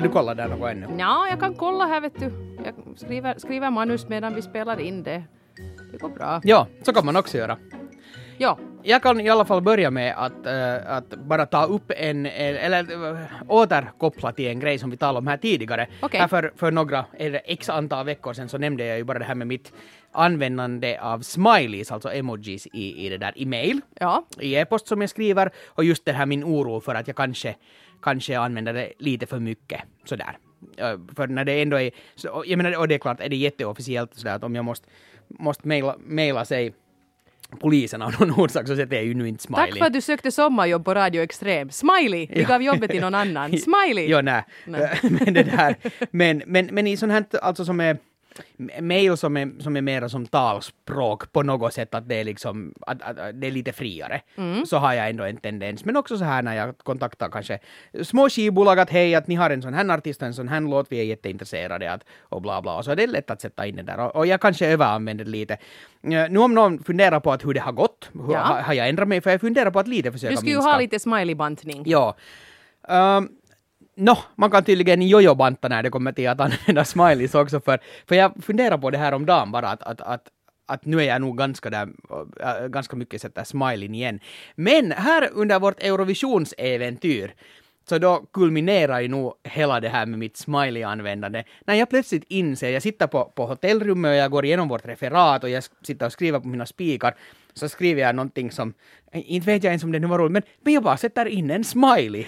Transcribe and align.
Eller 0.00 0.08
du 0.08 0.12
kollar 0.12 0.34
där 0.34 0.48
något 0.48 0.70
ännu? 0.70 0.86
Ja, 0.98 1.26
jag 1.30 1.40
kan 1.40 1.54
kolla 1.54 1.86
här 1.86 2.00
vet 2.00 2.20
du. 2.20 2.56
Jag 2.64 2.74
skriver, 2.96 3.38
skriver 3.38 3.70
manus 3.70 4.08
medan 4.08 4.34
vi 4.34 4.42
spelar 4.42 4.80
in 4.80 5.02
det. 5.02 5.22
Det 5.92 5.98
går 5.98 6.08
bra. 6.08 6.40
Ja, 6.44 6.66
så 6.82 6.92
kan 6.92 7.06
man 7.06 7.16
också 7.16 7.38
göra. 7.38 7.56
Ja, 8.38 8.58
Jag 8.82 9.02
kan 9.02 9.20
i 9.20 9.28
alla 9.28 9.44
fall 9.44 9.62
börja 9.62 9.90
med 9.90 10.14
att, 10.16 10.46
eh, 10.46 10.96
att 10.96 11.08
bara 11.08 11.46
ta 11.46 11.64
upp 11.64 11.92
en, 11.96 12.26
en 12.26 12.56
eller 12.56 12.92
uh, 12.92 13.18
återkoppla 13.48 14.32
till 14.32 14.48
en 14.48 14.60
grej 14.60 14.78
som 14.78 14.90
vi 14.90 14.96
talade 14.96 15.18
om 15.18 15.26
här 15.26 15.36
tidigare. 15.36 15.86
Okej. 16.02 16.20
Här 16.20 16.28
för, 16.28 16.52
för 16.56 16.70
några, 16.70 17.04
eller 17.18 17.40
x 17.44 17.68
antal 17.68 18.06
veckor 18.06 18.32
sedan 18.32 18.48
så 18.48 18.58
nämnde 18.58 18.84
jag 18.84 18.98
ju 18.98 19.04
bara 19.04 19.18
det 19.18 19.24
här 19.24 19.34
med 19.34 19.46
mitt 19.46 19.72
användande 20.12 20.98
av 20.98 21.20
smileys, 21.20 21.92
alltså 21.92 22.12
emojis 22.12 22.66
i, 22.66 23.06
i 23.06 23.08
det 23.08 23.18
där 23.18 23.32
e-mail, 23.36 23.80
ja. 24.00 24.24
i 24.40 24.54
e-post 24.54 24.88
som 24.88 25.00
jag 25.00 25.10
skriver 25.10 25.50
och 25.68 25.84
just 25.84 26.04
det 26.04 26.12
här 26.12 26.26
min 26.26 26.44
oro 26.44 26.80
för 26.80 26.94
att 26.94 27.06
jag 27.06 27.16
kanske, 27.16 27.54
kanske 28.02 28.38
använder 28.38 28.72
det 28.72 28.92
lite 28.98 29.26
för 29.26 29.38
mycket 29.38 29.80
sådär. 30.04 30.38
För 31.16 31.26
när 31.26 31.44
det 31.44 31.62
ändå 31.62 31.80
är, 31.80 31.90
så, 32.14 32.44
jag 32.46 32.56
menar, 32.56 32.78
och 32.78 32.88
det 32.88 32.94
är 32.94 32.98
klart, 32.98 33.20
är 33.20 33.28
det 33.28 33.36
jätteofficiellt 33.36 34.14
sådär 34.14 34.34
att 34.34 34.44
om 34.44 34.54
jag 34.54 34.64
måste, 34.64 34.88
måste 35.28 35.68
mejla, 35.68 35.96
mejla 35.98 36.44
sig 36.44 36.72
polisen 37.60 38.02
av 38.02 38.12
någon 38.20 38.30
orsak 38.40 38.66
så 38.66 38.76
sätter 38.76 38.96
jag 38.96 39.04
ju 39.04 39.14
nu 39.14 39.28
inte 39.28 39.42
smiley. 39.42 39.66
Tack 39.66 39.78
för 39.78 39.86
att 39.86 39.92
du 39.92 40.00
sökte 40.00 40.30
sommarjobb 40.30 40.84
på 40.84 40.94
Radio 40.94 41.22
Extrem. 41.22 41.70
Smiley! 41.70 42.26
Vi 42.30 42.42
gav 42.42 42.62
jobbet 42.62 42.90
till 42.90 43.00
någon 43.00 43.14
annan. 43.14 43.58
Smiley! 43.58 44.06
Jo. 44.08 44.20
Nej. 44.20 44.44
men 45.02 45.34
det 45.34 45.42
där, 45.42 45.76
men, 46.10 46.42
men, 46.46 46.66
men 46.66 46.86
i 46.86 46.96
sånt 46.96 47.12
här, 47.12 47.24
alltså 47.42 47.64
som 47.64 47.80
är 47.80 47.98
mail 48.80 49.16
som 49.16 49.36
är, 49.36 49.62
som 49.62 49.76
är 49.76 49.80
mera 49.80 50.08
som 50.08 50.26
talspråk 50.26 51.32
på 51.32 51.42
något 51.42 51.74
sätt, 51.74 51.94
att 51.94 52.08
det 52.08 52.14
är 52.14 52.24
liksom, 52.24 52.74
att, 52.86 53.02
att, 53.02 53.18
att 53.18 53.40
det 53.40 53.46
är 53.46 53.50
lite 53.50 53.72
friare, 53.72 54.20
Mm. 54.36 54.66
så 54.66 54.76
har 54.76 54.92
jag 54.94 55.08
ändå 55.10 55.24
en 55.24 55.36
tendens. 55.36 55.84
Men 55.84 55.96
också 55.96 56.18
så 56.18 56.24
här 56.24 56.42
när 56.42 56.54
jag 56.56 56.78
kontaktar 56.78 57.28
kanske 57.28 57.58
små 58.02 58.28
skivbolag 58.28 58.78
att 58.78 58.90
hej, 58.90 59.14
att 59.14 59.26
ni 59.26 59.34
har 59.34 59.50
en 59.50 59.62
sån 59.62 59.74
här 59.74 59.90
artist 59.90 60.22
och 60.22 60.26
en 60.28 60.34
sån 60.34 60.48
här 60.48 60.60
låt, 60.60 60.86
vi 60.92 61.00
är 61.00 61.04
jätteintresserade 61.04 61.92
att, 61.92 62.04
och 62.20 62.42
bla 62.42 62.62
bla, 62.62 62.76
och 62.76 62.84
så 62.84 62.90
är 62.90 62.96
det 62.96 63.06
lätt 63.06 63.30
att 63.30 63.40
sätta 63.40 63.66
in 63.66 63.76
det 63.76 63.82
där. 63.82 63.98
Och, 64.00 64.16
och 64.16 64.26
jag 64.26 64.40
kanske 64.40 64.66
överanvänder 64.66 65.24
det 65.24 65.30
lite. 65.30 65.54
Eh, 65.54 65.58
Nu 66.30 66.38
om 66.38 66.54
någon 66.54 66.78
funderar 66.84 67.20
på 67.20 67.32
att 67.32 67.44
hur 67.44 67.54
det 67.54 67.60
har 67.60 67.72
gått, 67.72 68.10
hur, 68.12 68.32
Ja. 68.32 68.38
har, 68.66 68.74
jag 68.74 68.88
ändrat 68.88 69.08
mig? 69.08 69.20
För 69.20 69.30
jag 69.30 69.40
funderar 69.40 69.70
på 69.70 69.78
att 69.78 69.88
lite 69.88 70.12
försöka 70.12 70.30
Du 70.30 70.36
skulle 70.36 70.50
ju 70.50 70.56
minska. 70.56 70.70
ha 70.70 70.78
lite 70.78 70.98
smiley-bantning. 70.98 71.82
Ja. 71.86 72.16
Um, 72.88 73.28
Nå, 73.96 74.18
man 74.36 74.50
kan 74.50 74.64
tydligen 74.64 75.02
jojo-banta 75.02 75.68
när 75.68 75.82
det 75.82 75.90
kommer 75.90 76.12
till 76.12 76.28
att 76.28 76.40
använda 76.40 76.84
smileys 76.84 77.34
också, 77.34 77.60
för, 77.60 77.78
för 78.08 78.14
jag 78.14 78.32
funderar 78.42 78.78
på 78.78 78.90
det 78.90 78.98
här 78.98 79.12
om 79.12 79.26
dagen 79.26 79.52
bara, 79.52 79.68
att, 79.68 79.82
att, 79.82 80.00
att, 80.00 80.22
att 80.66 80.84
nu 80.84 81.00
är 81.00 81.04
jag 81.04 81.20
nog 81.20 81.38
ganska, 81.38 81.70
där, 81.70 81.88
äh, 82.40 82.68
ganska 82.68 82.96
mycket 82.96 83.20
sätter 83.22 83.44
smileyn 83.44 83.94
igen. 83.94 84.20
Men 84.54 84.92
här 84.92 85.28
under 85.32 85.60
vårt 85.60 85.82
Eurovisionsäventyr, 85.82 87.34
så 87.88 87.98
då 87.98 88.26
kulminerar 88.32 89.00
ju 89.00 89.08
nog 89.08 89.32
hela 89.44 89.80
det 89.80 89.88
här 89.88 90.06
med 90.06 90.18
mitt 90.18 90.36
smiley-användande. 90.36 91.44
När 91.66 91.74
jag 91.74 91.90
plötsligt 91.90 92.24
inser, 92.28 92.70
jag 92.70 92.82
sitter 92.82 93.06
på, 93.06 93.32
på 93.34 93.46
hotellrummet 93.46 94.08
och 94.08 94.14
jag 94.14 94.30
går 94.30 94.44
igenom 94.44 94.68
vårt 94.68 94.86
referat 94.86 95.44
och 95.44 95.50
jag 95.50 95.64
sitter 95.82 96.06
och 96.06 96.12
skriver 96.12 96.40
på 96.40 96.48
mina 96.48 96.66
spikar, 96.66 97.14
så 97.54 97.68
skriver 97.68 98.02
jag 98.02 98.14
någonting 98.14 98.50
som, 98.50 98.74
inte 99.12 99.46
vet 99.46 99.64
jag 99.64 99.70
ens 99.70 99.84
om 99.84 99.92
det 99.92 99.98
nu 99.98 100.06
var 100.06 100.18
roligt, 100.18 100.32
men, 100.32 100.42
men 100.60 100.74
jag 100.74 100.82
bara 100.82 100.96
sätter 100.96 101.26
in 101.26 101.50
en 101.50 101.64
smiley. 101.64 102.26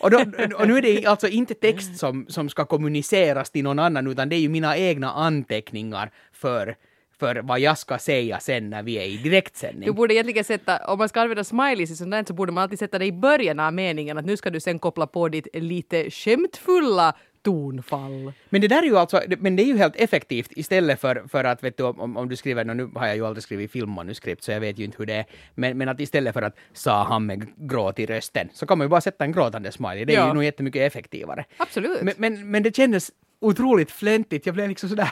Och, 0.00 0.10
då, 0.10 0.18
och 0.58 0.68
nu 0.68 0.76
är 0.78 0.82
det 0.82 1.06
alltså 1.06 1.28
inte 1.28 1.54
text 1.54 1.96
som, 1.98 2.26
som 2.28 2.48
ska 2.48 2.64
kommuniceras 2.64 3.50
till 3.50 3.64
någon 3.64 3.78
annan, 3.78 4.06
utan 4.06 4.28
det 4.28 4.36
är 4.36 4.40
ju 4.40 4.48
mina 4.48 4.76
egna 4.76 5.12
anteckningar 5.12 6.10
för, 6.32 6.76
för 7.18 7.36
vad 7.36 7.60
jag 7.60 7.78
ska 7.78 7.98
säga 7.98 8.40
sen 8.40 8.70
när 8.70 8.82
vi 8.82 8.94
är 8.98 9.04
i 9.04 9.16
Du 9.16 9.22
direktsändning. 9.22 9.94
borde 9.94 10.14
egentligen 10.14 10.44
sätta, 10.44 10.76
om 10.86 10.98
man 10.98 11.08
ska 11.08 11.20
använda 11.20 11.44
smileys 11.44 11.90
i 11.90 11.96
sånt 11.96 12.10
där 12.10 12.24
så 12.26 12.32
borde 12.32 12.52
man 12.52 12.62
alltid 12.62 12.78
sätta 12.78 12.98
det 12.98 13.06
i 13.06 13.12
början 13.12 13.60
av 13.60 13.72
meningen 13.72 14.18
att 14.18 14.24
nu 14.24 14.36
ska 14.36 14.50
du 14.50 14.60
sen 14.60 14.78
koppla 14.78 15.06
på 15.06 15.28
ditt 15.28 15.48
lite 15.54 16.10
skämtfulla 16.10 17.14
tonfall. 17.42 18.32
Men 18.48 18.60
det 18.60 18.68
där 18.68 18.82
är 18.82 18.86
ju 18.86 18.96
alltså, 18.98 19.22
men 19.38 19.56
det 19.56 19.62
är 19.62 19.66
ju 19.66 19.76
helt 19.76 19.96
effektivt 19.96 20.48
istället 20.56 21.00
för, 21.00 21.24
för 21.28 21.44
att 21.44 21.64
vet 21.64 21.76
du, 21.76 21.82
om, 21.82 22.16
om 22.16 22.28
du 22.28 22.36
skriver, 22.36 22.64
nu 22.64 22.90
har 22.94 23.06
jag 23.06 23.16
ju 23.16 23.26
aldrig 23.26 23.42
skrivit 23.42 23.70
filmmanuskript 23.72 24.42
så 24.44 24.50
jag 24.52 24.60
vet 24.60 24.78
ju 24.78 24.84
inte 24.84 24.96
hur 24.98 25.06
det 25.06 25.14
är, 25.14 25.24
men, 25.54 25.78
men 25.78 25.88
att 25.88 26.00
istället 26.00 26.34
för 26.34 26.42
att 26.42 26.56
sa 26.72 27.04
han 27.04 27.26
med 27.26 27.46
gråt 27.56 27.98
i 27.98 28.06
rösten 28.06 28.48
så 28.52 28.66
kan 28.66 28.78
man 28.78 28.84
ju 28.84 28.88
bara 28.88 29.00
sätta 29.00 29.24
en 29.24 29.32
gråtande 29.32 29.72
smiley, 29.72 30.04
det 30.04 30.14
är 30.14 30.18
Ja. 30.20 30.28
ju 30.28 30.34
nog 30.34 30.44
jättemycket 30.44 30.82
effektivare. 30.82 31.44
Absolut. 31.56 32.02
Men, 32.02 32.14
men, 32.16 32.50
men 32.50 32.62
det 32.62 32.76
kändes 32.76 33.10
otroligt 33.40 33.90
fläntigt. 33.90 34.46
Jag 34.46 34.54
blev 34.54 34.68
liksom 34.68 34.88
sådär, 34.88 35.10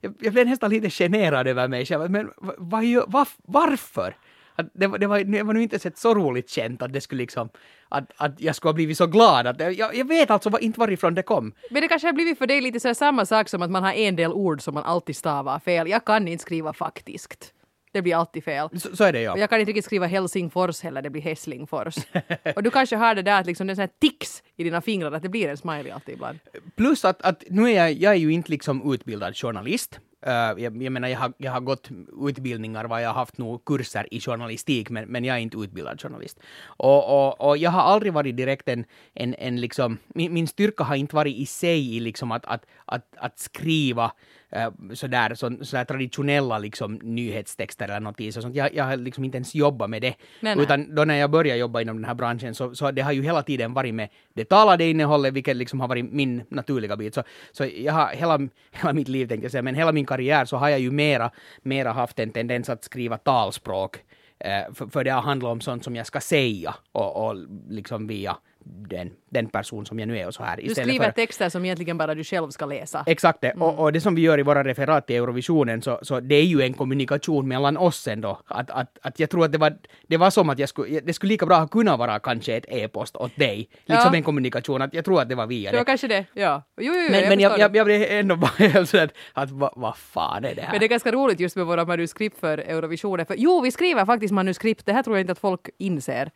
jag, 0.00 0.14
jag 0.20 0.32
blev 0.32 0.46
nästan 0.46 0.70
lite 0.70 0.90
generad 0.90 1.46
över 1.48 1.68
mig 1.68 1.86
själv. 1.86 2.10
Men 2.10 2.30
gör- 2.90 3.04
vad, 3.08 3.28
varför? 3.42 4.16
Att 4.58 4.66
det, 4.74 4.86
var- 4.86 4.98
det, 4.98 5.06
var, 5.06 5.20
det 5.20 5.42
var 5.42 5.54
nu 5.54 5.62
inte 5.62 5.78
sett 5.78 5.98
så 5.98 6.14
roligt 6.14 6.50
känt 6.50 6.82
att 6.82 6.92
det 6.92 7.00
skulle 7.00 7.22
liksom, 7.22 7.48
att, 7.88 8.12
att 8.16 8.40
jag 8.40 8.56
skulle 8.56 8.68
ha 8.68 8.74
blivit 8.74 8.96
så 8.98 9.06
glad. 9.06 9.46
Att, 9.46 9.60
jag, 9.60 9.96
jag 9.96 10.08
vet 10.08 10.30
alltså 10.30 10.50
var, 10.50 10.58
inte 10.58 10.80
varifrån 10.80 11.14
det 11.14 11.22
kom. 11.22 11.52
Men 11.70 11.82
det 11.82 11.88
kanske 11.88 12.08
har 12.08 12.12
blivit 12.12 12.38
för 12.38 12.46
dig 12.46 12.60
lite 12.60 12.80
så 12.80 12.94
samma 12.94 13.26
sak 13.26 13.48
som 13.48 13.62
att 13.62 13.70
man 13.70 13.84
har 13.84 13.92
en 13.92 14.16
del 14.16 14.32
ord 14.32 14.62
som 14.62 14.74
man 14.74 14.84
alltid 14.84 15.16
stavar 15.16 15.58
fel. 15.58 15.88
Jag 15.88 16.04
kan 16.04 16.28
inte 16.28 16.42
skriva 16.42 16.72
faktiskt. 16.72 17.54
Det 17.92 18.02
blir 18.02 18.16
alltid 18.16 18.44
fel. 18.44 18.68
Så, 18.80 18.96
så 18.96 19.04
är 19.04 19.12
det 19.12 19.20
ja. 19.20 19.38
Jag 19.38 19.50
kan 19.50 19.60
inte 19.60 19.70
riktigt 19.70 19.84
skriva 19.84 20.06
Helsingfors 20.06 20.82
heller, 20.82 21.02
det 21.02 21.10
blir 21.10 21.22
Hässlingfors. 21.22 21.94
och 22.56 22.62
du 22.62 22.70
kanske 22.70 22.96
har 22.96 23.14
det 23.14 23.22
där 23.22 23.40
att 23.40 23.46
liksom 23.46 23.66
det 23.66 23.72
är 23.72 23.74
sån 23.74 23.82
här 23.82 23.90
tics 24.00 24.42
i 24.56 24.64
dina 24.64 24.80
fingrar, 24.80 25.12
att 25.12 25.22
det 25.22 25.28
blir 25.28 25.48
en 25.48 25.56
smiley 25.56 25.90
alltid 25.90 26.14
ibland. 26.14 26.38
Plus 26.76 27.04
att, 27.04 27.22
att 27.22 27.44
nu 27.50 27.70
är 27.70 27.74
jag, 27.74 27.92
jag 27.92 28.12
är 28.12 28.16
ju 28.18 28.32
inte 28.32 28.50
liksom 28.50 28.92
utbildad 28.94 29.36
journalist. 29.36 30.00
Uh, 30.26 30.62
jag, 30.62 30.82
jag 30.82 30.92
menar, 30.92 31.08
jag 31.08 31.18
har, 31.18 31.32
jag 31.38 31.52
har 31.52 31.60
gått 31.60 31.88
utbildningar, 32.28 32.84
vad 32.84 33.02
jag 33.02 33.08
har 33.08 33.14
haft 33.14 33.38
nog 33.38 33.64
kurser 33.64 34.06
i 34.10 34.20
journalistik, 34.20 34.90
men, 34.90 35.08
men 35.08 35.24
jag 35.24 35.36
är 35.36 35.40
inte 35.40 35.56
utbildad 35.56 36.00
journalist. 36.00 36.40
Och, 36.66 37.28
och, 37.28 37.48
och 37.48 37.56
jag 37.56 37.70
har 37.70 37.82
aldrig 37.82 38.12
varit 38.12 38.36
direkt 38.36 38.68
en, 38.68 38.84
en, 39.14 39.34
en 39.34 39.60
liksom, 39.60 39.98
min, 40.08 40.34
min 40.34 40.46
styrka 40.46 40.84
har 40.84 40.96
inte 40.96 41.16
varit 41.16 41.36
i 41.36 41.46
sig 41.46 41.96
i 41.96 42.00
liksom 42.00 42.32
att, 42.32 42.46
att, 42.46 42.66
att, 42.84 43.04
att 43.16 43.38
skriva 43.38 44.12
sådär, 44.94 45.34
så, 45.34 45.64
sådär 45.64 45.84
traditionella 45.84 46.58
liksom 46.58 46.94
nyhetstexter 47.02 47.84
eller 47.84 48.00
något 48.00 48.20
och 48.36 48.42
sånt. 48.42 48.56
Jag, 48.56 48.74
jag 48.74 48.84
har 48.84 48.96
liksom 48.96 49.24
inte 49.24 49.36
ens 49.36 49.54
jobbat 49.54 49.90
med 49.90 50.02
det. 50.02 50.14
Nej. 50.40 50.56
Utan 50.58 50.94
då 50.94 51.04
när 51.04 51.14
jag 51.14 51.30
började 51.30 51.60
jobba 51.60 51.80
inom 51.80 51.96
den 51.96 52.04
här 52.04 52.14
branschen 52.14 52.54
så, 52.54 52.74
så 52.74 52.90
det 52.90 53.02
har 53.02 53.12
ju 53.12 53.22
hela 53.22 53.42
tiden 53.42 53.74
varit 53.74 53.94
med 53.94 54.08
det 54.34 54.44
talade 54.44 54.84
innehållet, 54.84 55.34
vilket 55.34 55.56
liksom 55.56 55.80
har 55.80 55.88
varit 55.88 56.12
min 56.12 56.42
naturliga 56.48 56.96
bit. 56.96 57.14
Så, 57.14 57.22
så 57.52 57.64
jag 57.64 57.92
har 57.92 58.08
hela, 58.08 58.48
hela 58.70 58.92
mitt 58.92 59.08
liv 59.08 59.26
tänkte 59.26 59.44
jag 59.44 59.52
säga, 59.52 59.62
men 59.62 59.74
hela 59.74 59.92
min 59.92 60.06
karriär 60.06 60.44
så 60.44 60.56
har 60.56 60.68
jag 60.68 60.80
ju 60.80 60.90
mera, 60.90 61.30
mera 61.62 61.92
haft 61.92 62.18
en 62.18 62.30
tendens 62.30 62.68
att 62.68 62.84
skriva 62.84 63.18
talspråk. 63.18 63.96
Eh, 64.40 64.74
för, 64.74 64.86
för 64.86 65.04
det 65.04 65.10
har 65.10 65.22
handlat 65.22 65.52
om 65.52 65.60
sånt 65.60 65.84
som 65.84 65.96
jag 65.96 66.06
ska 66.06 66.20
säga 66.20 66.74
och, 66.92 67.28
och 67.28 67.36
liksom 67.68 68.06
via 68.06 68.36
den, 68.70 69.10
den 69.30 69.46
person 69.48 69.86
som 69.86 69.98
jag 69.98 70.08
nu 70.08 70.18
är 70.18 70.26
och 70.26 70.34
så 70.34 70.42
här. 70.42 70.60
Du 70.62 70.74
skriver 70.74 71.10
texter 71.10 71.48
som 71.48 71.64
egentligen 71.64 71.98
bara 71.98 72.14
du 72.14 72.24
själv 72.24 72.50
ska 72.50 72.66
läsa. 72.66 73.04
Exakt 73.06 73.40
det. 73.40 73.52
Och, 73.52 73.78
och 73.78 73.92
det 73.92 74.00
som 74.00 74.14
vi 74.14 74.22
gör 74.22 74.38
i 74.38 74.42
våra 74.42 74.64
referat 74.64 75.06
till 75.06 75.16
Eurovisionen, 75.16 75.82
så, 75.82 75.98
så 76.02 76.20
det 76.20 76.34
är 76.34 76.42
ju 76.44 76.60
en 76.62 76.74
kommunikation 76.74 77.48
mellan 77.48 77.76
oss 77.76 78.08
ändå. 78.08 78.40
Att, 78.46 78.70
att, 78.70 78.98
att 79.02 79.20
jag 79.20 79.30
tror 79.30 79.44
att 79.44 79.52
det 79.52 79.58
var, 79.58 79.76
det 80.08 80.16
var 80.16 80.30
som 80.30 80.50
att 80.50 80.58
jag 80.58 80.68
skulle, 80.68 81.00
det 81.00 81.12
skulle 81.12 81.32
lika 81.32 81.46
bra 81.46 81.56
ha 81.58 81.68
kunnat 81.68 81.98
vara 81.98 82.18
kanske 82.18 82.56
ett 82.56 82.64
e-post 82.68 83.16
åt 83.16 83.36
dig. 83.36 83.56
Liksom 83.56 84.10
Ja. 84.12 84.14
en 84.14 84.22
kommunikation, 84.22 84.82
att 84.82 84.94
jag 84.94 85.04
tror 85.04 85.22
att 85.22 85.28
det 85.28 85.34
var 85.34 85.46
via 85.46 85.70
Det 85.70 85.76
var 85.76 85.84
det. 85.84 85.88
kanske 85.90 86.08
det, 86.08 86.24
ja. 86.34 86.62
Jo, 86.76 86.92
jo, 86.96 87.00
jo, 87.00 87.10
Men, 87.10 87.20
jag 87.20 87.28
men 87.28 87.40
jag, 87.40 87.58
jag, 87.58 87.76
jag 87.76 87.86
blev 87.86 88.02
ändå 88.10 88.36
bara 88.46 88.50
helt 88.58 88.88
sådär 88.88 89.10
att 89.32 89.50
vad 89.50 89.72
vad 89.76 89.96
fan 89.96 90.44
är 90.44 90.54
det 90.54 90.62
här? 90.62 90.70
Men 90.70 90.80
det 90.80 90.86
är 90.86 90.88
ganska 90.88 91.12
roligt 91.12 91.40
just 91.40 91.56
med 91.56 91.66
våra 91.66 91.84
manuskript 91.84 92.38
för 92.40 92.58
Eurovisionen. 92.58 93.26
För, 93.26 93.34
jo, 93.38 93.60
vi 93.60 93.70
skriver 93.70 94.04
faktiskt 94.04 94.34
manuskript. 94.34 94.86
Det 94.86 94.92
här 94.92 95.02
tror 95.02 95.16
jag 95.16 95.22
inte 95.22 95.32
att 95.32 95.38
folk 95.38 95.68
inser. 95.78 96.30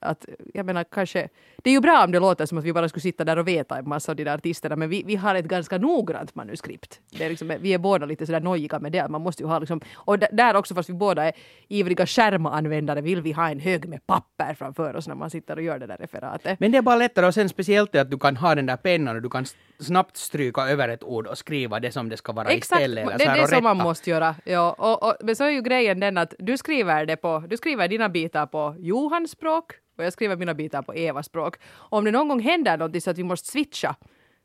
Att, 0.00 0.26
jag 0.54 0.66
menar 0.66 0.84
kanske, 0.84 1.28
det 1.56 1.70
är 1.70 1.74
ju 1.74 1.80
bra 1.80 2.04
om 2.04 2.12
det 2.12 2.20
låter 2.20 2.46
som 2.46 2.58
att 2.58 2.64
vi 2.64 2.72
bara 2.72 2.88
skulle 2.88 3.02
sitta 3.02 3.24
där 3.24 3.36
och 3.36 3.48
veta 3.48 3.78
en 3.78 3.88
massa 3.88 4.12
av 4.12 4.16
de 4.16 4.24
där 4.24 4.34
artisterna, 4.34 4.76
men 4.76 4.88
vi, 4.88 5.02
vi 5.02 5.16
har 5.16 5.34
ett 5.34 5.44
ganska 5.44 5.78
noggrant 5.78 6.34
manuskript. 6.34 7.00
Det 7.10 7.24
är 7.24 7.30
liksom, 7.30 7.52
vi 7.60 7.74
är 7.74 7.78
båda 7.78 8.06
lite 8.06 8.26
sådär 8.26 8.40
nojiga 8.40 8.78
med 8.78 8.92
det. 8.92 9.08
Man 9.08 9.20
måste 9.20 9.42
ju 9.42 9.48
ha 9.48 9.58
liksom, 9.58 9.80
och 9.94 10.18
där 10.18 10.54
också, 10.54 10.74
fast 10.74 10.88
vi 10.88 10.94
båda 10.94 11.24
är 11.24 11.32
ivriga 11.68 12.06
skärmanvändare, 12.06 13.00
vill 13.00 13.22
vi 13.22 13.32
ha 13.32 13.50
en 13.50 13.60
hög 13.60 13.88
med 13.88 14.06
papper 14.06 14.54
framför 14.54 14.96
oss 14.96 15.08
när 15.08 15.14
man 15.14 15.30
sitter 15.30 15.56
och 15.56 15.62
gör 15.62 15.78
det 15.78 15.86
där 15.86 15.96
referatet. 15.96 16.60
Men 16.60 16.72
det 16.72 16.78
är 16.78 16.82
bara 16.82 16.96
lättare 16.96 17.26
och 17.26 17.34
sen 17.34 17.48
speciellt 17.48 17.94
att 17.94 18.10
du 18.10 18.18
kan 18.18 18.36
ha 18.36 18.54
den 18.54 18.66
där 18.66 18.76
pennan 18.76 19.16
och 19.16 19.22
du 19.22 19.30
kan 19.30 19.44
snabbt 19.80 20.16
stryka 20.16 20.62
över 20.62 20.88
ett 20.88 21.02
ord 21.02 21.26
och 21.26 21.38
skriva 21.38 21.80
det 21.80 21.92
som 21.92 22.08
det 22.08 22.16
ska 22.16 22.32
vara 22.32 22.48
Exakt, 22.48 22.80
istället. 22.80 23.04
eller 23.04 23.18
det 23.18 23.24
är 23.24 23.40
det 23.40 23.48
som 23.48 23.64
man 23.64 23.76
måste 23.76 24.10
göra. 24.10 24.34
Ja, 24.44 24.72
och, 24.78 25.02
och, 25.02 25.16
men 25.20 25.36
så 25.36 25.44
är 25.44 25.50
ju 25.50 25.62
grejen 25.62 26.00
den 26.00 26.18
att 26.18 26.34
du 26.38 26.56
skriver, 26.56 27.06
det 27.06 27.16
på, 27.16 27.44
du 27.48 27.56
skriver 27.56 27.88
dina 27.88 28.08
bitar 28.08 28.46
på 28.46 28.74
Johans 28.78 29.30
språk 29.30 29.72
och 30.00 30.06
jag 30.06 30.12
skriver 30.12 30.36
mina 30.36 30.54
bitar 30.54 30.82
på 30.82 30.92
Evas 30.92 31.26
språk. 31.26 31.56
Och 31.66 31.98
om 31.98 32.04
det 32.04 32.10
någon 32.10 32.28
gång 32.28 32.40
händer 32.40 32.78
någonting 32.78 33.00
så 33.00 33.10
att 33.10 33.18
vi 33.18 33.24
måste 33.24 33.48
switcha, 33.48 33.96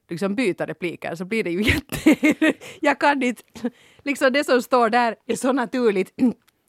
liksom 0.09 0.35
byta 0.35 0.65
repliker, 0.65 1.15
så 1.15 1.25
blir 1.25 1.43
det 1.43 1.51
ju 1.51 1.61
jätte... 1.73 2.53
jag 2.81 2.99
kan 2.99 3.23
inte... 3.23 3.43
Liksom 4.03 4.33
det 4.33 4.43
som 4.43 4.61
står 4.61 4.89
där 4.89 5.15
är 5.27 5.35
så 5.35 5.53
naturligt 5.53 6.13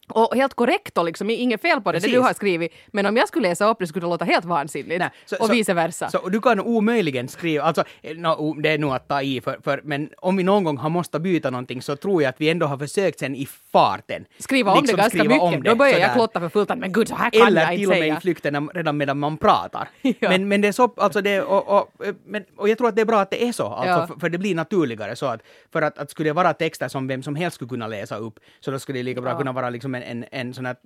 och 0.09 0.35
helt 0.37 0.55
korrekt 0.55 0.99
och 0.99 1.05
liksom 1.05 1.31
inget 1.31 1.63
fel 1.63 1.81
på 1.81 1.93
det, 1.93 1.99
det 1.99 2.09
du 2.09 2.19
har 2.21 2.33
skrivit. 2.33 2.73
Men 2.87 3.07
om 3.07 3.17
jag 3.17 3.29
skulle 3.29 3.49
läsa 3.49 3.69
upp 3.71 3.79
det 3.79 3.87
skulle 3.87 4.07
det 4.07 4.11
låta 4.11 4.25
helt 4.25 4.45
vansinnigt. 4.45 4.99
Nej, 4.99 5.11
så- 5.25 5.37
och 5.37 5.47
så- 5.47 5.53
vice 5.53 5.75
versa. 5.75 6.11
Så 6.11 6.29
du 6.29 6.41
kan 6.41 6.61
omöjligen 6.61 7.29
skriva, 7.29 7.65
alltså 7.65 7.85
eh, 8.03 8.17
no, 8.17 8.53
det 8.61 8.69
är 8.71 8.79
nog 8.79 8.93
att 8.95 9.09
ta 9.09 9.23
i, 9.23 9.41
för, 9.41 9.59
för, 9.65 9.81
men 9.85 10.11
om 10.19 10.37
vi 10.37 10.43
någon 10.43 10.65
gång 10.65 10.77
har 10.77 10.89
måste 10.91 11.19
byta 11.21 11.51
någonting 11.51 11.83
så 11.83 11.97
tror 11.97 12.23
jag 12.23 12.29
att 12.29 12.41
vi 12.41 12.51
ändå 12.51 12.67
har 12.67 12.79
försökt 12.79 13.19
sen 13.19 13.35
i 13.37 13.47
farten. 13.73 14.25
skriva 14.39 14.73
om 14.73 14.79
liksom 14.79 14.97
det 14.97 15.03
ganska 15.03 15.25
mycket. 15.25 15.41
om 15.43 15.63
det, 15.63 15.71
Då 15.71 15.77
börjar 15.77 15.99
jag 15.99 16.13
klotta 16.15 16.41
för 16.41 16.49
fullt 16.49 16.69
men 16.77 16.93
gud 16.93 17.09
så 17.09 17.15
här 17.15 17.31
kan 17.31 17.47
Eller 17.47 17.61
jag 17.61 17.71
till 17.71 17.79
inte 17.81 17.87
och 17.87 17.99
med 17.99 18.03
säga. 18.03 18.17
i 18.17 18.21
flykten 18.21 18.69
redan 18.75 18.97
medan 18.97 19.19
man 19.19 19.37
pratar. 19.37 19.89
Ja. 20.03 20.29
Men, 20.29 20.49
men 20.49 20.61
det 20.61 20.69
är 20.69 20.73
så, 20.73 20.93
alltså 20.97 21.21
det, 21.21 21.41
och, 21.43 21.79
och, 21.81 21.93
men, 22.27 22.45
och 22.57 22.69
jag 22.69 22.79
tror 22.79 22.89
att 22.89 22.95
det 22.97 23.01
är 23.01 23.07
bra 23.07 23.21
att 23.21 23.31
det 23.31 23.45
är 23.49 23.53
så, 23.53 23.67
alltså, 23.67 23.91
Ja. 23.91 24.07
för, 24.07 24.15
för 24.21 24.29
det 24.29 24.39
blir 24.39 24.55
naturligare 24.55 25.17
så 25.17 25.27
att, 25.27 25.41
för 25.73 25.83
att, 25.83 25.99
att 25.99 26.11
skulle 26.11 26.29
det 26.29 26.33
vara 26.33 26.53
texter 26.55 26.89
som 26.89 27.07
vem 27.09 27.23
som 27.23 27.35
helst 27.35 27.55
skulle 27.55 27.69
kunna 27.69 27.87
läsa 27.87 28.17
upp, 28.17 28.39
så 28.61 28.71
då 28.71 28.79
skulle 28.79 28.99
det 28.99 29.03
lika 29.03 29.21
bra 29.21 29.31
Ja. 29.31 29.39
kunna 29.39 29.53
vara 29.53 29.71
liksom 29.71 29.95
en, 29.97 30.03
en, 30.03 30.25
en 30.31 30.55
sån 30.55 30.67
här 30.67 30.77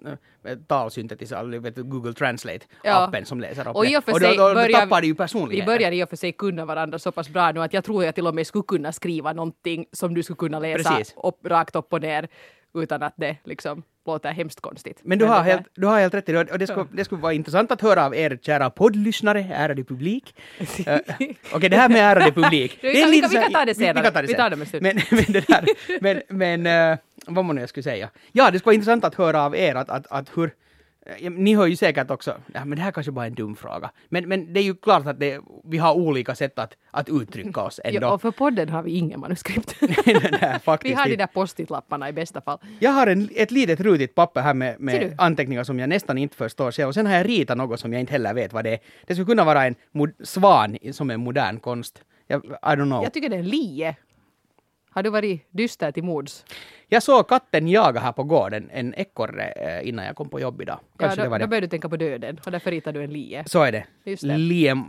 talsyntetisator, 0.67 1.59
vet 1.59 1.75
du, 1.75 1.83
Google 1.83 2.13
Ja. 2.17 2.27
Translate-appen 2.27 3.25
som 3.25 3.41
läser 3.41 3.69
upp 3.69 3.77
Och 3.77 3.85
det. 3.85 3.97
och 3.97 4.09
och 4.15 4.21
då, 4.21 4.49
då, 4.49 4.55
börjar 4.55 4.81
tappar 4.81 5.01
det 5.01 5.07
ju 5.07 5.13
Vi 5.13 5.17
personligheten. 5.17 5.67
börjar 5.67 5.93
i 5.93 6.05
och 6.05 6.09
för 6.09 6.17
sig 6.17 6.33
kunna 6.33 6.65
varandra 6.65 6.99
så 6.99 7.13
pass 7.13 7.29
bra 7.29 7.53
nu 7.53 7.63
att 7.63 7.73
jag 7.73 7.85
tror 7.85 8.05
jag 8.05 8.15
till 8.15 8.27
och 8.27 8.35
med 8.35 8.47
skulle 8.47 8.65
kunna 8.69 8.93
skriva 8.93 9.33
någonting 9.33 9.87
som 9.93 10.15
du 10.15 10.23
skulle 10.23 10.37
kunna 10.37 10.59
läsa 10.59 10.91
Precis. 10.91 11.15
upp, 11.23 11.47
rakt 11.47 11.77
upp 11.77 11.93
och 11.93 12.01
ner 12.03 12.29
utan 12.75 13.03
att 13.03 13.15
det 13.17 13.37
liksom 13.45 13.83
låter 14.07 14.33
hemskt 14.33 14.61
konstigt. 14.61 15.01
Men 15.03 15.19
du 15.19 15.25
har, 15.25 15.43
helt, 15.43 15.63
du 15.75 15.87
har 15.87 16.01
helt 16.01 16.15
rätt 16.15 16.29
i 16.29 16.33
det 16.33 16.51
och 16.53 16.59
det 16.59 16.67
skulle, 16.67 16.87
det 16.93 17.05
skulle 17.05 17.21
vara 17.21 17.33
intressant 17.33 17.73
att 17.73 17.81
höra 17.81 18.05
av 18.07 18.15
er 18.15 18.39
kära 18.43 18.71
poddlyssnare, 18.71 19.47
ärade 19.55 19.85
publik. 19.85 20.35
Eh, 20.87 20.99
Okej, 21.53 21.69
det 21.71 21.77
här 21.77 21.89
med 21.89 21.99
ärade 22.17 22.33
publik. 22.33 22.79
Vi 22.83 22.93
det 22.93 22.99
är 23.01 23.03
kan- 23.03 23.11
vi 23.11 23.21
kan- 23.21 23.31
vi 23.31 23.37
kan 23.37 23.53
ta 23.53 23.59
det 23.59 23.65
Vi, 23.65 23.73
vi 23.73 23.75
senare. 23.75 24.05
kan 24.05 24.13
ta 24.13 24.23
det 24.23 24.29
Vi 24.29 24.35
tar 24.35 24.51
det 24.51 24.57
med 24.57 24.69
stund. 24.69 24.83
Men, 24.83 24.97
men 25.11 25.25
det 25.33 25.47
där, 25.49 25.65
men, 26.01 26.23
men 26.29 26.93
eh, 26.93 26.99
vad 27.27 27.47
var 27.47 27.55
det 27.55 27.61
jag 27.61 27.69
skulle 27.69 27.85
säga? 27.85 28.11
Ja, 28.33 28.51
det 28.51 28.59
skulle 28.59 28.67
vara 28.71 28.75
intressant 28.75 29.05
att 29.05 29.15
höra 29.15 29.43
av 29.45 29.57
er 29.57 29.75
att, 29.75 29.91
att, 29.91 30.07
att 30.11 30.31
hur 30.37 30.51
Ni 31.31 31.55
hör 31.55 31.67
ju 31.67 31.77
säkert 31.77 32.11
också, 32.11 32.37
ja, 32.55 32.65
men 32.65 32.79
det 32.79 32.83
här 32.85 32.91
kanske 32.91 33.13
bara 33.13 33.25
är 33.25 33.31
en 33.31 33.35
dum 33.35 33.57
fråga. 33.57 33.91
Men, 34.09 34.29
men 34.29 34.53
det 34.53 34.61
är 34.61 34.65
ju 34.65 34.75
klart 34.75 35.07
att 35.07 35.21
det, 35.21 35.41
vi 35.65 35.79
har 35.79 35.95
olika 35.95 36.35
sätt 36.35 36.59
att, 36.59 36.77
att 36.91 37.09
uttrycka 37.09 37.61
oss 37.61 37.81
ändå. 37.85 38.01
Ja, 38.07 38.13
och 38.13 38.23
för 38.23 38.31
podden 38.31 38.69
har 38.69 38.83
vi 38.83 38.91
ingen 38.91 39.21
manuskript. 39.21 39.75
Nej, 40.41 40.59
faktiskt 40.65 40.91
vi 40.91 40.95
har 40.95 41.09
de 41.09 41.17
där 41.17 41.27
post-it-lapparna 41.27 42.09
i 42.09 42.13
bästa 42.13 42.41
fall. 42.41 42.59
Jag 42.79 42.91
har 42.91 43.07
en, 43.07 43.29
ett 43.35 43.51
litet 43.51 43.81
rutigt 43.81 44.15
papper 44.15 44.41
här 44.41 44.55
med, 44.55 44.81
med 44.81 45.15
anteckningar 45.19 45.65
som 45.65 45.79
jag 45.79 45.89
nästan 45.89 46.19
inte 46.19 46.37
förstår 46.37 46.71
själv. 46.73 46.89
Och 46.89 46.95
sen 46.95 47.07
har 47.07 47.15
jag 47.15 47.29
ritat 47.29 47.57
något 47.57 47.81
som 47.81 47.93
jag 47.93 48.01
inte 48.01 48.13
heller 48.13 48.35
vet 48.35 48.53
vad 48.53 48.65
det 48.65 48.71
är. 48.71 48.79
Det 49.07 49.15
skulle 49.15 49.27
kunna 49.27 49.45
vara 49.45 49.67
en 49.67 49.75
svan 50.25 50.79
som 50.93 51.11
är 51.11 51.17
modern 51.17 51.61
konst. 51.61 52.05
Jag, 52.27 52.45
I 52.45 52.49
don't 52.63 52.85
know. 52.85 53.03
Jag 53.03 53.13
tycker 53.13 53.29
det 53.29 53.37
är 53.37 53.41
en 53.41 53.49
lie. 53.49 53.97
Har 54.91 55.03
du 55.03 55.11
varit 55.11 55.47
dyster 55.51 55.93
till 55.93 56.05
mods? 56.05 56.45
Jag 56.93 57.03
såg 57.03 57.29
katten 57.29 57.69
jaga 57.69 58.01
här 58.01 58.13
på 58.13 58.23
gården, 58.25 58.69
en 58.73 58.95
ekorre, 58.95 59.45
eh, 59.51 59.89
innan 59.89 60.05
jag 60.05 60.17
kom 60.17 60.29
på 60.29 60.41
jobb 60.41 60.63
idag. 60.63 60.79
Ja, 60.83 60.99
Kanske 60.99 61.17
då, 61.17 61.23
det 61.23 61.29
var 61.29 61.39
då 61.39 61.45
det. 61.45 61.49
börjar 61.49 61.61
du 61.61 61.67
tänka 61.69 61.89
på 61.89 61.97
döden 61.97 62.39
och 62.45 62.51
därför 62.53 62.71
ritar 62.71 62.93
du 62.93 63.05
en 63.05 63.13
lie. 63.13 63.43
Så 63.47 63.63
är 63.63 63.73
det. 63.73 63.85
Just 64.05 64.23
det. 64.23 64.37
Liem, 64.39 64.85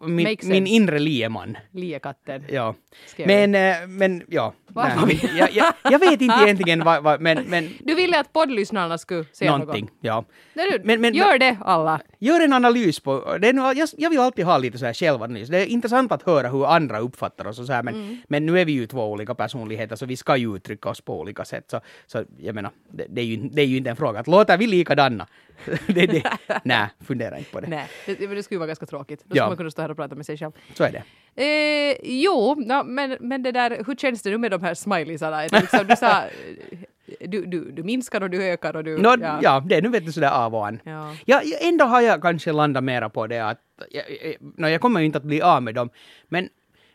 min, 0.00 0.36
min 0.42 0.66
inre 0.66 0.98
liemannen. 0.98 1.56
Liekatten. 1.70 2.44
Ja. 2.48 2.74
Men, 3.18 3.54
eh, 3.54 3.86
men 3.88 4.22
ja. 4.28 4.52
Nej, 4.74 5.30
jag, 5.38 5.52
jag, 5.52 5.72
jag 5.90 5.98
vet 5.98 6.20
inte 6.20 6.34
egentligen 6.44 6.84
vad, 6.84 7.02
vad 7.02 7.20
men, 7.20 7.44
men 7.46 7.68
Du 7.80 7.94
ville 7.94 8.20
att 8.20 8.32
poddlyssnarna 8.32 8.98
skulle 8.98 9.24
säga 9.32 9.56
någonting. 9.58 9.84
något. 9.84 9.94
Ja. 10.00 10.24
Nej, 10.54 10.80
Men- 10.84 11.00
men- 11.00 11.14
gör 11.14 11.38
det 11.38 11.56
alla. 11.60 12.00
Gör 12.18 12.40
en 12.40 12.52
analys 12.52 13.00
på, 13.00 13.36
det 13.40 13.48
är, 13.48 13.74
jag, 13.78 13.88
jag 13.96 14.10
vill 14.10 14.18
alltid 14.20 14.44
ha 14.44 14.58
lite 14.58 14.78
så 14.78 14.86
här 14.86 14.92
självanalys. 14.92 15.48
Det 15.48 15.58
är 15.58 15.66
intressant 15.66 16.12
att 16.12 16.22
höra 16.22 16.48
hur 16.48 16.66
andra 16.66 16.98
uppfattar 16.98 17.46
oss 17.46 17.58
och 17.58 17.66
så 17.66 17.72
här, 17.72 17.82
men, 17.82 17.94
Mm. 17.94 18.18
men 18.28 18.46
nu 18.46 18.60
är 18.60 18.64
vi 18.64 18.72
ju 18.72 18.86
två 18.86 19.10
olika 19.12 19.34
personligheter 19.34 19.96
så 19.96 20.06
vi 20.06 20.16
ska 20.16 20.36
ju 20.36 20.56
uttrycka 20.56 20.88
oss 20.88 21.00
på 21.00 21.20
olika 21.20 21.44
sätt. 21.46 21.70
Så, 21.70 21.80
så 22.06 22.24
jag 22.38 22.54
menar, 22.54 22.70
det, 22.90 23.06
det, 23.08 23.20
är 23.20 23.24
ju, 23.24 23.36
det 23.36 23.62
är 23.62 23.66
ju 23.66 23.76
inte 23.76 23.90
en 23.90 23.96
fråga 23.96 24.20
att 24.20 24.26
låter 24.26 24.58
vi 24.58 24.66
likadana? 24.66 25.26
det, 25.86 26.06
det, 26.06 26.22
nej, 26.64 26.86
fundera 27.04 27.38
inte 27.38 27.50
på 27.50 27.60
det. 27.60 27.66
Nej, 27.66 27.88
det, 28.06 28.26
det 28.26 28.42
skulle 28.42 28.58
vara 28.58 28.66
ganska 28.66 28.86
tråkigt. 28.86 29.20
Då 29.24 29.36
Ja. 29.36 29.42
skulle 29.42 29.48
man 29.48 29.56
kunna 29.56 29.70
stå 29.70 29.82
här 29.82 29.90
och 29.90 29.96
prata 29.96 30.14
med 30.14 30.26
sig 30.26 30.36
själv. 30.38 30.52
Så 30.74 30.84
är 30.84 30.92
det. 30.92 31.02
Eh, 31.42 31.96
jo, 32.02 32.54
no, 32.54 32.82
men, 32.84 33.16
men 33.20 33.42
det 33.42 33.52
där, 33.52 33.82
hur 33.86 33.94
känns 33.96 34.22
det 34.22 34.30
nu 34.30 34.38
med 34.38 34.50
de 34.50 34.62
här 34.62 34.74
smileysarna? 34.74 35.42
Liksom, 35.42 35.86
du 35.86 35.96
sa, 35.96 36.22
du, 37.20 37.46
du, 37.46 37.70
du 37.72 37.82
minskar 37.82 38.20
och 38.20 38.30
du 38.30 38.44
ökar 38.44 38.76
och 38.76 38.84
du... 38.84 38.98
Nå, 38.98 39.16
ja. 39.42 39.62
det 39.66 39.74
är 39.74 39.82
nu 39.82 39.88
vet 39.88 40.06
du 40.06 40.12
sådär 40.12 40.30
av 40.30 40.54
och 40.54 40.66
an. 40.66 40.80
Ja. 40.84 41.14
Ja, 41.24 41.42
ändå 41.60 41.84
har 41.84 42.00
jag 42.00 42.22
kanske 42.22 42.52
landat 42.52 42.84
mera 42.84 43.08
på 43.08 43.26
det 43.26 43.40
att, 43.40 43.60
jag, 43.90 44.04
nå, 44.40 44.68
jag 44.68 44.80
kommer 44.80 45.00
ju 45.00 45.06
inte 45.06 45.18
att 45.18 45.24
bli 45.24 45.42
av 45.42 45.62
med 45.62 45.74
dem, 45.74 45.90
men, 46.28 46.48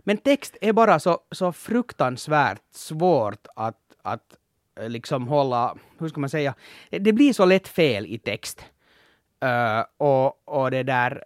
men 0.04 0.18
text 0.18 0.58
är 0.62 0.74
bara 0.74 1.00
så, 1.00 1.20
så 1.32 1.52
fruktansvärt 1.52 2.62
svårt 2.74 3.48
att, 3.56 3.78
att 4.04 4.36
liksom 4.80 5.28
hålla, 5.28 5.78
hur 6.00 6.08
ska 6.08 6.20
man 6.20 6.30
säga, 6.30 6.54
det 6.90 7.14
blir 7.14 7.34
så 7.34 7.46
lätt 7.46 7.68
fel 7.68 8.06
i 8.06 8.18
text. 8.18 8.66
Eh, 9.44 9.84
och, 9.98 10.48
och 10.50 10.72
det 10.72 10.84
där, 10.84 11.24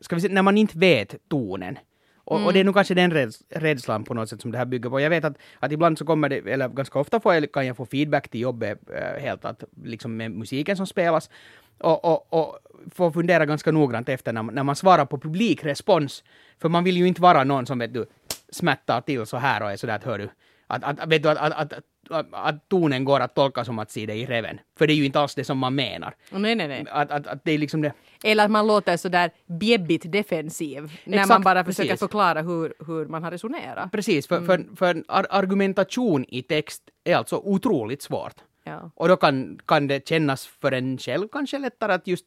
ska 0.00 0.14
vi 0.16 0.20
säga, 0.20 0.34
när 0.34 0.42
man 0.42 0.58
inte 0.58 0.78
vet 0.78 1.14
tonen. 1.28 1.78
Och, 2.16 2.46
och 2.46 2.52
det 2.52 2.60
är 2.60 2.64
nog 2.64 2.74
kanske 2.74 2.94
den 2.94 3.10
räds, 3.10 3.42
rädslan 3.48 4.04
på 4.04 4.14
något 4.14 4.28
sätt 4.28 4.40
som 4.40 4.50
det 4.52 4.58
här 4.58 4.64
bygger 4.64 4.90
på. 4.90 5.00
Jag 5.00 5.10
vet 5.10 5.24
att, 5.24 5.36
att 5.58 5.72
ibland 5.72 5.98
så 5.98 6.04
kommer 6.04 6.28
det, 6.28 6.36
eller 6.52 6.68
ganska 6.68 6.98
ofta 6.98 7.20
får 7.20 7.34
jag, 7.34 7.52
kan 7.52 7.66
jag 7.66 7.76
få 7.76 7.86
feedback 7.86 8.28
till 8.28 8.40
jobbet 8.40 8.78
eh, 8.90 9.22
helt 9.22 9.44
att, 9.44 9.64
liksom 9.84 10.16
med 10.16 10.30
musiken 10.30 10.76
som 10.76 10.86
spelas. 10.86 11.30
Och, 11.78 12.04
och, 12.04 12.32
och 12.32 12.58
få 12.94 13.10
fundera 13.12 13.46
ganska 13.46 13.72
noggrant 13.72 14.08
efter 14.08 14.32
när, 14.32 14.42
man- 14.42 14.54
när 14.54 14.62
man 14.62 14.76
svarar 14.76 15.04
på 15.04 15.18
publikrespons. 15.18 16.24
För 16.58 16.68
man 16.68 16.84
vill 16.84 16.96
ju 16.96 17.06
inte 17.08 17.22
vara 17.22 17.44
någon 17.44 17.66
som 17.66 17.78
vet 17.78 17.94
du, 17.94 18.06
smättar 18.48 19.00
till 19.00 19.26
så 19.26 19.36
här 19.36 19.62
och 19.62 19.70
är 19.72 19.76
sådär 19.76 19.94
att 19.96 20.04
hör 20.04 20.18
du, 20.18 20.28
att, 20.70 20.84
att, 20.84 21.08
vet 21.08 21.22
du, 21.22 21.28
att, 21.28 21.38
att, 21.38 21.72
att, 22.10 22.26
att, 22.32 22.68
tonen 22.68 23.04
går 23.04 23.20
att 23.20 23.34
tolka 23.34 23.64
som 23.64 23.78
att 23.78 23.90
se 23.90 24.06
det 24.06 24.14
i 24.14 24.26
reven. 24.26 24.60
För 24.78 24.86
det 24.86 24.92
är 24.92 24.94
ju 24.94 25.04
inte 25.04 25.20
alls 25.20 25.34
det 25.34 25.44
som 25.44 25.58
man 25.58 25.74
menar. 25.74 26.14
Nej, 26.30 26.54
nej, 26.54 26.68
nej. 26.68 26.86
Att, 26.90 27.10
att, 27.10 27.26
att 27.26 27.44
det 27.44 27.52
är 27.52 27.58
liksom 27.58 27.82
det. 27.82 27.92
Eller 28.24 28.44
att 28.44 28.50
man 28.50 28.66
låter 28.66 28.96
sådär 28.96 29.30
bjebbigt 29.46 30.12
defensiv 30.12 30.82
när 31.04 31.16
man 31.16 31.24
Exakt, 31.24 31.44
bara 31.44 31.64
försöker 31.64 31.88
precis. 31.88 32.00
förklara 32.00 32.42
hur, 32.42 32.74
hur 32.86 33.06
man 33.06 33.22
har 33.22 33.30
resonerat. 33.30 33.92
Precis, 33.92 34.26
för, 34.26 34.40
för, 34.40 34.76
för 34.76 35.04
ar- 35.08 35.26
argumentation 35.30 36.24
i 36.28 36.42
text 36.42 36.82
är 37.04 37.16
alltså 37.16 37.36
otroligt 37.36 38.02
svårt. 38.02 38.34
Ja. 38.64 38.90
Och 38.94 39.08
då 39.08 39.16
kan, 39.16 39.58
kan 39.66 39.86
det 39.86 40.08
kännas 40.08 40.46
för 40.46 40.72
en 40.72 40.98
själv 40.98 41.28
kanske 41.32 41.58
lättare 41.58 41.92
att 41.92 42.06
just 42.06 42.26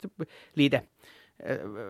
lite 0.54 0.82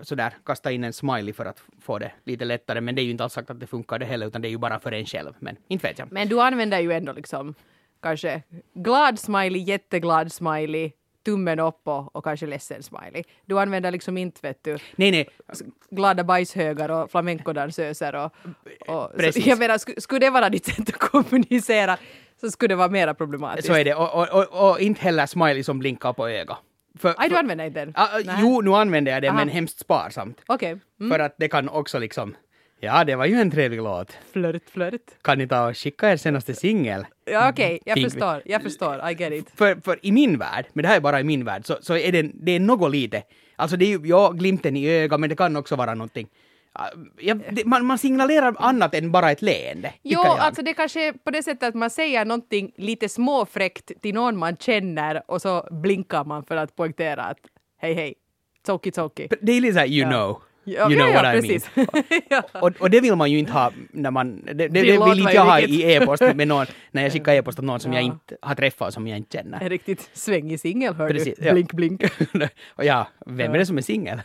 sådär 0.02 0.34
kasta 0.46 0.72
in 0.72 0.84
en 0.84 0.94
smiley 0.94 1.34
för 1.34 1.46
att 1.46 1.64
få 1.82 2.00
det 2.00 2.12
lite 2.24 2.46
lättare. 2.46 2.82
Men 2.82 2.96
det 2.96 3.02
är 3.02 3.04
ju 3.04 3.12
inte 3.12 3.24
alls 3.24 3.34
sagt 3.34 3.50
att 3.50 3.60
det 3.60 3.68
funkar 3.68 4.00
det 4.00 4.06
heller, 4.06 4.28
utan 4.28 4.42
det 4.42 4.48
är 4.48 4.50
ju 4.50 4.58
bara 4.58 4.80
för 4.80 4.92
en 4.92 5.06
själv. 5.06 5.34
Men 5.40 5.58
inte 5.68 5.88
vet 5.88 6.00
jag. 6.00 6.12
Men 6.12 6.28
du 6.28 6.42
använder 6.42 6.80
ju 6.80 6.92
ändå 6.92 7.14
liksom 7.14 7.56
kanske 8.02 8.42
glad 8.74 9.20
smiley, 9.20 9.62
jätteglad 9.62 10.32
smiley, 10.32 10.92
tummen 11.26 11.60
upp 11.60 11.88
och, 11.88 12.16
och 12.16 12.24
kanske 12.24 12.46
ledsen 12.46 12.84
smiley. 12.84 13.24
Du 13.46 13.60
använder 13.60 13.92
liksom 13.92 14.18
inte 14.18 14.40
vet 14.42 14.64
du 14.64 14.78
Nej, 14.96 15.12
nej. 15.12 15.30
glada 15.90 16.24
bajshögar 16.24 16.90
och 16.90 17.12
flamencodansöser 17.12 18.16
och, 18.16 18.32
och 18.88 19.12
Precis. 19.18 19.44
så, 19.44 19.50
jag 19.50 19.60
menar, 19.60 19.78
skulle, 19.78 20.02
skulle 20.02 20.20
det 20.20 20.30
vara 20.30 20.50
ditt 20.50 20.66
sätt 20.66 20.90
att 20.90 20.98
kommunicera 20.98 21.98
så 22.42 22.52
skulle 22.52 22.68
det 22.68 22.76
vara 22.76 22.90
mera 22.90 23.14
problematiskt. 23.14 23.68
Så 23.68 23.74
är 23.74 23.86
det. 23.86 23.96
Och, 23.96 24.14
och, 24.16 24.30
och, 24.30 24.70
och 24.70 24.80
inte 24.80 25.02
heller 25.02 25.26
smiley 25.26 25.64
som 25.64 25.80
blinkar 25.80 26.14
på 26.14 26.30
ögat. 26.30 26.58
För, 27.00 27.14
Aj, 27.18 27.30
du 27.30 27.38
använder 27.38 27.66
inte 27.66 27.80
den? 27.80 27.94
Ah, 27.96 28.04
ah, 28.04 28.20
Nej. 28.26 28.36
jo, 28.42 28.62
nu 28.62 28.72
använder 28.74 29.12
jag 29.12 29.22
det, 29.22 29.28
Aha. 29.28 29.38
men 29.38 29.50
hemskt 29.50 29.80
sparsamt. 29.80 30.42
Okej. 30.48 30.78
Mm. 31.00 31.12
För 31.12 31.20
att 31.20 31.36
det 31.38 31.48
kan 31.48 31.70
också 31.70 32.00
liksom, 32.00 32.36
ja, 32.80 33.04
det 33.04 33.16
var 33.16 33.26
ju 33.26 33.36
en 33.36 33.52
trevlig 33.52 33.82
låt. 33.82 34.18
Flört, 34.34 34.70
flört. 34.70 35.02
Kan 35.22 35.38
ni 35.38 35.48
ta 35.48 35.68
och 35.70 35.78
skicka 35.78 36.12
er 36.12 36.18
senaste 36.18 36.54
singel? 36.56 37.06
Ja, 37.26 37.50
okej, 37.50 37.80
jag 37.86 37.98
Fink- 37.98 38.04
förstår, 38.04 38.42
jag 38.46 38.62
förstår, 38.64 39.10
I 39.10 39.14
get 39.14 39.34
it. 39.34 39.50
För, 39.56 39.76
för 39.76 40.00
i 40.06 40.12
min 40.12 40.38
värld, 40.38 40.66
men 40.74 40.84
det 40.84 40.90
här 40.90 40.96
är 40.96 41.02
bara 41.02 41.20
i 41.20 41.24
min 41.24 41.46
värld, 41.46 41.66
så, 41.66 41.78
så 41.82 41.98
är 41.98 42.12
det, 42.12 42.32
det 42.34 42.52
är 42.52 42.60
något 42.60 42.92
lite. 42.92 43.24
Alltså 43.56 43.78
det 43.78 43.86
är 43.86 43.90
ju, 44.00 44.08
ja, 44.08 44.30
glimten 44.32 44.78
i 44.78 44.90
ögat, 44.90 45.20
men 45.20 45.30
det 45.30 45.36
kan 45.36 45.56
också 45.56 45.76
vara 45.76 45.94
någonting. 45.94 46.28
Ja, 47.20 47.34
det, 47.52 47.66
man, 47.66 47.86
man 47.86 47.98
signalerar 47.98 48.56
annat 48.58 48.96
än 48.96 49.12
bara 49.12 49.32
ett 49.32 49.42
leende. 49.42 49.94
Jo, 50.04 50.20
jag. 50.24 50.40
alltså 50.40 50.62
det 50.62 50.74
kanske 50.74 51.08
är 51.08 51.14
på 51.14 51.32
det 51.32 51.44
sättet 51.44 51.64
att 51.70 51.76
man 51.76 51.90
säger 51.90 52.26
någonting 52.26 52.72
lite 52.78 53.10
småfräckt 53.10 53.92
till 54.02 54.14
någon 54.16 54.38
man 54.38 54.58
känner 54.58 55.32
och 55.32 55.42
så 55.42 55.68
blinkar 55.72 56.24
man 56.24 56.46
för 56.46 56.56
att 56.58 56.76
poängtera 56.76 57.24
att 57.24 57.38
hej 57.78 57.94
hej, 57.94 58.14
toki 58.66 58.92
toki. 58.92 59.28
Det 59.42 59.52
är 59.52 59.62
lite 59.62 59.74
såhär, 59.74 59.88
you 59.88 60.12
Ja. 60.12 60.18
know. 60.18 60.42
Ja, 60.66 60.90
you 60.92 60.96
know 60.96 61.08
ja, 61.10 61.14
what 61.14 61.24
ja, 61.24 61.34
I 61.36 61.42
precis. 61.42 61.70
mean. 61.76 61.88
ja. 62.30 62.44
Och, 62.62 62.72
och 62.80 62.90
det 62.90 63.02
vill 63.02 63.16
man 63.16 63.32
ju 63.32 63.38
inte 63.40 63.52
ha 63.52 63.72
när 63.92 64.12
man... 64.12 64.42
Det, 64.46 64.54
det, 64.54 64.68
det 64.68 64.82
vill 64.82 65.20
inte 65.20 65.34
jag 65.34 65.46
ha 65.46 65.60
i 65.60 65.94
e-post 65.94 66.22
med 66.36 66.48
någon, 66.48 66.66
när 66.92 67.04
jag 67.04 67.12
skickar 67.14 67.34
e-post 67.40 67.58
till 67.58 67.66
någon 67.66 67.80
som 67.80 67.94
jag 67.94 68.02
Ja. 68.02 68.06
inte 68.06 68.38
har 68.42 68.56
träffat 68.56 68.88
och 68.88 68.94
som 68.94 69.08
jag 69.08 69.18
inte 69.18 69.38
känner. 69.38 69.62
En 69.62 69.70
riktigt 69.70 70.10
svängig 70.14 70.60
singel 70.60 70.94
hör 70.94 71.10
Precis, 71.10 71.38
du. 71.40 71.52
Blink 71.52 71.74
blink. 71.74 72.04
och 72.76 72.86
ja, 72.86 73.08
vem 73.26 73.54
är 73.54 73.58
det 73.58 73.66
som 73.66 73.78
är 73.78 73.82
singel? 73.82 74.22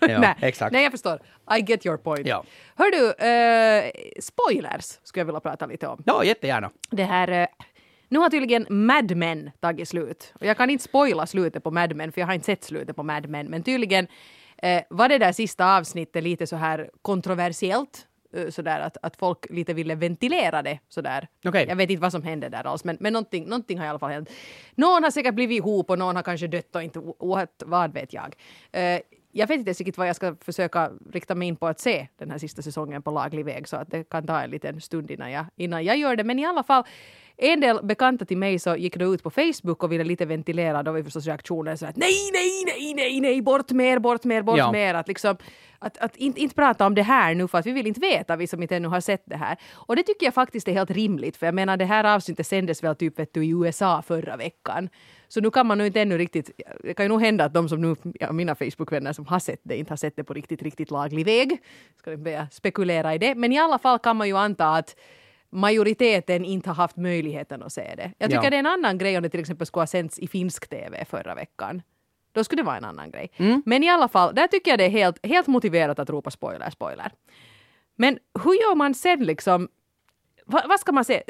ja, 0.00 0.18
nej, 0.18 0.34
exakt. 0.40 0.72
nej, 0.72 0.82
jag 0.82 0.92
förstår. 0.92 1.18
I 1.58 1.60
get 1.60 1.86
your 1.86 1.96
point. 1.96 2.26
Ja. 2.26 2.44
Hör 2.76 2.90
du, 2.90 3.06
eh, 3.26 3.90
spoilers 4.20 4.98
skulle 5.02 5.20
jag 5.20 5.26
vilja 5.26 5.40
prata 5.40 5.66
lite 5.66 5.86
om. 5.86 6.02
Ja, 6.06 6.24
jättegärna. 6.24 6.70
Det 6.90 7.04
här... 7.04 7.28
eh, 7.28 7.46
nu 8.08 8.18
har 8.18 8.30
tydligen 8.30 8.66
Mad 8.68 9.16
Men 9.16 9.50
tagit 9.60 9.88
slut. 9.88 10.32
Och 10.40 10.46
jag 10.46 10.56
kan 10.56 10.70
inte 10.70 10.84
spoila 10.84 11.26
slutet 11.26 11.62
på 11.64 11.70
Mad 11.70 11.96
Men, 11.96 12.12
för 12.12 12.20
jag 12.20 12.26
har 12.26 12.34
inte 12.34 12.46
sett 12.46 12.64
slutet 12.64 12.96
på 12.96 13.02
Mad 13.02 13.28
Men. 13.28 13.46
Men 13.46 13.62
tydligen 13.62 14.06
eh, 14.62 14.82
var 14.90 15.08
det 15.08 15.18
där 15.18 15.32
sista 15.32 15.76
avsnittet 15.76 16.24
lite 16.24 16.46
så 16.46 16.56
här 16.56 16.90
kontroversiellt. 17.02 18.06
eh, 18.34 18.48
sådär 18.50 18.80
att, 18.80 18.96
att 19.02 19.16
folk 19.16 19.46
lite 19.50 19.74
ville 19.74 19.94
ventilera 19.94 20.62
det 20.62 20.78
sådär. 20.88 21.28
Okej. 21.44 21.66
Jag 21.68 21.76
vet 21.76 21.90
inte 21.90 22.02
vad 22.02 22.12
som 22.12 22.22
hände 22.22 22.48
där 22.48 22.66
alls 22.66 22.84
men, 22.84 22.96
men 23.00 23.12
någonting, 23.12 23.44
någonting 23.44 23.78
har 23.78 23.86
i 23.86 23.88
alla 23.88 23.98
fall 23.98 24.10
hänt. 24.10 24.30
Någon 24.74 25.04
har 25.04 25.10
säkert 25.10 25.34
blivit 25.34 25.56
ihop 25.58 25.90
och 25.90 25.98
någon 25.98 26.16
har 26.16 26.22
kanske 26.22 26.46
dött 26.46 26.76
och 26.76 26.82
inte 26.82 27.00
what, 27.18 27.62
vad 27.66 27.92
vet 27.94 28.12
jag. 28.12 28.34
Eh, 28.72 29.00
jag 29.32 29.46
vet 29.46 29.58
inte 29.58 29.68
ens 29.68 29.78
riktigt 29.78 29.98
vad 29.98 30.08
jag 30.08 30.16
ska 30.16 30.36
försöka 30.40 30.90
rikta 31.12 31.34
mig 31.34 31.48
in 31.48 31.56
på 31.56 31.66
att 31.66 31.80
se 31.80 32.08
den 32.18 32.30
här 32.30 32.38
sista 32.38 32.62
säsongen 32.62 33.02
på 33.02 33.10
laglig 33.10 33.44
väg 33.44 33.68
så 33.68 33.76
att 33.76 33.90
det 33.90 34.04
kan 34.10 34.26
ta 34.26 34.40
en 34.40 34.50
liten 34.50 34.80
stund 34.80 35.10
innan 35.10 35.30
jag, 35.30 35.44
innan 35.56 35.84
jag 35.84 35.96
gör 35.96 36.16
det. 36.16 36.24
Men 36.24 36.38
i 36.38 36.46
alla 36.46 36.62
fall, 36.62 36.84
en 37.36 37.60
del 37.60 37.78
bekanta 37.82 38.24
till 38.24 38.36
mig 38.38 38.58
så 38.58 38.76
gick 38.76 38.96
då 38.96 39.14
ut 39.14 39.22
på 39.22 39.30
Facebook 39.30 39.82
och 39.82 39.92
ville 39.92 40.04
lite 40.04 40.26
ventilera. 40.26 40.82
Då 40.82 40.92
var 40.92 41.02
förstås 41.02 41.26
reaktionen 41.26 41.78
så 41.78 41.86
att 41.86 41.96
nej, 41.96 42.30
nej, 42.32 42.64
nej, 42.66 42.94
nej, 42.94 43.20
nej, 43.20 43.42
bort 43.42 43.70
mer, 43.70 43.98
bort 43.98 44.24
mer, 44.24 44.42
bort 44.42 44.58
Ja. 44.58 44.72
mer. 44.72 44.94
Att 44.94 45.08
liksom, 45.08 45.36
att, 45.78 45.98
att 45.98 46.16
inte, 46.16 46.40
inte 46.40 46.54
prata 46.54 46.86
om 46.86 46.94
det 46.94 47.02
här 47.02 47.34
nu 47.34 47.48
för 47.48 47.58
att 47.58 47.66
vi 47.66 47.72
vill 47.72 47.86
inte 47.86 48.00
veta, 48.00 48.36
vi 48.36 48.46
som 48.46 48.62
inte 48.62 48.76
ännu 48.76 48.88
har 48.88 49.00
sett 49.00 49.22
det 49.26 49.36
här. 49.36 49.56
Och 49.72 49.96
det 49.96 50.02
tycker 50.02 50.26
jag 50.26 50.34
faktiskt 50.34 50.68
är 50.68 50.72
helt 50.72 50.90
rimligt, 50.90 51.36
för 51.36 51.46
jag 51.46 51.54
menar 51.54 51.76
det 51.76 51.84
här 51.84 52.04
avsnittet 52.04 52.46
sändes 52.46 52.84
väl 52.84 52.96
typ 52.96 53.18
vet 53.18 53.34
du, 53.34 53.44
i 53.44 53.50
USA 53.50 54.02
förra 54.02 54.36
veckan. 54.36 54.88
Så 55.32 55.40
nu 55.40 55.50
kan 55.50 55.66
man 55.66 55.78
nog 55.78 55.86
inte 55.86 56.00
ännu 56.00 56.18
riktigt, 56.18 56.50
det 56.82 56.94
kan 56.94 57.04
ju 57.04 57.08
nog 57.08 57.20
hända 57.20 57.44
att 57.44 57.54
de 57.54 57.68
som 57.68 57.80
nu, 57.80 57.96
ja, 58.20 58.32
mina 58.32 58.54
Facebook-vänner 58.54 59.12
som 59.12 59.26
har 59.26 59.38
sett 59.38 59.60
det, 59.62 59.76
inte 59.76 59.92
har 59.92 59.96
sett 59.96 60.16
det 60.16 60.24
på 60.24 60.34
riktigt, 60.34 60.62
riktigt 60.62 60.90
laglig 60.90 61.24
väg. 61.26 61.62
Ska 61.96 62.12
inte 62.12 62.22
börja 62.22 62.48
spekulera 62.50 63.14
i 63.14 63.18
det, 63.18 63.34
men 63.34 63.52
i 63.52 63.58
alla 63.58 63.78
fall 63.78 63.98
kan 63.98 64.16
man 64.16 64.28
ju 64.28 64.36
anta 64.36 64.68
att 64.68 64.96
majoriteten 65.50 66.44
inte 66.44 66.70
har 66.70 66.74
haft 66.74 66.96
möjligheten 66.96 67.62
att 67.62 67.72
se 67.72 67.94
det. 67.96 68.12
Jag 68.18 68.30
tycker 68.30 68.44
Ja. 68.44 68.50
det 68.50 68.56
är 68.56 68.60
en 68.60 68.66
annan 68.66 68.98
grej 68.98 69.16
om 69.16 69.22
det 69.22 69.28
till 69.28 69.40
exempel 69.40 69.66
skulle 69.66 69.80
ha 69.80 69.86
sänts 69.86 70.18
i 70.18 70.26
finsk 70.28 70.68
TV 70.68 71.04
förra 71.04 71.34
veckan. 71.34 71.82
Då 72.32 72.44
skulle 72.44 72.62
det 72.62 72.66
vara 72.66 72.76
en 72.76 72.84
annan 72.84 73.10
grej. 73.10 73.30
Mm. 73.36 73.62
Men 73.66 73.82
i 73.82 73.90
alla 73.90 74.08
fall, 74.08 74.34
där 74.34 74.46
tycker 74.46 74.70
jag 74.70 74.78
det 74.78 74.84
är 74.84 74.90
helt, 74.90 75.26
helt 75.26 75.46
motiverat 75.46 75.98
att 75.98 76.10
ropa 76.10 76.30
spoiler, 76.30 76.70
spoiler. 76.70 77.12
Men 77.96 78.18
hur 78.44 78.52
gör 78.54 78.74
man 78.74 78.94
sen 78.94 79.24
liksom, 79.24 79.68
vad, 80.46 80.68
vad 80.68 80.80
ska 80.80 80.92
man 80.92 81.04
säga, 81.04 81.22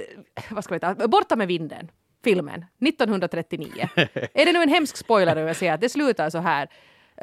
vad 0.51 0.65
ska 0.65 0.75
vi 0.75 0.81
ta, 0.81 1.09
Borta 1.09 1.37
med 1.37 1.49
vinden, 1.49 1.91
filmen, 2.25 2.65
1939. 2.87 3.89
är 4.35 4.47
det 4.47 4.53
nu 4.53 4.63
en 4.63 4.69
hemsk 4.69 4.97
spoiler 4.97 5.37
om 5.37 5.47
jag 5.47 5.57
säger 5.57 5.75
att 5.75 5.81
det 5.81 5.89
slutar 5.89 6.31
så 6.31 6.39
här. 6.39 6.69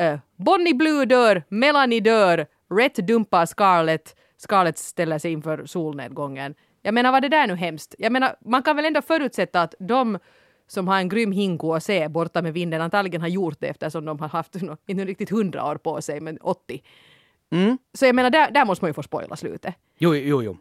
Uh, 0.01 0.19
Bonnie 0.35 0.73
Blue 0.73 1.05
dör, 1.05 1.43
Melanie 1.49 1.99
dör, 1.99 2.47
Red 2.69 3.05
dumpar 3.05 3.45
Scarlett, 3.45 4.15
Scarlett 4.37 4.77
ställer 4.77 5.19
sig 5.19 5.31
inför 5.31 5.65
solnedgången. 5.65 6.55
Jag 6.81 6.93
menar, 6.93 7.11
var 7.11 7.21
det 7.21 7.29
där 7.29 7.47
nu 7.47 7.55
hemskt? 7.55 7.95
Jag 7.97 8.11
menar, 8.11 8.35
man 8.45 8.63
kan 8.63 8.75
väl 8.75 8.85
ändå 8.85 9.01
förutsätta 9.01 9.61
att 9.61 9.75
de 9.79 10.19
som 10.67 10.87
har 10.87 10.97
en 10.97 11.09
grym 11.09 11.31
hinko 11.31 11.73
att 11.73 11.83
se 11.83 12.07
borta 12.07 12.41
med 12.41 12.53
vinden 12.53 12.81
antagligen 12.81 13.21
har 13.21 13.27
gjort 13.27 13.59
det 13.59 13.67
eftersom 13.67 14.05
de 14.05 14.19
har 14.19 14.27
haft, 14.27 14.55
inte 14.87 15.05
riktigt 15.05 15.29
hundra 15.29 15.65
år 15.65 15.75
på 15.75 16.01
sig, 16.01 16.19
men 16.19 16.37
80. 16.37 16.83
Mm. 17.51 17.77
Så 17.93 18.05
jag 18.05 18.15
menar, 18.15 18.29
där, 18.29 18.51
där 18.51 18.65
måste 18.65 18.83
man 18.83 18.89
ju 18.89 18.93
få 18.93 19.03
spoila 19.03 19.35
slutet. 19.35 19.75
Jo, 19.97 20.15
jo, 20.15 20.43
jo. 20.43 20.57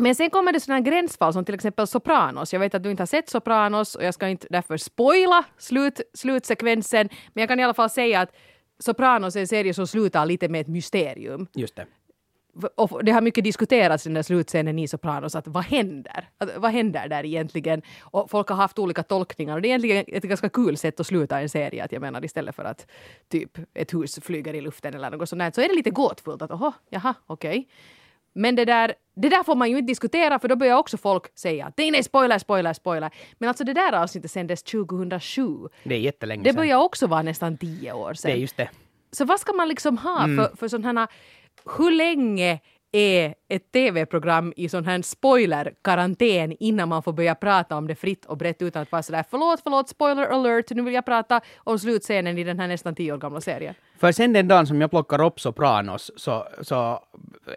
Men 0.00 0.14
sen 0.14 0.30
kommer 0.30 0.52
det 0.52 0.60
sådana 0.60 0.80
gränsfall 0.80 1.32
som 1.32 1.44
till 1.44 1.54
exempel 1.54 1.86
Sopranos. 1.86 2.52
Jag 2.52 2.60
vet 2.60 2.74
att 2.74 2.82
du 2.82 2.90
inte 2.90 3.00
har 3.00 3.06
sett 3.06 3.28
Sopranos 3.28 3.94
och 3.94 4.04
jag 4.04 4.14
ska 4.14 4.28
inte 4.28 4.46
därför 4.50 4.76
spoila 4.76 5.44
slut, 5.58 6.00
slutsekvensen. 6.14 7.08
Men 7.32 7.42
jag 7.42 7.48
kan 7.48 7.60
i 7.60 7.64
alla 7.64 7.74
fall 7.74 7.90
säga 7.90 8.20
att 8.20 8.36
Sopranos 8.78 9.36
är 9.36 9.40
en 9.40 9.48
serie 9.48 9.74
som 9.74 9.86
slutar 9.86 10.26
lite 10.26 10.48
med 10.48 10.60
ett 10.60 10.68
mysterium. 10.68 11.46
Just 11.54 11.76
det. 11.76 11.86
Och 12.74 13.04
det 13.04 13.12
har 13.12 13.20
mycket 13.20 13.44
diskuterats 13.44 14.04
den 14.04 14.14
där 14.14 14.22
slutscenen 14.22 14.78
i 14.78 14.88
Sopranos 14.88 15.34
att 15.34 15.46
vad 15.46 15.64
händer? 15.64 16.28
Att, 16.38 16.56
vad 16.56 16.70
händer 16.70 17.08
där 17.08 17.24
egentligen? 17.24 17.82
Och 18.00 18.30
folk 18.30 18.48
har 18.48 18.56
haft 18.56 18.78
olika 18.78 19.02
tolkningar 19.02 19.54
och 19.54 19.62
det 19.62 19.68
är 19.68 19.84
egentligen 19.84 20.04
ett 20.16 20.24
ganska 20.24 20.48
kul 20.48 20.76
sätt 20.76 21.00
att 21.00 21.06
sluta 21.06 21.40
en 21.40 21.48
serie. 21.48 21.84
Att 21.84 21.92
jag 21.92 22.00
menar 22.00 22.24
istället 22.24 22.56
för 22.56 22.64
att 22.64 22.86
typ 23.28 23.58
ett 23.74 23.94
hus 23.94 24.18
flyger 24.22 24.54
i 24.54 24.60
luften 24.60 24.94
eller 24.94 25.10
något 25.10 25.28
sånt 25.28 25.40
där, 25.40 25.50
så 25.54 25.60
är 25.60 25.68
det 25.68 25.74
lite 25.74 25.90
gåtfullt 25.90 26.42
att 26.42 26.50
oho, 26.50 26.72
jaha, 26.90 27.14
okej. 27.26 27.68
Men 28.34 28.56
det 28.56 28.64
där, 28.64 28.94
det 29.16 29.28
där 29.28 29.42
får 29.42 29.54
man 29.54 29.70
ju 29.70 29.78
inte 29.78 29.86
diskutera 29.90 30.38
för 30.38 30.48
då 30.48 30.56
börjar 30.56 30.76
också 30.76 30.96
folk 30.96 31.38
säga 31.38 31.66
att 31.66 31.74
nej, 31.78 31.90
nej, 31.90 32.02
spoiler, 32.02 32.38
spoiler, 32.38 32.72
spoiler. 32.72 33.10
Men 33.38 33.48
alltså 33.48 33.64
det 33.64 33.72
där 33.72 33.92
avsnittet 33.92 34.30
sändes 34.30 34.62
2007. 34.62 35.68
Det 35.84 35.94
är 35.94 35.98
jättelänge 35.98 36.42
Det 36.44 36.50
sedan. 36.50 36.56
börjar 36.56 36.76
också 36.76 37.06
vara 37.06 37.22
nästan 37.22 37.56
tio 37.58 37.92
år 37.92 38.14
sedan. 38.14 38.30
Det 38.30 38.36
är 38.36 38.40
just 38.40 38.56
det. 38.56 38.68
Så 39.12 39.24
vad 39.24 39.40
ska 39.40 39.52
man 39.52 39.68
liksom 39.68 39.98
ha 39.98 40.24
Mm. 40.24 40.36
för, 40.36 40.56
för 40.56 40.68
sådana 40.68 41.00
här... 41.00 41.08
Hur 41.78 41.90
länge 41.90 42.60
är 42.92 43.34
ett 43.48 43.72
tv-program 43.72 44.52
i 44.56 44.68
sån 44.68 44.84
här 44.84 45.02
spoiler-karantän 45.02 46.56
innan 46.60 46.88
man 46.88 47.02
får 47.02 47.12
börja 47.12 47.34
prata 47.34 47.76
om 47.76 47.86
det 47.86 47.94
fritt 47.94 48.24
och 48.24 48.36
brett 48.36 48.62
utan 48.62 48.82
att 48.82 48.92
vara 48.92 49.02
sådär 49.02 49.24
förlåt, 49.30 49.60
förlåt, 49.62 49.88
spoiler 49.88 50.26
alert, 50.26 50.70
nu 50.70 50.82
vill 50.82 50.94
jag 50.94 51.04
prata 51.04 51.40
om 51.58 51.78
slutscenen 51.78 52.38
i 52.38 52.44
den 52.44 52.60
här 52.60 52.68
nästan 52.68 52.94
tio 52.94 53.12
år 53.12 53.18
gamla 53.18 53.40
serien. 53.40 53.74
För 53.98 54.12
sen 54.12 54.32
den 54.32 54.48
dagen 54.48 54.66
som 54.66 54.80
jag 54.80 54.90
plockar 54.90 55.24
upp 55.24 55.40
Sopranos 55.40 56.10
så, 56.16 56.46
så 56.60 57.04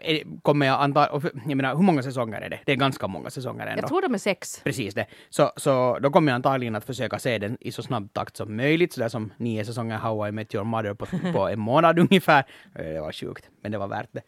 är, 0.02 0.40
kommer 0.42 0.66
jag 0.66 0.80
anta... 0.80 1.20
Jag 1.46 1.56
menar, 1.56 1.74
hur 1.76 1.82
många 1.82 2.02
säsonger 2.02 2.40
är 2.40 2.50
det? 2.50 2.60
Det 2.66 2.72
är 2.72 2.76
ganska 2.76 3.06
många 3.06 3.30
säsonger 3.30 3.66
ändå. 3.66 3.82
Jag 3.82 3.88
tror 3.88 4.02
de 4.02 4.14
är 4.14 4.18
sex. 4.18 4.60
Precis 4.64 4.94
det. 4.94 5.06
Så, 5.30 5.52
så 5.56 5.98
då 5.98 6.10
kommer 6.10 6.32
jag 6.32 6.34
antagligen 6.36 6.74
att 6.76 6.84
försöka 6.84 7.18
se 7.18 7.38
den 7.38 7.56
i 7.60 7.72
så 7.72 7.82
snabb 7.82 8.12
takt 8.12 8.36
som 8.36 8.56
möjligt, 8.56 8.92
sådär 8.92 9.08
som 9.08 9.32
nio 9.36 9.64
säsonger 9.64 9.96
How 9.96 10.28
I 10.28 10.32
Met 10.32 10.54
Your 10.54 10.64
Mother 10.64 10.94
på, 10.94 11.06
på 11.32 11.48
en 11.48 11.60
månad 11.60 11.98
ungefär. 12.10 12.44
Eh, 12.74 12.84
Det 12.84 13.00
var 13.00 13.12
sjukt, 13.12 13.48
men 13.62 13.72
det 13.72 13.78
var 13.78 13.88
värt 13.88 14.08
det. 14.12 14.22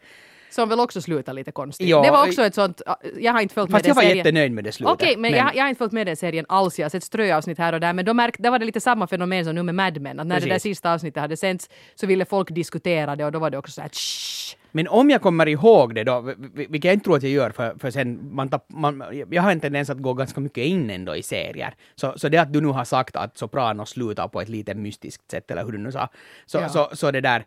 Som 0.49 0.69
väl 0.69 0.79
också 0.79 1.01
slutar 1.01 1.33
lite 1.33 1.51
konstigt. 1.51 1.87
Ja, 1.89 2.01
det 2.01 2.11
var 2.11 2.27
också 2.27 2.41
ett 2.45 2.55
sånt... 2.55 2.81
Jag 3.19 3.33
har 3.33 3.41
inte 3.41 3.53
följt 3.53 3.71
Fast 3.71 3.85
med 3.85 3.89
jag 3.89 3.95
var 3.95 4.01
den 4.01 4.09
serien. 4.09 4.17
jättenöjd 4.25 4.51
med 4.51 4.63
det 4.63 4.71
slutet. 4.71 4.93
Okej, 4.93 5.17
men, 5.17 5.31
Jag, 5.31 5.55
jag 5.55 5.63
har 5.63 5.69
inte 5.69 5.77
följt 5.79 5.91
med 5.93 6.07
den 6.07 6.15
serien 6.17 6.45
alls. 6.49 6.79
Jag 6.79 6.85
har 6.85 6.89
sett 6.89 7.03
ströavsnitt 7.03 7.57
här 7.57 7.73
och 7.73 7.79
där. 7.79 7.93
Men 7.93 8.05
då, 8.05 8.13
märk, 8.13 8.37
då 8.39 8.51
var 8.51 8.59
det 8.59 8.65
lite 8.65 8.81
samma 8.81 9.07
fenomen 9.07 9.45
som 9.45 9.55
nu 9.55 9.63
med 9.63 9.75
Mad 9.75 10.01
Men. 10.01 10.19
Att 10.19 10.27
när 10.27 10.35
det 10.39 10.45
där 10.45 10.49
Precis. 10.53 10.63
sista 10.63 10.93
avsnittet 10.93 11.21
hade 11.21 11.37
sänts 11.37 11.69
så 11.95 12.07
ville 12.07 12.25
folk 12.25 12.49
diskutera 12.55 13.15
det 13.15 13.25
och 13.25 13.31
då 13.31 13.39
var 13.39 13.49
det 13.49 13.57
också 13.57 13.71
så 13.71 13.81
här 13.81 13.89
Shh! 13.89 14.57
Men 14.71 14.87
om 14.87 15.09
jag 15.09 15.21
kommer 15.21 15.47
ihåg 15.47 15.95
det 15.95 16.03
då, 16.03 16.21
vi- 16.21 16.65
vilket 16.69 16.83
jag 16.83 16.93
inte 16.93 17.03
tror 17.03 17.17
att 17.17 17.23
jag 17.23 17.31
gör 17.31 17.49
för, 17.49 17.75
för 17.79 17.91
sen 17.91 18.35
man, 18.35 18.49
tapp, 18.49 18.65
man 18.69 19.03
Jag 19.31 19.41
har 19.41 19.51
en 19.51 19.59
tendens 19.59 19.89
att 19.89 19.97
gå 19.97 20.13
ganska 20.13 20.41
mycket 20.41 20.65
in 20.65 20.89
ändå 20.89 21.15
i 21.15 21.23
serier. 21.23 21.73
Så, 21.95 22.13
så 22.17 22.29
det 22.29 22.37
att 22.37 22.53
du 22.53 22.61
nu 22.61 22.67
har 22.67 22.83
sagt 22.85 23.15
att 23.15 23.37
Sopranos 23.37 23.89
slutar 23.89 24.27
på 24.27 24.41
ett 24.41 24.49
lite 24.49 24.73
mystiskt 24.75 25.31
sätt, 25.31 25.51
eller 25.51 25.65
hur 25.65 25.71
du 25.71 25.77
nu 25.77 25.91
sa, 25.91 26.09
så, 26.45 26.57
Ja. 26.57 26.69
så, 26.69 26.89
så 26.93 27.11
det 27.11 27.21
där, 27.21 27.45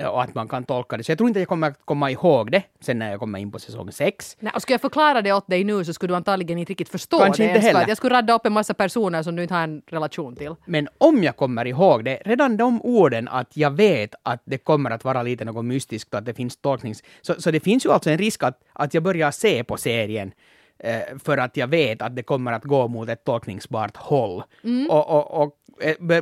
och 0.00 0.22
att 0.22 0.34
man 0.34 0.48
kan 0.48 0.64
tolka 0.64 0.96
det. 0.96 1.04
Så 1.04 1.10
jag 1.10 1.18
tror 1.18 1.28
inte 1.28 1.40
jag 1.40 1.48
kommer 1.48 1.66
att 1.70 1.78
komma 1.84 2.10
ihåg 2.10 2.50
det 2.50 2.62
sen 2.80 2.98
när 2.98 3.10
jag 3.10 3.20
kommer 3.20 3.38
in 3.38 3.52
på 3.52 3.58
säsong 3.58 3.92
sex. 3.92 4.36
Nej, 4.40 4.52
och 4.54 4.62
skulle 4.62 4.74
jag 4.74 4.80
förklara 4.80 5.22
det 5.22 5.32
åt 5.32 5.46
dig 5.46 5.64
nu 5.64 5.84
så 5.84 5.92
skulle 5.92 6.12
du 6.12 6.16
antagligen 6.16 6.58
inte 6.58 6.70
riktigt 6.70 6.88
förstå 6.88 7.18
Kanske 7.18 7.42
det. 7.42 7.48
inte 7.48 7.60
heller. 7.60 7.84
Jag 7.88 7.96
skulle 7.96 8.14
radda 8.16 8.32
upp 8.34 8.46
en 8.46 8.52
massa 8.52 8.74
personer 8.74 9.22
som 9.22 9.36
du 9.36 9.42
inte 9.42 9.54
har 9.54 9.62
en 9.62 9.82
relation 9.86 10.36
till. 10.36 10.54
Men 10.64 10.88
om 10.98 11.22
jag 11.22 11.36
kommer 11.36 11.66
ihåg 11.66 12.04
det, 12.04 12.22
redan 12.24 12.56
de 12.56 12.82
orden 12.82 13.28
att 13.28 13.56
jag 13.56 13.70
vet 13.70 14.14
att 14.22 14.42
det 14.44 14.58
kommer 14.58 14.90
att 14.90 15.04
vara 15.04 15.22
lite 15.22 15.44
något 15.44 15.64
mystiskt 15.64 16.12
och 16.14 16.18
att 16.18 16.24
det 16.24 16.34
finns 16.34 16.56
tolknings... 16.56 17.02
Så, 17.22 17.34
så 17.38 17.50
det 17.50 17.60
finns 17.60 17.86
ju 17.86 17.92
alltså 17.92 18.10
en 18.10 18.18
risk 18.18 18.42
att, 18.42 18.60
att 18.72 18.94
jag 18.94 19.02
börjar 19.02 19.30
se 19.30 19.64
på 19.64 19.76
serien 19.76 20.32
eh, 20.78 21.00
för 21.24 21.38
att 21.38 21.56
jag 21.56 21.66
vet 21.66 22.02
att 22.02 22.16
det 22.16 22.22
kommer 22.22 22.52
att 22.52 22.64
gå 22.64 22.88
mot 22.88 23.08
ett 23.08 23.24
tolkningsbart 23.24 23.96
håll. 23.96 24.42
Och, 24.90 25.10
och, 25.10 25.42
och 25.42 25.48
b- 25.48 25.61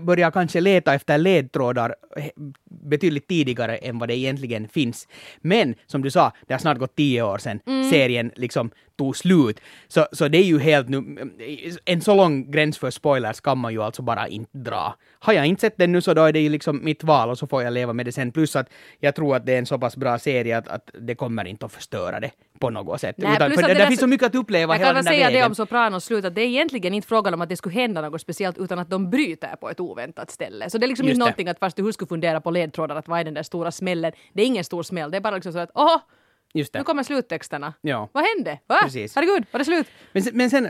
börjar 0.01 0.31
kanske 0.31 0.61
leta 0.61 0.95
efter 0.95 1.19
ledtrådar 1.19 1.95
eh, 2.17 2.25
betydligt 2.65 3.29
tidigare 3.29 3.77
än 3.77 3.99
vad 3.99 4.09
det 4.09 4.17
egentligen 4.17 4.69
finns. 4.69 5.09
Men 5.41 5.75
som 5.87 6.03
du 6.03 6.11
sa, 6.11 6.33
det 6.47 6.55
har 6.55 6.59
snart 6.59 6.79
gått 6.79 6.97
tio 6.97 7.23
år 7.23 7.39
sedan 7.39 7.61
serien 7.91 8.33
liksom 8.37 8.71
tog 9.01 9.17
slut. 9.17 9.61
Så, 9.89 10.07
så 10.13 10.29
det 10.29 10.39
är 10.39 10.45
ju 10.45 10.59
helt 10.59 10.89
nu... 10.89 11.31
En 11.85 12.01
så 12.01 12.15
lång 12.15 12.51
gräns 12.51 12.79
för 12.79 12.91
spoilers 12.91 13.41
kan 13.41 13.59
man 13.59 13.73
ju 13.73 13.83
alltså 13.83 14.03
bara 14.03 14.29
inte 14.29 14.59
dra. 14.59 14.95
Har 15.19 15.33
jag 15.33 15.47
inte 15.47 15.61
sett 15.61 15.77
den 15.77 15.93
nu 15.93 16.01
så 16.01 16.15
då 16.15 16.25
är 16.25 16.33
det 16.33 16.41
ju 16.41 16.49
liksom 16.49 16.85
mitt 16.85 17.05
val 17.05 17.31
och 17.31 17.39
så 17.39 17.47
får 17.47 17.63
jag 17.63 17.73
leva 17.73 17.93
med 17.93 18.07
det 18.07 18.13
sen. 18.13 18.33
Plus 18.33 18.57
att 18.57 18.69
jag 19.01 19.15
tror 19.15 19.37
att 19.37 19.47
det 19.47 19.53
är 19.53 19.59
en 19.59 19.67
så 19.67 19.79
pass 19.79 19.97
bra 19.97 20.19
serie 20.19 20.59
att, 20.59 20.69
att 20.69 20.91
det 21.01 21.15
kommer 21.15 21.45
inte 21.45 21.67
att 21.67 21.73
förstöra 21.73 22.21
det 22.21 22.31
på 22.61 22.71
något 22.71 23.01
sätt. 23.01 23.15
Nej, 23.19 23.35
Utan, 23.37 23.51
för 23.53 23.63
det, 23.63 23.75
det 23.75 23.87
finns 23.87 24.01
så 24.01 24.07
mycket 24.07 24.27
att 24.27 24.35
uppleva 24.35 24.75
Jag 24.75 24.79
hela 24.79 24.89
kan 24.89 24.95
den 24.95 25.05
där 25.05 25.13
säga 25.13 25.27
det 25.27 25.33
vägen. 25.35 25.47
om 25.51 25.55
Sopranos 25.55 26.05
slut 26.05 26.25
att 26.25 26.35
det 26.35 26.41
är 26.43 26.47
egentligen 26.47 26.95
inte 26.95 27.09
frågan 27.09 27.35
om 27.35 27.41
att 27.41 27.49
det 27.49 27.57
skulle 27.57 27.75
hända 27.75 28.01
något 28.01 28.21
speciellt 28.21 28.59
utan 28.59 28.79
att 28.79 28.91
de 28.91 29.11
bryter 29.11 29.57
på 29.57 29.71
ett 29.71 29.81
oväntat 29.81 30.31
ställe. 30.31 30.71
Så 30.71 30.79
det 30.79 30.87
är 30.87 30.89
liksom 30.89 31.07
Just 31.07 31.15
inte 31.15 31.19
det. 31.19 31.25
någonting 31.25 31.49
att 31.49 31.59
fast 31.59 31.77
du 31.77 31.93
skulle 31.93 32.09
fundera 32.09 32.41
på 32.41 32.51
ledtrådar 32.51 32.97
att 32.97 33.09
vad 33.09 33.21
är 33.21 33.25
den 33.25 33.35
där 33.35 33.43
stora 33.43 33.71
smällen. 33.71 34.13
Det 34.33 34.43
är 34.43 34.47
ingen 34.47 34.65
stor 34.65 34.83
smäll, 34.83 35.11
det 35.11 35.17
är 35.17 35.21
bara 35.21 35.35
liksom 35.35 35.53
så 35.53 35.59
att 35.59 35.71
åh, 35.75 35.97
Just 36.55 36.75
nu 36.75 36.79
det. 36.81 36.85
kommer 36.85 37.03
sluttexterna. 37.03 37.75
Ja. 37.81 38.09
Vad 38.13 38.25
hände? 38.37 38.59
Va? 38.67 38.79
Precis. 38.83 39.15
Herregud, 39.15 39.45
var 39.51 39.59
det 39.59 39.65
slut? 39.65 39.87
Men, 40.13 40.23
sen- 40.23 40.37
men 40.37 40.51
sen, 40.51 40.69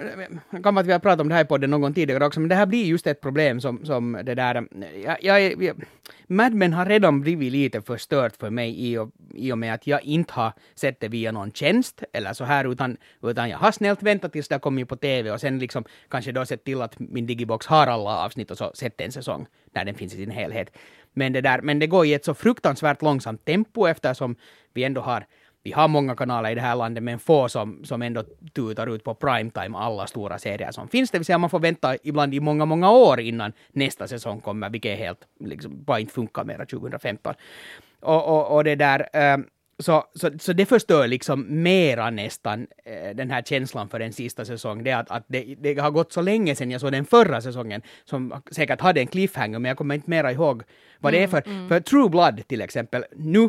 kan 0.63 0.75
vara 0.75 0.81
att 0.81 0.87
vi 0.87 0.93
har 0.93 0.99
pratat 0.99 1.21
om 1.21 1.29
det 1.29 1.35
här 1.35 1.45
i 1.45 1.47
podden 1.47 1.71
någon 1.71 1.81
gång 1.81 1.95
tidigare 1.95 2.27
också, 2.27 2.41
men 2.41 2.49
det 2.49 2.55
här 2.55 2.67
blir 2.67 2.85
just 2.87 3.07
ett 3.07 3.21
problem 3.21 3.61
som, 3.61 3.85
som 3.85 4.21
det 4.25 4.35
där... 4.35 4.55
eh, 4.57 5.01
Jag, 5.05 5.17
jag, 5.25 5.63
jag, 5.63 5.85
Mad 6.27 6.53
Men 6.55 6.73
har 6.73 6.87
redan 6.87 7.21
blivit 7.21 7.53
lite 7.53 7.83
förstört 7.83 8.37
för 8.37 8.51
mig 8.51 8.87
i 8.91 8.99
och, 8.99 9.11
i 9.35 9.53
och 9.53 9.59
med 9.59 9.75
att 9.75 9.87
jag 9.87 10.03
inte 10.05 10.33
har 10.33 10.53
sett 10.75 11.01
det 11.01 11.09
via 11.09 11.33
någon 11.33 11.53
tjänst 11.53 12.03
eller 12.13 12.33
så 12.33 12.45
här, 12.45 12.73
utan, 12.73 12.97
utan 13.23 13.49
jag 13.49 13.59
har 13.59 13.73
snällt 13.73 14.03
väntat 14.03 14.33
tills 14.33 14.49
det 14.49 14.55
har 14.55 14.61
kommit 14.61 14.89
på 14.89 14.97
TV 14.97 15.31
och 15.31 15.41
sen 15.41 15.59
liksom 15.59 15.85
kanske 16.09 16.33
då 16.33 16.47
sett 16.47 16.65
till 16.65 16.83
att 16.83 16.99
min 16.99 17.27
digibox 17.27 17.67
har 17.67 17.87
alla 17.87 18.25
avsnitt 18.25 18.51
och 18.51 18.59
så 18.59 18.71
sett 18.75 19.01
en 19.01 19.13
säsong 19.13 19.47
när 19.73 19.85
den 19.85 19.95
finns 19.95 20.15
i 20.15 20.17
sin 20.17 20.31
helhet. 20.31 20.77
Men 21.13 21.33
det, 21.33 21.41
där, 21.41 21.61
men 21.63 21.79
det 21.79 21.87
går 21.87 22.07
i 22.07 22.15
ett 22.15 22.25
så 22.25 22.35
fruktansvärt 22.35 23.03
långsamt 23.03 23.45
tempo 23.45 23.87
eftersom 23.87 24.37
vi 24.75 24.85
ändå 24.85 25.01
har 25.01 25.27
vi 25.63 25.73
har 25.73 25.89
många 25.89 26.17
kanaler 26.17 26.51
i 26.51 26.55
det 26.55 26.61
här 26.61 26.77
landet, 26.77 27.03
men 27.03 27.19
få 27.19 27.49
som, 27.49 27.85
som 27.85 28.03
ändå 28.03 28.25
tutar 28.55 28.95
ut 28.95 29.05
på 29.05 29.15
primetime 29.15 29.79
alla 29.79 30.07
stora 30.07 30.39
serier 30.39 30.73
som 30.73 30.89
finns. 30.89 31.11
Det 31.11 31.19
vill 31.19 31.25
säga 31.25 31.39
man 31.39 31.51
får 31.51 31.61
vänta 31.61 31.97
ibland 32.03 32.35
i 32.35 32.41
många, 32.41 32.65
många 32.65 32.91
år 32.91 33.21
innan 33.21 33.53
nästa 33.73 34.09
säsong 34.09 34.41
kommer, 34.41 34.71
vilket 34.71 34.93
är 34.93 34.97
helt, 34.97 35.21
liksom, 35.41 35.85
bara 35.85 36.01
inte 36.01 36.13
funkar 36.13 36.45
mer 36.45 36.65
2015. 36.65 37.35
Och, 38.01 38.29
och, 38.29 38.57
och 38.57 38.65
det 38.65 38.75
där, 38.75 39.09
eh, 39.13 39.39
Så, 39.81 40.05
så, 40.15 40.31
så 40.39 40.53
det 40.53 40.67
förstör 40.67 41.09
liksom 41.09 41.63
mera 41.63 42.11
nästan 42.11 42.67
eh, 42.85 43.17
den 43.17 43.31
här 43.31 43.43
känslan 43.43 43.89
för 43.89 44.01
en 44.01 44.13
sista 44.13 44.45
säsong. 44.45 44.85
Det 44.85 44.93
att, 44.93 45.11
att 45.11 45.25
det, 45.29 45.57
det 45.59 45.81
har 45.81 45.91
gått 45.91 46.13
så 46.13 46.23
länge 46.23 46.55
sedan 46.55 46.71
jag 46.71 46.81
såg 46.81 46.93
den 46.93 47.05
förra 47.05 47.41
säsongen 47.41 47.83
som 48.05 48.43
säkert 48.53 48.81
hade 48.81 49.01
en 49.01 49.07
cliffhanger 49.07 49.59
men 49.59 49.69
jag 49.69 49.79
kommer 49.79 49.95
inte 49.95 50.11
mera 50.11 50.33
ihåg 50.33 50.63
vad 51.01 51.13
det 51.13 51.23
är 51.23 51.29
för. 51.29 51.69
För 51.69 51.81
True 51.81 52.09
Blood 52.09 52.43
till 52.49 52.61
exempel, 52.61 53.05
nu 53.17 53.49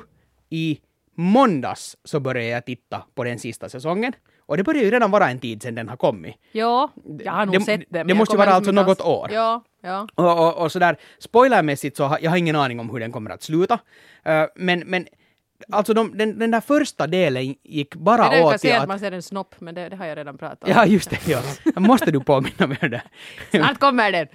i 0.50 0.80
måndags 1.15 1.98
så 2.03 2.20
började 2.20 2.50
jag 2.50 2.65
titta 2.65 3.03
på 3.15 3.24
den 3.24 3.39
sista 3.39 3.70
säsongen. 3.70 4.13
Och 4.46 4.58
det 4.58 4.63
börjar 4.63 4.84
ju 4.84 4.91
redan 4.91 5.12
vara 5.12 5.30
en 5.30 5.39
tid 5.39 5.62
sedan 5.63 5.75
den 5.75 5.89
har 5.89 5.98
kommit. 5.98 6.36
Ja, 6.51 6.89
jag 7.20 7.32
har 7.32 7.46
nog 7.46 7.56
Det- 7.56 7.62
sett 7.62 7.80
det. 7.89 7.98
men 8.00 8.08
det 8.08 8.13
måste 8.13 8.34
ju 8.34 8.38
vara 8.38 8.50
alltså 8.53 8.72
något 8.72 9.00
alls- 9.00 9.08
år. 9.08 9.30
Ja, 9.32 9.63
ja. 9.84 10.08
Och, 10.15 10.48
och, 10.48 10.58
och 10.63 10.72
sådär, 10.72 10.98
spoilermässigt 11.20 11.98
så 11.98 12.03
har 12.03 12.20
jag 12.22 12.30
har 12.32 12.38
ingen 12.38 12.56
aning 12.56 12.80
om 12.80 12.89
hur 12.89 13.00
den 13.00 13.12
kommer 13.12 13.30
att 13.32 13.44
sluta. 13.44 13.80
Eh, 14.25 14.44
men, 14.56 14.80
men 14.80 15.08
alltså 15.72 15.94
de, 15.94 16.18
den, 16.18 16.39
den 16.39 16.51
där 16.51 16.62
första 16.62 17.08
delen 17.08 17.56
gick 17.63 17.96
bara 17.96 18.18
Det 18.18 18.24
är 18.24 18.30
det 18.30 18.36
jag 18.38 18.44
kan 18.44 18.48
åt 18.48 18.51
till 18.51 18.60
säga 18.60 18.75
att 18.77 18.82
att... 18.82 18.88
man 18.88 19.00
ser 19.00 19.12
en 19.12 19.22
snopp, 19.22 19.56
men 19.60 19.75
det, 19.75 19.89
det 19.89 19.96
har 19.96 20.06
jag 20.06 20.18
redan 20.18 20.38
pratat 20.38 20.63
om. 20.63 20.70
Ja, 20.70 20.86
just 20.86 21.10
det. 21.10 21.27
Ja. 21.27 21.41
Måste 21.80 22.12
du 22.12 22.20
påminna 22.20 22.68
mig 22.68 22.77
om 22.82 22.89
det? 22.89 23.01
Snart 23.51 23.80
kommer 23.80 24.12
den! 24.12 24.27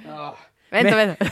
Vänta, 0.70 0.96
Men- 0.96 1.08
vänta. 1.08 1.26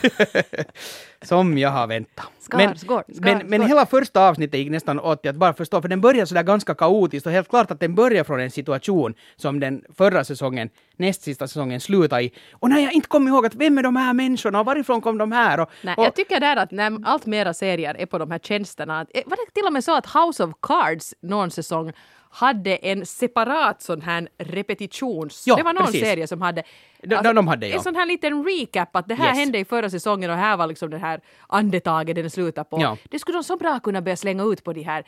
Som 1.22 1.58
jag 1.58 1.70
har 1.70 1.86
väntat. 1.86 2.26
Skar, 2.40 2.58
men, 2.58 2.78
skar, 2.78 3.04
men, 3.06 3.16
skar, 3.16 3.48
men 3.48 3.62
hela 3.62 3.86
första 3.86 4.28
avsnittet 4.28 4.60
gick 4.60 4.70
nästan 4.70 5.00
åt 5.00 5.26
att 5.26 5.36
bara 5.36 5.54
förstå, 5.54 5.82
för 5.82 5.88
den 5.88 6.00
börjar 6.00 6.26
sådär 6.26 6.42
ganska 6.42 6.74
kaotiskt 6.74 7.26
och 7.26 7.32
helt 7.32 7.48
klart 7.48 7.70
att 7.70 7.80
den 7.80 7.94
börjar 7.94 8.24
från 8.24 8.40
en 8.40 8.50
situation 8.50 9.14
som 9.36 9.60
den 9.60 9.84
förra 9.96 10.24
säsongen, 10.24 10.70
näst 10.96 11.22
sista 11.22 11.48
säsongen, 11.48 11.80
slutade 11.80 12.22
i. 12.22 12.32
Och 12.52 12.70
när 12.70 12.80
jag 12.80 12.92
inte 12.92 13.08
kommer 13.08 13.30
ihåg 13.30 13.46
att 13.46 13.54
vem 13.54 13.78
är 13.78 13.82
de 13.82 13.96
här 13.96 14.12
människorna 14.12 14.60
och 14.60 14.66
varifrån 14.66 15.00
kom 15.00 15.18
de 15.18 15.32
här? 15.32 15.60
Och, 15.60 15.70
Nej, 15.82 15.94
och, 15.98 16.04
jag 16.04 16.14
tycker 16.14 16.40
där 16.40 16.56
att 16.56 16.70
när 16.70 16.98
allt 17.04 17.26
mera 17.26 17.54
serier 17.54 17.96
är 17.98 18.06
på 18.06 18.18
de 18.18 18.30
här 18.30 18.38
tjänsterna, 18.38 19.06
eh, 19.14 19.22
var 19.26 19.36
det 19.36 19.52
till 19.54 19.66
och 19.66 19.72
med 19.72 19.84
så 19.84 19.96
att 19.96 20.06
House 20.06 20.44
of 20.44 20.50
Cards 20.60 21.14
någon 21.20 21.50
säsong 21.50 21.92
hade 22.34 22.76
en 22.76 23.06
separat 23.06 23.82
sån 23.82 24.00
här 24.00 24.28
repetitions... 24.38 25.44
Ja, 25.46 25.56
det 25.56 25.62
var 25.62 25.72
någon 25.72 25.84
precis. 25.86 26.00
serie 26.00 26.26
som 26.26 26.42
hade... 26.42 26.62
De- 27.02 27.22
de- 27.22 27.34
de 27.34 27.48
hade, 27.48 27.68
ja. 27.68 27.76
En 27.76 27.82
sån 27.82 27.94
här 27.94 28.06
liten 28.06 28.44
recap 28.44 28.96
att 28.96 29.08
det 29.08 29.14
här 29.14 29.28
Yes. 29.28 29.38
hände 29.38 29.58
i 29.58 29.64
förra 29.64 29.90
säsongen 29.90 30.30
och 30.30 30.36
här 30.36 30.56
var 30.56 30.66
liksom 30.66 30.90
det 30.90 30.98
här 30.98 31.20
andetaget 31.48 32.16
den 32.16 32.30
slutade 32.30 32.64
på. 32.70 32.80
Ja. 32.80 32.96
Det 33.10 33.18
skulle 33.18 33.38
de 33.38 33.44
så 33.44 33.56
bra 33.56 33.80
kunna 33.80 34.02
börja 34.02 34.16
slänga 34.16 34.44
ut 34.44 34.64
på 34.64 34.72
de 34.72 34.82
här 34.82 35.04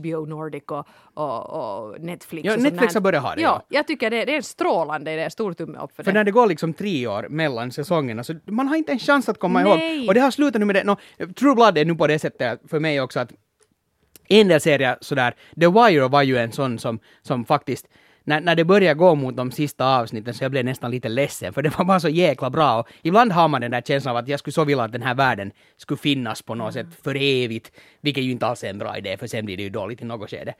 HBO 0.00 0.26
Nordic 0.26 0.62
och, 0.66 0.86
och, 1.14 1.50
och 1.88 2.00
Netflix. 2.00 2.46
Ja, 2.46 2.52
och 2.54 2.60
Netflix 2.62 2.94
har 2.94 3.00
börjat 3.00 3.22
ha 3.22 3.34
det, 3.34 3.40
Ja, 3.40 3.62
ja. 3.68 3.76
jag 3.76 3.86
tycker 3.86 4.10
det, 4.10 4.24
det 4.24 4.36
är 4.36 4.42
strålande 4.42 5.12
idé, 5.12 5.30
stor 5.30 5.52
tumme 5.52 5.78
upp 5.78 5.96
för, 5.96 6.02
För 6.02 6.12
det. 6.12 6.18
när 6.18 6.24
det 6.24 6.30
går 6.30 6.46
liksom 6.46 6.72
tre 6.74 7.06
år 7.06 7.26
mellan 7.30 7.72
säsongerna 7.72 8.24
så 8.24 8.34
man 8.44 8.68
har 8.68 8.76
inte 8.76 8.92
en 8.92 8.98
chans 8.98 9.28
att 9.28 9.38
komma 9.38 9.62
Nej. 9.62 9.96
ihåg. 9.98 10.08
Och 10.08 10.14
det 10.14 10.20
har 10.20 10.30
slutat 10.30 10.60
nu 10.60 10.64
med 10.66 10.76
det. 10.76 10.84
No, 10.84 10.96
True 11.38 11.54
Blood 11.54 11.78
är 11.78 11.84
nu 11.84 11.94
på 11.94 12.06
det 12.06 12.18
sättet 12.18 12.60
för 12.70 12.80
mig 12.80 13.00
också 13.00 13.20
att 13.20 13.32
en 14.28 14.48
del 14.48 14.60
serier 14.60 14.96
sådär, 15.00 15.34
The 15.60 15.66
Wire 15.68 16.08
var 16.08 16.22
ju 16.22 16.36
en 16.38 16.52
sån 16.52 16.78
som, 16.78 16.98
som 17.22 17.44
faktiskt 17.44 17.86
när, 18.28 18.40
när 18.40 18.54
det 18.54 18.64
började 18.64 18.94
gå 18.98 19.14
mot 19.14 19.36
de 19.36 19.50
sista 19.50 19.86
avsnitten 19.98 20.34
så 20.34 20.44
jag 20.44 20.50
blev 20.50 20.64
nästan 20.64 20.90
lite 20.90 21.08
ledsen 21.08 21.52
för 21.52 21.62
det 21.62 21.78
var 21.78 21.84
bara 21.84 22.00
så 22.00 22.08
jäkla 22.08 22.50
bra 22.50 22.80
och 22.80 22.88
ibland 23.02 23.32
har 23.32 23.48
man 23.48 23.60
den 23.60 23.70
där 23.70 23.80
känslan 23.80 24.10
av 24.16 24.22
att 24.22 24.28
jag 24.28 24.38
skulle 24.40 24.52
så 24.52 24.64
vilja 24.64 24.84
att 24.84 24.92
den 24.92 25.02
här 25.02 25.14
världen 25.14 25.50
skulle 25.76 25.98
finnas 25.98 26.42
på 26.42 26.54
något 26.54 26.72
sätt 26.74 26.86
för 27.02 27.14
evigt, 27.14 27.70
vilket 28.00 28.24
ju 28.24 28.30
inte 28.30 28.46
alls 28.46 28.64
är 28.64 28.70
en 28.70 28.78
bra 28.78 28.96
idé 28.98 29.16
för 29.16 29.26
sen 29.26 29.44
blir 29.44 29.56
det 29.56 29.62
ju 29.62 29.70
dåligt 29.70 30.02
i 30.02 30.04
något 30.04 30.30
skede. 30.30 30.54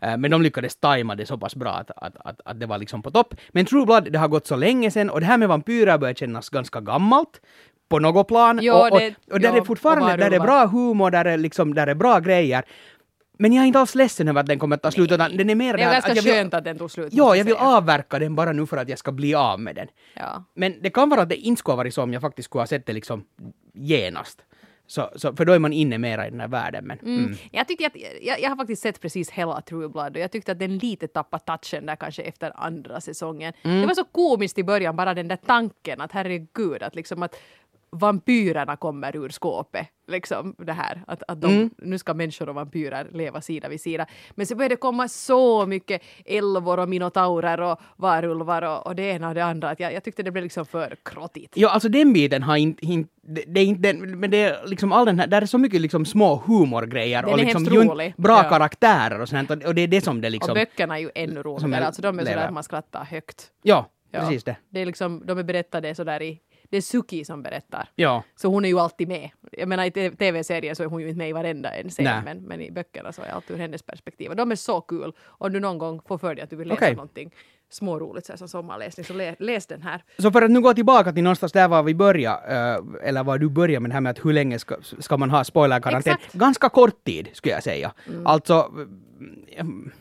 Eh, 0.00 0.16
Men 0.16 0.30
de 0.30 0.42
lyckades 0.42 0.76
tajma 0.76 1.14
det 1.14 1.26
så 1.26 1.38
pass 1.38 1.56
bra 1.56 1.70
att, 1.70 1.90
att, 1.96 2.16
att, 2.24 2.40
att 2.44 2.60
det 2.60 2.66
var 2.66 2.78
liksom 2.78 3.02
på 3.02 3.10
topp. 3.10 3.34
Men 3.50 3.64
True 3.66 3.86
Blood, 3.86 4.12
det 4.12 4.18
har 4.18 4.28
gått 4.28 4.46
så 4.46 4.56
länge 4.56 4.90
sedan 4.90 5.10
och 5.10 5.20
det 5.20 5.26
här 5.26 5.38
med 5.38 5.48
vampyrer 5.48 5.98
börjar 5.98 6.14
kännas 6.14 6.48
ganska 6.48 6.80
gammalt 6.80 7.40
på 7.88 7.98
något 7.98 8.28
plan. 8.28 8.58
Jo, 8.62 8.74
och, 8.74 8.92
och, 8.92 8.98
det- 8.98 9.14
och 9.32 9.40
där 9.40 9.48
jo, 9.48 9.56
är 9.56 9.60
och 9.60 9.66
fortfarande 9.66 10.16
där 10.16 10.30
är 10.30 10.40
bra 10.40 10.66
humor, 10.66 11.10
där 11.10 11.24
är, 11.24 11.38
liksom, 11.38 11.74
där 11.74 11.86
är 11.86 11.94
bra 11.94 12.20
grejer. 12.20 12.64
Men 13.38 13.52
jag 13.52 13.62
är 13.62 13.66
inte 13.66 13.78
alls 13.78 13.94
ledsen 13.94 14.28
över 14.28 14.40
att 14.40 14.46
den 14.46 14.58
kommer 14.58 14.76
att 14.76 14.82
ta 14.82 14.90
slut, 14.90 15.12
utan 15.12 15.36
den 15.36 15.50
är 15.50 15.54
mer 15.54 15.76
Det 15.76 15.82
är 15.82 15.86
där 15.86 15.92
ganska 15.92 16.10
att 16.10 16.16
jag 16.16 16.22
vill, 16.22 16.32
skönt 16.32 16.54
att 16.54 16.64
den 16.64 16.78
tog 16.78 16.90
slut. 16.90 17.08
Ja, 17.12 17.36
jag 17.36 17.44
vill 17.44 17.54
säga. 17.54 17.66
avverka 17.66 18.18
den 18.18 18.34
bara 18.34 18.52
nu 18.52 18.66
för 18.66 18.76
att 18.76 18.88
jag 18.88 18.98
ska 18.98 19.12
bli 19.12 19.34
av 19.34 19.60
med 19.60 19.74
den. 19.74 19.88
Ja. 20.14 20.44
Men 20.54 20.74
det 20.82 20.90
kan 20.90 21.08
vara 21.08 21.22
att 21.22 21.28
det 21.28 21.36
inte 21.36 21.58
skulle 21.58 21.72
ha 21.72 21.76
varit 21.76 21.94
så 21.94 22.02
om 22.02 22.12
jag 22.12 22.22
faktiskt 22.22 22.46
skulle 22.46 22.62
ha 22.62 22.66
sett 22.66 22.86
det 22.86 22.92
liksom 22.92 23.24
genast. 23.74 24.42
Så, 24.86 25.10
så, 25.16 25.36
för 25.36 25.44
då 25.44 25.52
är 25.52 25.58
man 25.58 25.72
inne 25.72 25.98
mera 25.98 26.26
i 26.26 26.30
den 26.30 26.40
här 26.40 26.48
världen. 26.48 26.86
Men, 26.86 26.98
mm. 26.98 27.34
Jag, 27.50 27.68
tyckte 27.68 27.86
att, 27.86 27.96
jag, 28.20 28.40
jag 28.40 28.48
har 28.48 28.56
faktiskt 28.56 28.82
sett 28.82 29.00
precis 29.00 29.30
hela 29.30 29.60
True 29.60 29.88
Blood 29.88 30.16
och 30.16 30.22
jag 30.22 30.30
tyckte 30.32 30.52
att 30.52 30.58
den 30.58 30.78
lite 30.78 31.08
tappade 31.08 31.44
touchen 31.44 31.86
där 31.86 31.96
kanske 31.96 32.22
efter 32.22 32.52
andra 32.54 33.00
säsongen. 33.00 33.52
Mm. 33.62 33.80
Det 33.80 33.86
var 33.86 33.94
så 33.94 34.04
komiskt 34.04 34.58
i 34.58 34.64
början, 34.64 34.96
bara 34.96 35.14
den 35.14 35.28
där 35.28 35.38
tanken 35.46 36.00
att 36.00 36.12
herregud, 36.12 36.82
att 36.82 36.94
liksom 36.94 37.22
att 37.22 37.36
vampyrerna 37.92 38.76
kommer 38.76 39.16
ur 39.16 39.28
skåpet. 39.28 39.86
Liksom 40.08 40.54
det 40.58 40.72
här, 40.72 41.04
att, 41.06 41.22
att 41.28 41.40
de, 41.40 41.52
Mm. 41.52 41.70
nu 41.78 41.98
ska 41.98 42.14
människor 42.14 42.48
och 42.48 42.54
vampyrer 42.54 43.06
leva 43.12 43.40
sida 43.40 43.68
vid 43.68 43.80
sida. 43.80 44.06
Men 44.30 44.46
så 44.46 44.54
började 44.56 44.72
det 44.74 44.78
komma 44.78 45.08
så 45.08 45.66
mycket 45.66 46.02
älvor 46.24 46.78
och 46.78 46.88
minotaurer 46.88 47.60
och 47.60 47.80
varulvar 47.96 48.62
och, 48.62 48.86
och 48.86 48.96
det 48.96 49.02
ena 49.02 49.28
och 49.28 49.34
det 49.34 49.44
andra. 49.44 49.70
Att 49.70 49.80
jag, 49.80 49.92
jag 49.92 50.04
tyckte 50.04 50.22
det 50.22 50.30
blev 50.30 50.42
liksom 50.44 50.66
för 50.66 50.96
krottigt. 51.04 51.52
Ja, 51.56 51.70
alltså 51.70 51.88
den 51.88 52.12
biten 52.12 52.42
har 52.42 52.56
inte... 52.56 52.86
inte 52.86 53.10
det, 53.24 53.44
det 53.46 53.60
är 53.60 53.64
inte 53.64 53.92
den, 53.92 54.20
men 54.20 54.30
det 54.30 54.36
är 54.42 54.66
liksom 54.66 54.92
all 54.92 55.06
den 55.06 55.18
här, 55.18 55.26
där 55.26 55.42
är 55.42 55.46
så 55.46 55.58
mycket 55.58 55.80
liksom 55.80 56.04
små 56.06 56.42
humorgrejer 56.46 57.22
Den 57.22 57.32
och 57.32 57.38
liksom 57.38 57.66
rolig. 57.66 58.14
bra 58.16 58.36
Ja. 58.42 58.48
karaktärer 58.48 59.20
och 59.20 59.28
sånt 59.28 59.50
och, 59.50 59.74
det 59.74 59.82
är 59.82 59.86
det 59.88 60.00
som 60.00 60.20
det 60.20 60.30
liksom... 60.30 60.50
Och 60.50 60.54
böckerna 60.56 60.94
är 60.96 61.00
ju 61.00 61.10
ännu 61.14 61.42
roligare, 61.42 61.86
alltså 61.86 62.02
de 62.02 62.18
är 62.18 62.24
sådär 62.24 62.36
att 62.46 62.52
man 62.54 62.62
skrattar 62.62 63.04
högt. 63.04 63.50
Ja, 63.62 63.90
Ja. 64.10 64.20
precis 64.20 64.44
det. 64.44 64.56
Det 64.70 64.80
är 64.80 64.86
liksom, 64.86 65.22
de 65.26 65.38
är 65.38 65.42
berättade 65.42 65.94
sådär 65.94 66.22
i, 66.22 66.40
det 66.72 66.76
är 66.76 66.80
Suki 66.80 67.24
som 67.24 67.42
berättar. 67.42 67.88
Ja. 67.94 68.22
Så 68.36 68.48
hon 68.48 68.64
är 68.64 68.68
ju 68.68 68.78
alltid 68.78 69.08
med. 69.08 69.30
Jag 69.52 69.68
menar 69.68 69.84
i 69.84 69.90
tv-serien 69.90 70.76
så 70.76 70.82
är 70.82 70.86
hon 70.86 71.00
ju 71.00 71.08
inte 71.08 71.18
med 71.18 71.28
i 71.28 71.32
varenda 71.32 71.74
en 71.74 71.90
scen, 71.90 72.24
men, 72.24 72.38
men 72.38 72.60
i 72.60 72.70
böckerna 72.70 73.12
så 73.12 73.22
är 73.22 73.28
allt 73.28 73.50
ur 73.50 73.56
hennes 73.56 73.82
perspektiv. 73.82 74.30
Och 74.30 74.36
de 74.36 74.50
är 74.50 74.56
så 74.56 74.80
kul. 74.80 75.12
Om 75.24 75.52
du 75.52 75.60
någon 75.60 75.78
gång 75.78 76.00
får 76.06 76.18
för 76.18 76.34
dig 76.34 76.44
att 76.44 76.50
du 76.50 76.56
vill 76.56 76.68
läsa 76.68 76.84
Okej. 76.84 76.94
någonting 76.94 77.34
småroligt 77.70 78.26
så 78.26 78.32
här 78.32 78.38
som 78.38 78.48
sommarläsning, 78.48 79.06
så 79.06 79.12
lä, 79.12 79.36
läs 79.38 79.66
den 79.66 79.82
här. 79.82 80.04
Så 80.18 80.30
för 80.30 80.42
att 80.42 80.50
nu 80.50 80.60
gå 80.60 80.74
tillbaka 80.74 81.12
till 81.12 81.22
någonstans 81.22 81.52
där 81.52 81.68
var 81.68 81.82
vi 81.82 81.94
började, 81.94 82.54
eh, 82.54 83.08
eller 83.08 83.24
var 83.24 83.38
du 83.38 83.48
började 83.48 83.80
med 83.80 83.90
det 83.90 83.94
här 83.94 84.00
med 84.00 84.10
att 84.10 84.24
hur 84.24 84.32
länge 84.32 84.58
ska, 84.58 84.76
ska 84.98 85.16
man 85.16 85.30
ha 85.30 85.44
spoilerkarantän? 85.44 86.16
Ganska 86.32 86.68
kort 86.68 87.04
tid, 87.04 87.28
skulle 87.32 87.54
jag 87.54 87.62
säga. 87.62 87.92
Alltså, 88.24 88.72
mm, 89.56 89.92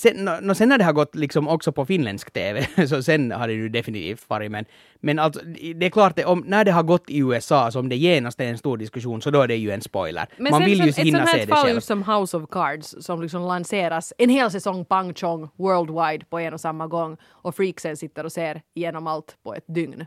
sen, 0.00 0.24
no, 0.24 0.30
no, 0.40 0.54
sen 0.54 0.68
när 0.68 0.78
det 0.78 0.84
har 0.84 0.92
gått 0.92 1.14
liksom 1.14 1.48
också 1.48 1.72
på 1.72 1.86
finländsk 1.86 2.30
TV, 2.30 2.66
så 2.88 3.02
sen 3.02 3.32
har 3.32 3.48
det 3.48 3.54
ju 3.54 3.68
definitivt 3.68 4.24
varit, 4.28 4.50
men, 4.50 4.64
men 5.00 5.18
alltså, 5.18 5.40
det 5.74 5.86
är 5.86 5.90
klart, 5.90 6.16
det, 6.16 6.24
om, 6.24 6.44
när 6.46 6.64
det 6.64 6.72
har 6.72 6.82
gått 6.82 7.10
i 7.10 7.18
USA, 7.18 7.70
så 7.70 7.78
om 7.78 7.88
det 7.88 7.96
genast 7.96 8.40
är 8.40 8.44
en 8.44 8.58
stor 8.58 8.76
diskussion, 8.76 9.22
så 9.22 9.30
då 9.30 9.42
är 9.42 9.48
det 9.48 9.56
ju 9.56 9.70
en 9.70 9.80
spoiler. 9.80 10.26
Men 10.36 10.50
man 10.50 10.60
sen 10.60 10.70
vill 10.70 10.84
ju 10.84 10.88
ett 10.88 10.98
hinna 10.98 11.26
se 11.26 11.40
det 11.40 11.46
fall 11.46 11.64
själv. 11.64 11.74
just 11.74 11.86
som 11.86 12.02
House 12.02 12.36
of 12.36 12.50
Cards 12.50 12.96
som 13.00 13.22
liksom 13.22 13.42
lanseras 13.42 14.12
en 14.18 14.30
hel 14.30 14.50
säsong 14.50 14.84
pang 14.84 15.14
chong 15.14 15.48
worldwide 15.56 16.24
på 16.24 16.38
en 16.38 16.54
och 16.54 16.60
samma 16.60 16.86
gång 16.86 17.16
och 17.24 17.54
freaksen 17.54 17.96
sitter 17.96 18.24
och 18.24 18.32
ser 18.32 18.62
igenom 18.74 19.06
allt 19.06 19.36
på 19.42 19.54
ett 19.54 19.64
dygn. 19.66 20.06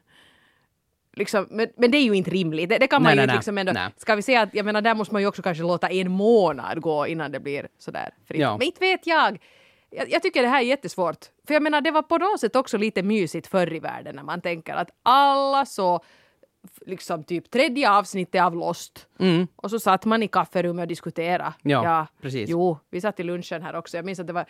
Liksom, 1.16 1.48
men, 1.50 1.68
men 1.78 1.92
det 1.92 1.98
är 1.98 2.04
ju 2.04 2.14
inte 2.14 2.32
rimligt. 2.32 2.70
Det, 2.70 2.78
det 2.78 2.88
kan 2.88 3.04
man 3.04 3.16
Nej, 3.16 3.24
ju 3.24 3.28
nej. 3.28 3.36
liksom 3.36 3.58
ändå... 3.58 3.72
Nej. 3.72 3.90
Ska 3.98 4.16
vi 4.16 4.22
säga 4.22 4.42
att, 4.42 4.50
jag 4.54 4.66
menar 4.66 4.82
där 4.82 4.96
måste 4.96 5.14
man 5.14 5.22
ju 5.22 5.28
också 5.28 5.42
kanske 5.42 5.64
låta 5.64 5.88
en 5.88 6.12
månad 6.12 6.82
gå 6.82 7.08
innan 7.08 7.32
det 7.32 7.40
blir 7.40 7.68
sådär 7.78 8.10
fritt. 8.28 8.42
Ja. 8.42 8.58
Men 8.58 8.68
inte 8.68 8.80
vet 8.80 9.08
jag. 9.08 9.40
Jag. 9.96 10.12
Jag 10.12 10.22
tycker 10.22 10.42
det 10.42 10.48
här 10.48 10.62
är 10.62 10.66
jättesvårt. 10.66 11.26
För 11.48 11.54
jag 11.54 11.64
menar 11.64 11.82
det 11.82 11.92
var 11.92 12.02
på 12.02 12.18
något 12.18 12.40
sätt 12.40 12.56
också 12.56 12.78
lite 12.78 13.04
mysigt 13.04 13.48
förr 13.48 13.74
i 13.74 13.80
världen 13.80 14.16
när 14.16 14.24
man 14.24 14.42
tänker 14.42 14.74
att 14.74 14.90
alla 15.04 15.66
så 15.66 16.04
liksom 16.86 17.24
typ 17.24 17.52
tredje 17.52 17.92
avsnittet 17.92 18.42
av 18.42 18.56
Lost 18.56 19.08
och 19.56 19.70
så 19.70 19.80
satt 19.80 20.06
man 20.06 20.24
i 20.24 20.28
kafferummet 20.28 20.84
och 20.84 20.88
diskuterade. 20.88 21.54
Mm. 21.64 21.84
Ja, 21.84 22.08
precis. 22.22 22.50
Jo, 22.50 22.78
vi 22.90 23.02
satt 23.02 23.20
i 23.20 23.24
lunchen 23.24 23.62
här 23.62 23.76
också. 23.76 23.98
Jag 23.98 24.06
minns 24.06 24.20
att 24.20 24.28
det 24.28 24.34
var, 24.34 24.46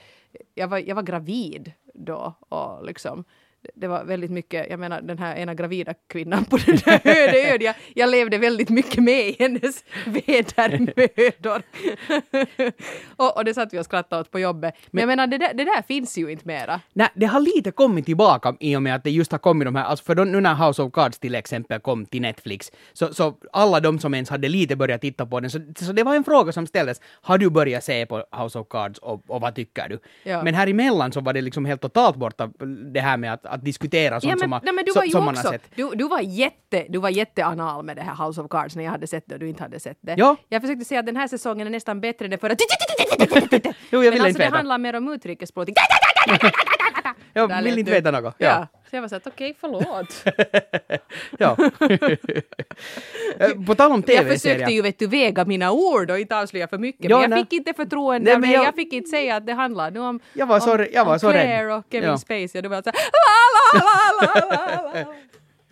jag 0.53 0.67
var, 0.67 0.77
jag 0.77 0.95
var 0.95 1.03
gravid 1.03 1.71
då 1.93 2.33
och 2.49 2.85
liksom 2.85 3.23
det 3.75 3.87
var 3.87 4.03
väldigt 4.03 4.31
mycket, 4.31 4.69
jag 4.69 4.79
menar 4.79 5.01
den 5.01 5.17
här 5.17 5.35
ena 5.35 5.53
gravida 5.53 5.93
kvinnan 6.07 6.45
på 6.45 6.57
den 6.57 6.75
där 6.85 7.01
öde 7.03 7.53
ön, 7.53 7.61
jag, 7.61 7.75
jag 7.95 8.09
levde 8.09 8.37
väldigt 8.37 8.69
mycket 8.69 9.03
med 9.03 9.27
i 9.27 9.35
hennes 9.39 9.83
vedermödor. 10.05 11.61
och, 13.15 13.37
och 13.37 13.45
det 13.45 13.53
satt 13.53 13.73
vi 13.73 13.79
och 13.79 13.85
skrattade 13.85 14.21
åt 14.21 14.31
på 14.31 14.39
jobbet. 14.39 14.75
Men, 14.91 15.01
jag 15.01 15.07
menar 15.07 15.27
det 15.27 15.37
där, 15.37 15.53
det 15.53 15.63
där 15.63 15.81
finns 15.81 16.17
ju 16.17 16.31
inte 16.31 16.47
mera. 16.47 16.79
Nej, 16.93 17.07
det 17.13 17.25
har 17.25 17.39
lite 17.39 17.71
kommit 17.71 18.05
tillbaka 18.05 18.55
i 18.59 18.75
och 18.75 18.83
med 18.83 18.95
att 18.95 19.03
det 19.03 19.11
just 19.11 19.31
har 19.31 19.39
kommit 19.39 19.65
de 19.65 19.75
här, 19.75 19.83
alltså 19.83 20.05
för 20.05 20.15
då, 20.15 20.23
nu 20.23 20.41
när 20.41 20.67
House 20.67 20.81
of 20.81 20.93
Cards 20.93 21.19
till 21.19 21.35
exempel 21.35 21.79
kom 21.79 22.05
till 22.05 22.21
Netflix, 22.21 22.71
så, 22.93 23.13
så 23.13 23.33
alla 23.53 23.79
de 23.79 23.99
som 23.99 24.13
ens 24.13 24.29
hade 24.29 24.49
lite 24.49 24.75
börjat 24.75 25.01
titta 25.01 25.25
på 25.25 25.39
den, 25.39 25.49
så, 25.49 25.59
så 25.75 25.91
det 25.91 26.03
var 26.03 26.15
en 26.15 26.23
fråga 26.23 26.51
som 26.51 26.67
ställdes, 26.67 27.01
har 27.21 27.37
du 27.37 27.49
börjat 27.49 27.83
se 27.83 28.05
på 28.05 28.23
House 28.31 28.59
of 28.59 28.67
Cards 28.69 28.99
och, 28.99 29.23
och 29.27 29.41
vad 29.41 29.55
tycker 29.55 29.89
du? 29.89 29.99
Ja. 30.23 30.43
Men 30.43 30.53
här 30.53 30.67
emellan 30.67 31.11
så 31.11 31.21
var 31.21 31.33
det 31.33 31.41
liksom 31.41 31.65
helt 31.65 31.81
totalt 31.81 32.15
borta 32.15 32.49
det 32.93 33.01
här 33.01 33.17
med 33.17 33.33
att, 33.33 33.45
att 33.53 33.65
diskutera 33.65 34.21
sånt 34.21 34.29
Ja, 34.29 34.35
men, 34.35 34.39
som, 34.39 34.49
man, 34.49 34.61
nej, 34.63 34.73
men 34.73 34.85
du 34.85 34.91
var 34.91 35.03
ju 35.03 35.11
som 35.11 35.25
man 35.25 35.35
har 35.35 35.41
också, 35.43 35.51
sett. 35.51 35.75
du, 35.75 35.89
du 35.95 36.07
var 36.07 36.19
jätte, 36.19 36.85
du 36.89 36.99
var 36.99 37.09
jätteanal 37.09 37.85
med 37.85 37.95
det 37.97 38.01
här 38.01 38.25
House 38.27 38.41
of 38.41 38.49
Cards 38.49 38.75
när 38.75 38.83
jag 38.83 38.91
hade 38.91 39.07
sett 39.07 39.23
det 39.27 39.33
och 39.33 39.39
du 39.39 39.49
inte 39.49 39.63
hade 39.63 39.79
sett 39.79 39.97
det. 40.01 40.15
Ja. 40.17 40.35
Jag 40.49 40.61
försökte 40.61 40.85
säga 40.85 40.99
att 40.99 41.05
den 41.05 41.15
här 41.15 41.27
säsongen 41.27 41.67
är 41.67 41.71
nästan 41.71 42.01
bättre 42.01 42.25
än 42.25 42.31
den 42.31 42.39
förra. 42.39 42.55
Jo, 43.91 44.03
jag 44.03 44.03
men 44.03 44.11
vill 44.11 44.11
alltså 44.13 44.27
inte 44.27 44.39
det 44.39 44.45
veta. 44.45 44.57
handlar 44.57 44.77
mer 44.77 44.95
om 44.95 45.13
utrikesspråk. 45.13 45.69
Jag 47.33 47.63
vill 47.63 47.79
inte 47.79 47.91
veta 47.91 48.11
något. 48.11 48.35
Ja. 48.37 48.67
Ja. 48.93 48.97
Jag 48.97 49.01
var 49.01 49.07
så 49.07 49.15
att 49.15 49.27
okej, 49.27 49.55
förlåt. 49.61 50.23
ja. 51.39 51.57
Eh, 53.39 53.65
på 53.67 53.75
tal 53.75 53.91
om 53.91 54.03
Jag 54.07 54.17
försökte 54.17 54.49
tv-serier. 54.49 54.69
ju 54.69 54.81
vet 54.81 54.99
du 54.99 55.07
väga 55.07 55.45
mina 55.45 55.71
ord 55.71 56.11
och 56.11 56.19
inte 56.19 56.37
avslöja 56.37 56.67
för 56.67 56.77
mycket. 56.77 57.09
Ja, 57.09 57.15
men 57.17 57.21
jag 57.21 57.29
nej. 57.29 57.39
fick 57.43 57.53
inte 57.53 57.73
förtroende 57.73 58.31
Nej, 58.31 58.39
men 58.39 58.51
jag- 58.51 58.65
Jag... 58.65 58.75
fick 58.75 58.93
inte 58.93 59.09
säga 59.09 59.35
att 59.35 59.45
det 59.47 59.53
handlar 59.53 59.91
nu 59.91 59.99
om, 59.99 60.19
Jag 60.33 60.45
var 60.45 60.59
så- 60.59 60.75
om, 60.75 60.87
jag 60.93 61.05
var 61.05 61.13
om 61.13 61.19
så 61.19 61.27
rädd. 61.31 61.41
Claire 61.41 61.73
och 61.73 61.83
Kevin 61.91 62.09
Ja. 62.09 62.17
Spacey. 62.17 62.51
Och 62.55 62.63
du 62.63 62.69
var 62.69 62.81
så 62.81 62.89
här, 62.89 62.95
la, 63.23 63.79
la, 63.79 64.25
la, 64.25 64.55
la, 64.55 64.81
la, 64.93 65.01
la. 65.01 65.13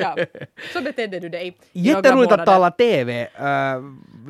Ja, 0.01 0.25
så 0.73 0.81
betedde 0.81 1.19
du 1.19 1.29
dig. 1.29 1.57
Jätteroligt 1.71 2.31
att 2.31 2.45
tala 2.45 2.71
TV. 2.71 3.21
eh, 3.21 3.81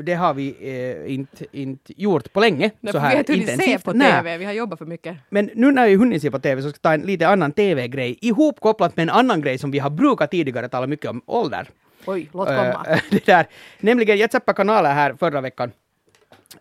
det 0.04 0.14
har 0.14 0.34
vi 0.34 0.56
uh, 0.62 1.14
inte, 1.14 1.46
inte 1.52 2.02
gjort 2.02 2.34
på 2.34 2.40
länge. 2.40 2.72
Nej, 2.80 2.94
så 2.94 3.00
för 3.00 3.08
vi 3.08 3.08
här 3.08 3.12
har 3.12 3.20
inte 3.20 3.34
hunnit 3.34 3.64
se 3.64 3.80
på. 3.80 3.92
TV, 3.94 4.38
vi 4.38 4.46
har 4.46 4.54
jobbat 4.54 4.80
för 4.80 4.86
mycket. 4.86 5.18
Men 5.30 5.50
nu 5.56 5.72
när 5.72 5.88
vi 5.88 5.96
hunnit 5.96 6.22
se 6.22 6.32
på 6.32 6.40
TV 6.40 6.62
så 6.62 6.70
ska 6.70 6.76
jag 6.76 6.82
ta 6.82 6.94
en 6.94 7.02
lite 7.02 7.28
annan 7.28 7.52
TV-grej 7.52 8.18
ihopkopplat 8.22 8.96
med 8.96 9.04
en 9.04 9.10
annan 9.10 9.42
grej 9.42 9.58
som 9.58 9.72
vi 9.72 9.80
har 9.80 9.90
brukat 9.90 10.32
tidigare 10.32 10.70
tala 10.70 10.88
mycket 10.88 11.10
om, 11.10 11.22
ålder. 11.26 11.68
Oj, 12.06 12.30
låt 12.34 12.50
Eh, 12.50 12.56
komma. 12.56 13.00
det 13.12 13.26
där. 13.26 13.46
Nämligen, 13.80 14.18
jag 14.18 14.32
zappade 14.32 14.56
kanaler 14.56 14.94
här 14.94 15.14
förra 15.20 15.42
veckan. 15.42 15.72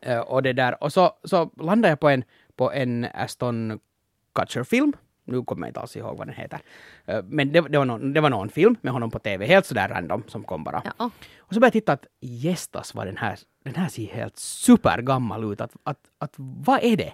Eh, 0.03 0.19
och 0.19 0.43
det 0.43 0.53
där. 0.53 0.83
Och 0.85 0.93
så, 0.93 1.13
så 1.25 1.51
landade 1.61 1.89
jag 1.89 2.01
på 2.01 2.09
en, 2.09 2.25
på 2.57 2.73
en 2.73 3.07
Aston 3.15 3.79
Kutcher-film. 4.35 4.93
Nu 5.31 5.43
kommer 5.43 5.67
jag 5.67 5.71
inte 5.71 5.81
alls 5.81 5.97
ihåg 5.97 6.19
vad 6.19 6.27
den 6.27 6.37
heter. 6.37 6.61
Eh, 7.07 7.23
men 7.25 7.53
det, 7.53 7.61
det, 7.61 7.79
var 7.79 7.85
någon, 7.85 8.13
det 8.13 8.21
var 8.21 8.31
någon 8.31 8.49
film 8.49 8.77
med 8.81 8.93
honom 8.93 9.11
på 9.11 9.19
TV, 9.19 9.47
helt 9.47 9.67
sådär 9.67 9.89
random, 9.89 10.23
som 10.27 10.45
kom 10.45 10.65
bara. 10.65 10.83
Ja. 10.99 11.11
Och 11.39 11.55
så 11.55 11.61
började 11.61 11.67
jag 11.67 11.73
titta 11.73 11.93
att 11.93 12.07
gästas 12.21 12.95
vad 12.95 13.07
den 13.07 13.17
här, 13.17 13.39
den 13.65 13.75
här 13.75 13.89
ser 13.89 14.07
helt 14.07 14.39
supergammal 14.39 15.53
ut. 15.53 15.61
Att, 15.61 15.73
att, 15.83 15.99
att 16.19 16.35
vad 16.37 16.85
är 16.85 16.97
det? 16.97 17.13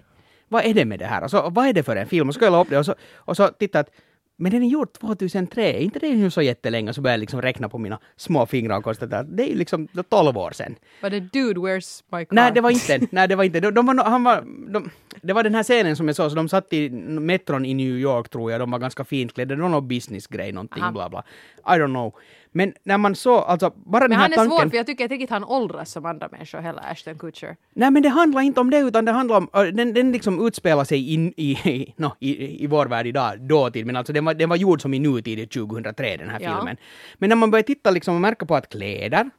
Vad 0.48 0.64
är 0.64 0.74
det 0.74 0.84
med 0.84 0.98
det 0.98 1.06
här? 1.06 1.24
Och 1.24 1.30
så, 1.30 1.50
vad 1.50 1.66
är 1.66 1.72
det 1.72 1.82
för 1.82 1.96
en 1.96 2.06
film? 2.06 2.28
Och 2.28 2.34
så 2.34 2.38
ska 2.38 2.46
jag 2.46 2.60
upp 2.60 2.70
det 2.70 2.78
och 2.78 2.86
så, 2.86 2.94
och 3.14 3.36
så 3.36 3.48
titta 3.48 3.80
att 3.80 3.90
men 4.36 4.52
den 4.52 4.62
är 4.62 4.68
gjord 4.68 4.92
2003, 4.92 5.78
inte 5.78 5.98
det 5.98 6.06
är 6.06 6.30
så 6.30 6.42
jättelänge. 6.42 6.92
Så 6.92 7.00
började 7.00 7.14
jag 7.14 7.20
liksom 7.20 7.42
räkna 7.42 7.68
på 7.68 7.78
mina 7.78 7.98
små 8.16 8.46
fingrar 8.46 8.78
och 8.78 8.84
konstatera 8.84 9.20
att 9.20 9.36
det 9.36 9.42
är 9.42 9.48
ju 9.48 9.54
liksom 9.54 9.88
12 10.08 10.38
år 10.38 10.50
sedan. 10.50 10.76
Var 11.02 11.10
det 11.10 11.20
Dude, 11.20 11.60
where's 11.60 12.02
my 12.12 12.24
car? 12.24 12.34
Nej, 12.34 12.52
det 12.52 12.60
var 12.60 12.70
inte 12.70 12.98
den. 12.98 13.08
Nej, 13.12 13.28
det 13.28 13.36
var 13.36 13.44
inte 13.44 13.60
de, 13.60 13.74
de 13.74 13.86
var, 13.86 14.04
han 14.04 14.24
var, 14.24 14.44
de, 14.72 14.90
Det 15.22 15.32
var 15.32 15.42
den 15.42 15.54
här 15.54 15.62
scenen 15.62 15.96
som 15.96 16.06
jag 16.06 16.16
såg, 16.16 16.30
så 16.30 16.36
de 16.36 16.48
satt 16.48 16.72
i 16.72 16.90
metron 16.90 17.64
i 17.64 17.74
New 17.74 17.98
York 17.98 18.28
tror 18.28 18.50
jag, 18.50 18.60
de 18.60 18.70
var 18.70 18.78
ganska 18.78 19.04
fint 19.04 19.34
klädda, 19.34 19.54
det 19.54 19.62
var 19.62 19.68
någon 19.68 19.88
businessgrej 19.88 20.52
någonting, 20.52 20.82
Aha. 20.82 20.92
bla 20.92 21.08
bla. 21.08 21.24
I 21.58 21.78
don't 21.78 21.86
know. 21.86 22.14
Men 22.56 22.72
när 22.84 22.98
man 22.98 23.14
såg, 23.14 23.44
alltså 23.46 23.72
bara 23.76 24.00
den 24.00 24.10
Men 24.10 24.18
här 24.18 24.22
han 24.24 24.32
är 24.32 24.36
tanken... 24.36 24.58
svår 24.58 24.70
för 24.70 24.76
jag 24.76 24.86
tycker 24.86 25.04
inte 25.04 25.14
riktigt 25.14 25.30
han 25.30 25.44
åldras 25.44 25.90
som 25.92 26.06
andra 26.06 26.28
människor 26.32 26.58
heller, 26.58 26.82
Ashton 26.90 27.18
Kutcher. 27.18 27.56
Nej 27.74 27.90
men 27.90 28.02
det 28.02 28.08
handlar 28.08 28.42
inte 28.42 28.60
om 28.60 28.70
det 28.70 28.78
utan 28.78 29.04
det 29.04 29.12
handlar 29.12 29.36
om, 29.36 29.48
äh, 29.54 29.62
den, 29.62 29.94
den 29.94 30.12
liksom 30.12 30.46
utspelar 30.46 30.84
sig 30.84 31.12
in, 31.14 31.32
i, 31.36 31.50
i, 31.50 31.94
no, 32.02 32.10
i, 32.20 32.64
i 32.64 32.66
vår 32.66 32.86
värld 32.86 33.06
idag, 33.06 33.40
dåtid, 33.40 33.86
men 33.86 33.96
alltså 33.96 34.12
den 34.12 34.24
var, 34.24 34.34
den 34.34 34.48
var 34.48 34.56
gjord 34.56 34.82
som 34.82 34.94
i 34.94 34.98
nutid 34.98 35.50
2003 35.50 36.16
den 36.16 36.28
här 36.28 36.40
Ja. 36.40 36.56
filmen. 36.56 36.76
Men 37.18 37.28
när 37.28 37.36
man 37.36 37.50
börjar 37.50 37.62
titta 37.62 37.90
liksom 37.90 38.14
och 38.14 38.20
märka 38.20 38.46
på 38.46 38.54
att 38.56 38.68
kläder 38.68 39.30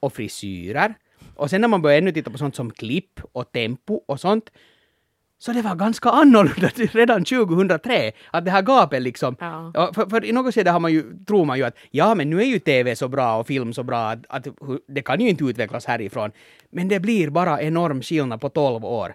och 0.00 0.12
frisyrer 0.12 0.94
och 1.36 1.50
sen 1.50 1.60
när 1.60 1.68
man 1.68 1.82
börjar 1.82 1.98
ännu 1.98 2.12
titta 2.12 2.30
på 2.30 2.38
sånt 2.38 2.54
som 2.56 2.70
klipp 2.70 3.20
och 3.32 3.52
tempo 3.52 3.94
och 4.06 4.20
sånt 4.20 4.50
så 5.42 5.52
det 5.52 5.62
var 5.62 5.74
ganska 5.74 6.08
annorlunda 6.10 6.68
redan 6.92 7.24
2003. 7.24 8.12
Att 8.30 8.44
det 8.44 8.50
här 8.50 8.62
gapet 8.62 9.02
liksom. 9.02 9.36
Ja. 9.40 9.92
För, 9.94 10.10
för 10.10 10.24
i 10.24 10.32
något 10.32 10.54
skede 10.54 10.70
har 10.70 10.80
man 10.80 10.92
ju, 10.92 11.24
tror 11.26 11.44
man 11.44 11.58
ju 11.58 11.64
att 11.64 11.76
ja 11.90 12.14
men 12.14 12.30
nu 12.30 12.40
är 12.40 12.44
ju 12.44 12.58
TV 12.58 12.96
så 12.96 13.08
bra 13.08 13.36
och 13.36 13.46
film 13.46 13.72
så 13.72 13.82
bra 13.82 14.10
att, 14.10 14.18
att 14.28 14.46
det 14.88 15.02
kan 15.02 15.20
ju 15.20 15.28
inte 15.28 15.44
utvecklas 15.44 15.86
härifrån. 15.86 16.30
Men 16.70 16.88
det 16.88 17.00
blir 17.00 17.30
bara 17.30 17.62
enorm 17.62 18.02
skillnad 18.02 18.40
på 18.40 18.48
12 18.48 18.84
år. 18.84 19.14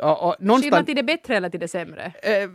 Och, 0.00 0.28
och 0.28 0.36
någonstans... 0.38 0.62
Skillnad 0.62 0.86
till 0.86 0.96
det 0.96 1.02
bättre 1.02 1.36
eller 1.36 1.50
till 1.50 1.60
det 1.60 1.68
sämre? 1.68 2.12
eh, 2.22 2.50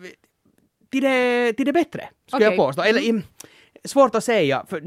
till, 0.92 1.04
det, 1.04 1.54
till 1.54 1.66
det 1.66 1.74
bättre, 1.74 2.10
skulle 2.28 2.46
Okej. 2.46 2.58
jag 2.58 2.68
påstå. 2.68 2.82
Eller, 2.82 3.02
im, 3.02 3.24
svårt 3.84 4.16
att 4.16 4.24
säga, 4.24 4.66
för 4.70 4.82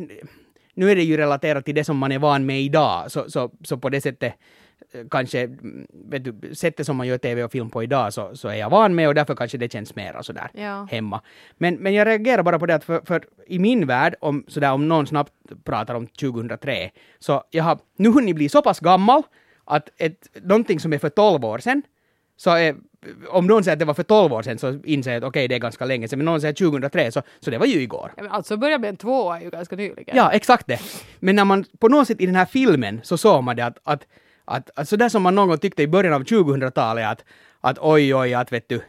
nu 0.74 0.90
är 0.90 0.96
det 0.96 1.02
ju 1.02 1.16
relaterat 1.16 1.64
till 1.64 1.74
det 1.74 1.84
som 1.84 1.98
man 1.98 2.12
är 2.12 2.18
van 2.18 2.46
med 2.46 2.60
idag, 2.60 3.12
så, 3.12 3.30
så, 3.30 3.50
så 3.64 3.76
på 3.76 3.88
det 3.88 4.00
sättet 4.00 4.34
kanske, 5.10 5.48
vet 6.08 6.24
du, 6.24 6.54
sättet 6.54 6.86
som 6.86 6.96
man 6.96 7.06
gör 7.06 7.18
TV 7.18 7.44
och 7.44 7.52
film 7.52 7.70
på 7.70 7.82
idag 7.82 8.12
så, 8.12 8.36
så 8.36 8.48
är 8.48 8.54
jag 8.54 8.70
van 8.70 8.94
med 8.94 9.08
och 9.08 9.14
därför 9.14 9.34
kanske 9.34 9.58
det 9.58 9.72
känns 9.72 9.94
mera 9.96 10.22
sådär 10.22 10.50
Ja. 10.54 10.88
hemma. 10.90 11.20
Men, 11.58 11.74
men 11.74 11.94
jag 11.94 12.06
reagerar 12.06 12.42
bara 12.42 12.58
på 12.58 12.66
det 12.66 12.74
att 12.74 12.84
för, 12.84 13.00
för 13.06 13.24
i 13.46 13.58
min 13.58 13.86
värld, 13.86 14.14
om, 14.20 14.44
sådär, 14.48 14.72
om 14.72 14.88
någon 14.88 15.06
snabbt 15.06 15.32
pratar 15.64 15.94
om 15.94 16.06
2003, 16.06 16.90
så 17.18 17.42
jag 17.50 17.64
har 17.64 17.78
nu 17.96 18.08
hunnit 18.08 18.36
bli 18.36 18.48
så 18.48 18.62
pass 18.62 18.80
gammal 18.80 19.22
att 19.64 19.88
ett, 19.96 20.28
någonting 20.42 20.80
som 20.80 20.92
är 20.92 20.98
för 20.98 21.08
12 21.08 21.44
år 21.44 21.58
sedan, 21.58 21.82
så 22.36 22.50
är, 22.50 22.74
om 23.28 23.46
någon 23.46 23.64
säger 23.64 23.72
att 23.72 23.78
det 23.78 23.84
var 23.84 23.94
för 23.94 24.02
12 24.02 24.32
år 24.32 24.42
sedan 24.42 24.58
så 24.58 24.78
inser 24.84 25.12
jag 25.12 25.24
att 25.24 25.28
okej, 25.28 25.48
det 25.48 25.54
är 25.54 25.58
ganska 25.58 25.84
länge 25.84 26.08
sedan, 26.08 26.18
men 26.18 26.26
någon 26.26 26.40
säger 26.40 26.54
2003 26.54 27.10
så, 27.12 27.22
så 27.40 27.50
det 27.50 27.58
var 27.58 27.66
ju 27.66 27.80
igår. 27.82 28.12
Ja, 28.16 28.24
Alltså 28.30 28.56
börja 28.56 28.78
med 28.78 28.88
en 28.88 28.96
tvåa 28.96 29.38
är 29.38 29.42
ju 29.44 29.50
ganska 29.50 29.76
nyligen. 29.76 30.16
Ja, 30.16 30.30
exakt 30.32 30.66
det. 30.66 30.80
Men 31.20 31.36
när 31.36 31.44
man 31.44 31.64
på 31.78 31.88
något 31.88 32.06
sätt 32.06 32.20
i 32.20 32.26
den 32.26 32.34
här 32.34 32.46
filmen 32.46 33.00
så 33.02 33.16
såg 33.18 33.42
man 33.44 33.56
det 33.56 33.66
att, 33.66 33.78
att, 33.84 34.06
att, 34.44 34.70
att 34.74 34.88
sådär 34.88 35.08
som 35.08 35.22
man 35.22 35.34
någon 35.34 35.48
gång 35.48 35.58
tyckte 35.58 35.82
i 35.82 35.88
början 35.88 36.14
av 36.14 36.24
2000-talet 36.24 37.06
att, 37.06 37.24
att 37.60 37.78
oj 37.80 38.14
oj, 38.14 38.34
att 38.34 38.52
vet 38.52 38.68
du, 38.68 38.80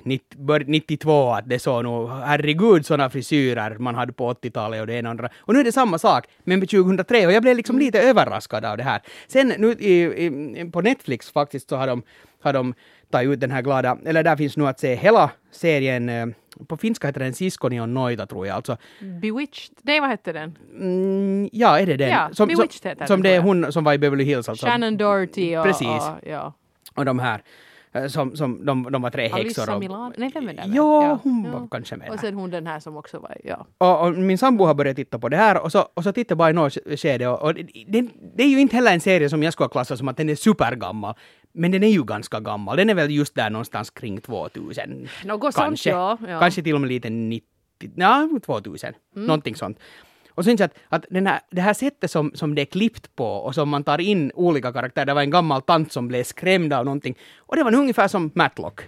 92, 0.68 1.32
att 1.32 1.50
det 1.50 1.60
såg 1.60 1.84
nog, 1.84 2.10
herregud 2.10 2.86
sådana 2.86 3.10
frisyrer 3.10 3.78
man 3.78 3.96
hade 3.96 4.14
på 4.14 4.34
80-talet 4.34 4.82
och 4.82 4.88
det 4.88 4.94
ena 4.94 5.10
och 5.10 5.12
andra. 5.12 5.30
Och 5.38 5.54
nu 5.54 5.60
är 5.60 5.64
det 5.64 5.72
samma 5.72 6.00
sak, 6.00 6.26
men 6.44 6.60
med 6.60 6.70
2003 6.70 7.26
och 7.26 7.34
jag 7.34 7.44
blev 7.44 7.56
liksom 7.56 7.80
lite 7.80 8.02
överraskad 8.02 8.66
av 8.66 8.78
det 8.78 8.84
här. 8.84 9.02
Sen 9.28 9.54
nu 9.58 9.72
i, 9.72 10.04
i, 10.04 10.70
på 10.74 10.82
Netflix 10.82 11.32
faktiskt 11.32 11.70
så 11.70 11.76
har 11.76 11.88
de, 11.88 12.04
har 12.42 12.54
de 12.54 12.74
tagit 13.16 13.34
ut 13.34 13.40
den 13.40 13.52
här 13.52 13.62
glada, 13.62 13.98
eller 14.06 14.24
där 14.24 14.36
finns 14.36 14.58
nu 14.58 14.68
att 14.68 14.80
se 14.80 14.96
hela 14.96 15.32
serien, 15.52 16.10
eh, 16.10 16.26
på 16.68 16.78
finska 16.78 17.08
heter 17.08 17.20
den 17.20 17.34
Siskoni 17.34 17.80
on 17.80 17.94
noita 17.94 18.26
tror 18.26 18.48
jag, 18.48 18.56
alltså 18.56 18.78
Bewitched? 19.22 19.76
Nej, 19.82 20.00
vad 20.00 20.10
hette 20.10 20.34
den? 20.34 20.58
Mm, 20.80 21.50
ja, 21.52 21.80
är 21.80 21.86
det 21.86 21.98
den? 21.98 22.10
Ja, 22.10 22.28
som, 22.28 22.36
som, 22.36 22.48
Bewitched 22.48 22.90
heter 22.90 23.06
som 23.06 23.24
den, 23.24 23.32
det 23.32 23.38
är 23.38 23.42
hon 23.42 23.72
som 23.72 23.84
var 23.84 23.94
i 23.94 23.98
Beverly 23.98 24.24
Hills 24.24 24.50
alltså. 24.50 24.66
Shannon 24.66 24.98
Doherty 24.98 25.58
och... 25.58 25.64
Precis. 25.64 25.88
Och, 25.88 26.30
ja. 26.30 26.54
Och 26.96 27.06
de 27.06 27.20
här, 27.20 27.42
eh, 27.94 28.08
som, 28.08 28.36
som 28.36 28.66
de, 28.66 28.92
de 28.92 29.02
var 29.02 29.10
tre 29.10 29.24
häxor. 29.24 29.40
Alyssa 29.40 29.76
Och, 29.76 29.80
Milano? 29.80 30.14
Nej, 30.18 30.32
vem 30.34 30.50
är 30.50 30.54
det? 30.54 30.64
Ja, 30.66 31.20
hon 31.24 31.52
var 31.52 31.68
kanske 31.72 31.96
med 31.96 32.10
Och 32.10 32.20
sen 32.20 32.34
hon 32.34 32.50
den 32.50 32.68
här 32.68 32.80
som 32.80 32.98
också 32.98 33.20
var... 33.20 33.38
Ja. 33.44 33.66
Och, 33.78 34.08
och 34.08 34.14
min 34.14 34.38
sambo 34.38 34.66
har 34.66 34.74
börjat 34.74 34.96
titta 34.96 35.20
på 35.20 35.30
det 35.30 35.38
här 35.38 35.64
och 35.64 35.72
så, 35.72 35.88
och 35.94 36.04
så 36.04 36.12
tittar 36.12 36.34
jag 36.34 36.38
bara 36.38 36.50
i 36.50 36.54
något 36.54 36.78
skede 36.98 37.28
och, 37.28 37.42
och 37.42 37.54
det, 37.88 38.08
det 38.36 38.44
är 38.44 38.50
ju 38.50 38.60
inte 38.60 38.76
heller 38.76 38.94
en 38.94 39.02
serie 39.02 39.30
som 39.30 39.44
jag 39.44 39.54
skulle 39.54 39.70
klassa 39.70 39.98
som 39.98 40.08
att 40.08 40.18
den 40.18 40.30
är 40.30 40.36
supergammal. 40.36 41.16
Men 41.56 41.72
den 41.72 41.84
är 41.84 41.88
ju 41.88 42.04
ganska 42.04 42.40
gammal. 42.40 42.78
Den 42.78 42.90
är 42.90 42.94
väl 42.94 43.12
just 43.12 43.36
där 43.36 43.50
någonstans 43.50 43.90
kring 43.90 44.22
2000. 44.22 45.08
Något 45.26 45.54
sånt, 45.54 45.66
kanske. 45.66 45.90
ja, 45.90 46.18
ja. 46.28 46.40
Kanske 46.40 46.64
till 46.64 46.76
och 46.76 46.82
med 46.82 46.88
lite 46.88 47.10
90, 47.10 47.48
ja 47.96 48.30
2000. 48.46 48.94
Mm. 49.16 49.28
Någonting 49.28 49.56
sånt. 49.56 49.80
Och 50.36 50.44
så 50.44 50.50
inser 50.50 50.64
jag 50.64 50.72
att, 50.90 51.06
att 51.06 51.10
den 51.10 51.28
här, 51.28 51.40
det 51.52 51.62
här 51.62 51.74
sättet 51.74 52.12
som, 52.12 52.32
som 52.34 52.56
det 52.56 52.62
är 52.62 52.66
klippt 52.66 53.16
på 53.16 53.26
och 53.26 53.56
som 53.56 53.70
man 53.70 53.84
tar 53.84 54.02
in 54.02 54.32
olika 54.36 54.74
karaktärer. 54.74 55.06
Det 55.06 55.14
var 55.14 55.22
en 55.22 55.32
gammal 55.32 55.62
tant 55.62 55.92
som 55.92 56.08
blev 56.08 56.24
skrämd 56.24 56.74
av 56.74 56.86
någonting. 56.86 57.16
Och 57.38 57.56
det 57.56 57.64
var 57.64 57.76
ungefär 57.76 58.08
som 58.08 58.32
Matlock. 58.34 58.82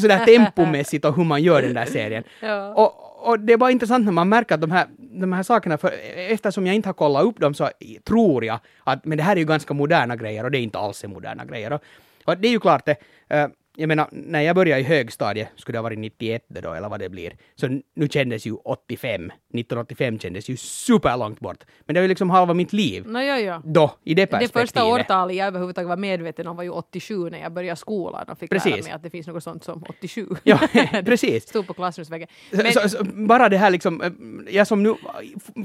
Sådär 0.00 0.24
tempomässigt 0.24 1.04
och 1.04 1.16
hur 1.16 1.24
man 1.24 1.42
gör 1.42 1.62
den 1.62 1.74
där 1.74 1.86
serien. 1.86 2.24
Ja. 2.40 2.74
Och, 2.74 3.28
och 3.28 3.40
det 3.40 3.52
är 3.52 3.56
bara 3.56 3.70
intressant 3.70 4.04
när 4.04 4.12
man 4.12 4.28
märker 4.28 4.54
att 4.54 4.60
de 4.60 4.70
här, 4.70 4.86
de 5.20 5.32
här 5.32 5.42
sakerna, 5.42 5.78
för 5.78 5.92
eftersom 6.16 6.66
jag 6.66 6.76
inte 6.76 6.88
har 6.88 6.94
kollat 6.94 7.24
upp 7.24 7.40
dem 7.40 7.54
så 7.54 7.70
tror 8.04 8.44
jag 8.44 8.58
att 8.84 9.04
men 9.04 9.18
det 9.18 9.24
här 9.24 9.36
är 9.36 9.40
ju 9.40 9.46
ganska 9.46 9.74
moderna 9.74 10.16
grejer 10.16 10.44
och 10.44 10.50
det 10.50 10.58
är 10.58 10.62
inte 10.62 10.78
alls 10.78 11.04
är 11.04 11.08
moderna 11.08 11.44
grejer. 11.44 11.72
Och, 11.72 11.82
och 12.24 12.38
det 12.38 12.48
är 12.48 12.52
ju 12.52 12.60
klart 12.60 12.86
det, 12.86 12.96
eh, 13.28 13.48
jag 13.76 13.88
menar, 13.88 14.08
när 14.12 14.40
jag 14.40 14.56
började 14.56 14.80
i 14.80 14.84
högstadiet, 14.84 15.48
skulle 15.56 15.76
det 15.76 15.78
ha 15.78 15.82
varit 15.82 15.98
91 15.98 16.44
det 16.48 16.60
då, 16.60 16.72
eller 16.72 16.88
vad 16.88 17.00
det 17.00 17.08
blir, 17.08 17.36
så 17.54 17.80
nu 17.94 18.08
kändes 18.08 18.46
ju 18.46 18.52
85, 18.54 19.24
1985 19.24 20.18
kändes 20.18 20.48
ju 20.48 20.56
superlångt 20.56 21.40
bort. 21.40 21.64
Men 21.86 21.94
det 21.94 22.00
var 22.00 22.02
ju 22.02 22.08
liksom 22.08 22.30
halva 22.30 22.54
mitt 22.54 22.72
liv. 22.72 23.04
Nå, 23.06 23.20
ja, 23.20 23.38
ja. 23.38 23.62
Då, 23.64 23.90
i 24.04 24.14
det 24.14 24.22
Det 24.22 24.26
perspektivet. 24.26 24.62
första 24.68 24.84
årtalet 24.84 25.36
jag 25.36 25.46
överhuvudtaget 25.46 25.88
var 25.88 25.96
medveten 25.96 26.46
om 26.46 26.56
var 26.56 26.62
ju 26.62 26.70
87 26.70 27.30
när 27.30 27.38
jag 27.38 27.52
började 27.52 27.76
skolan 27.76 28.28
och 28.28 28.38
fick 28.38 28.52
lära 28.52 28.60
Precis. 28.60 28.84
mig 28.84 28.92
att 28.94 29.02
det 29.02 29.10
finns 29.10 29.26
något 29.26 29.42
sånt 29.44 29.64
som 29.64 29.84
87. 29.88 30.26
Ja, 30.44 30.58
precis. 31.04 31.48
Stod 31.48 31.66
på 31.66 31.74
klassrumsväggen. 31.74 32.28
Så, 32.50 32.56
Men, 32.56 32.72
så, 32.72 32.88
så, 32.88 33.04
bara 33.04 33.48
det 33.48 33.56
här 33.56 33.70
liksom, 33.70 34.00
eh, 34.02 34.10
jag 34.54 34.66
som 34.66 34.82
nu 34.82 34.94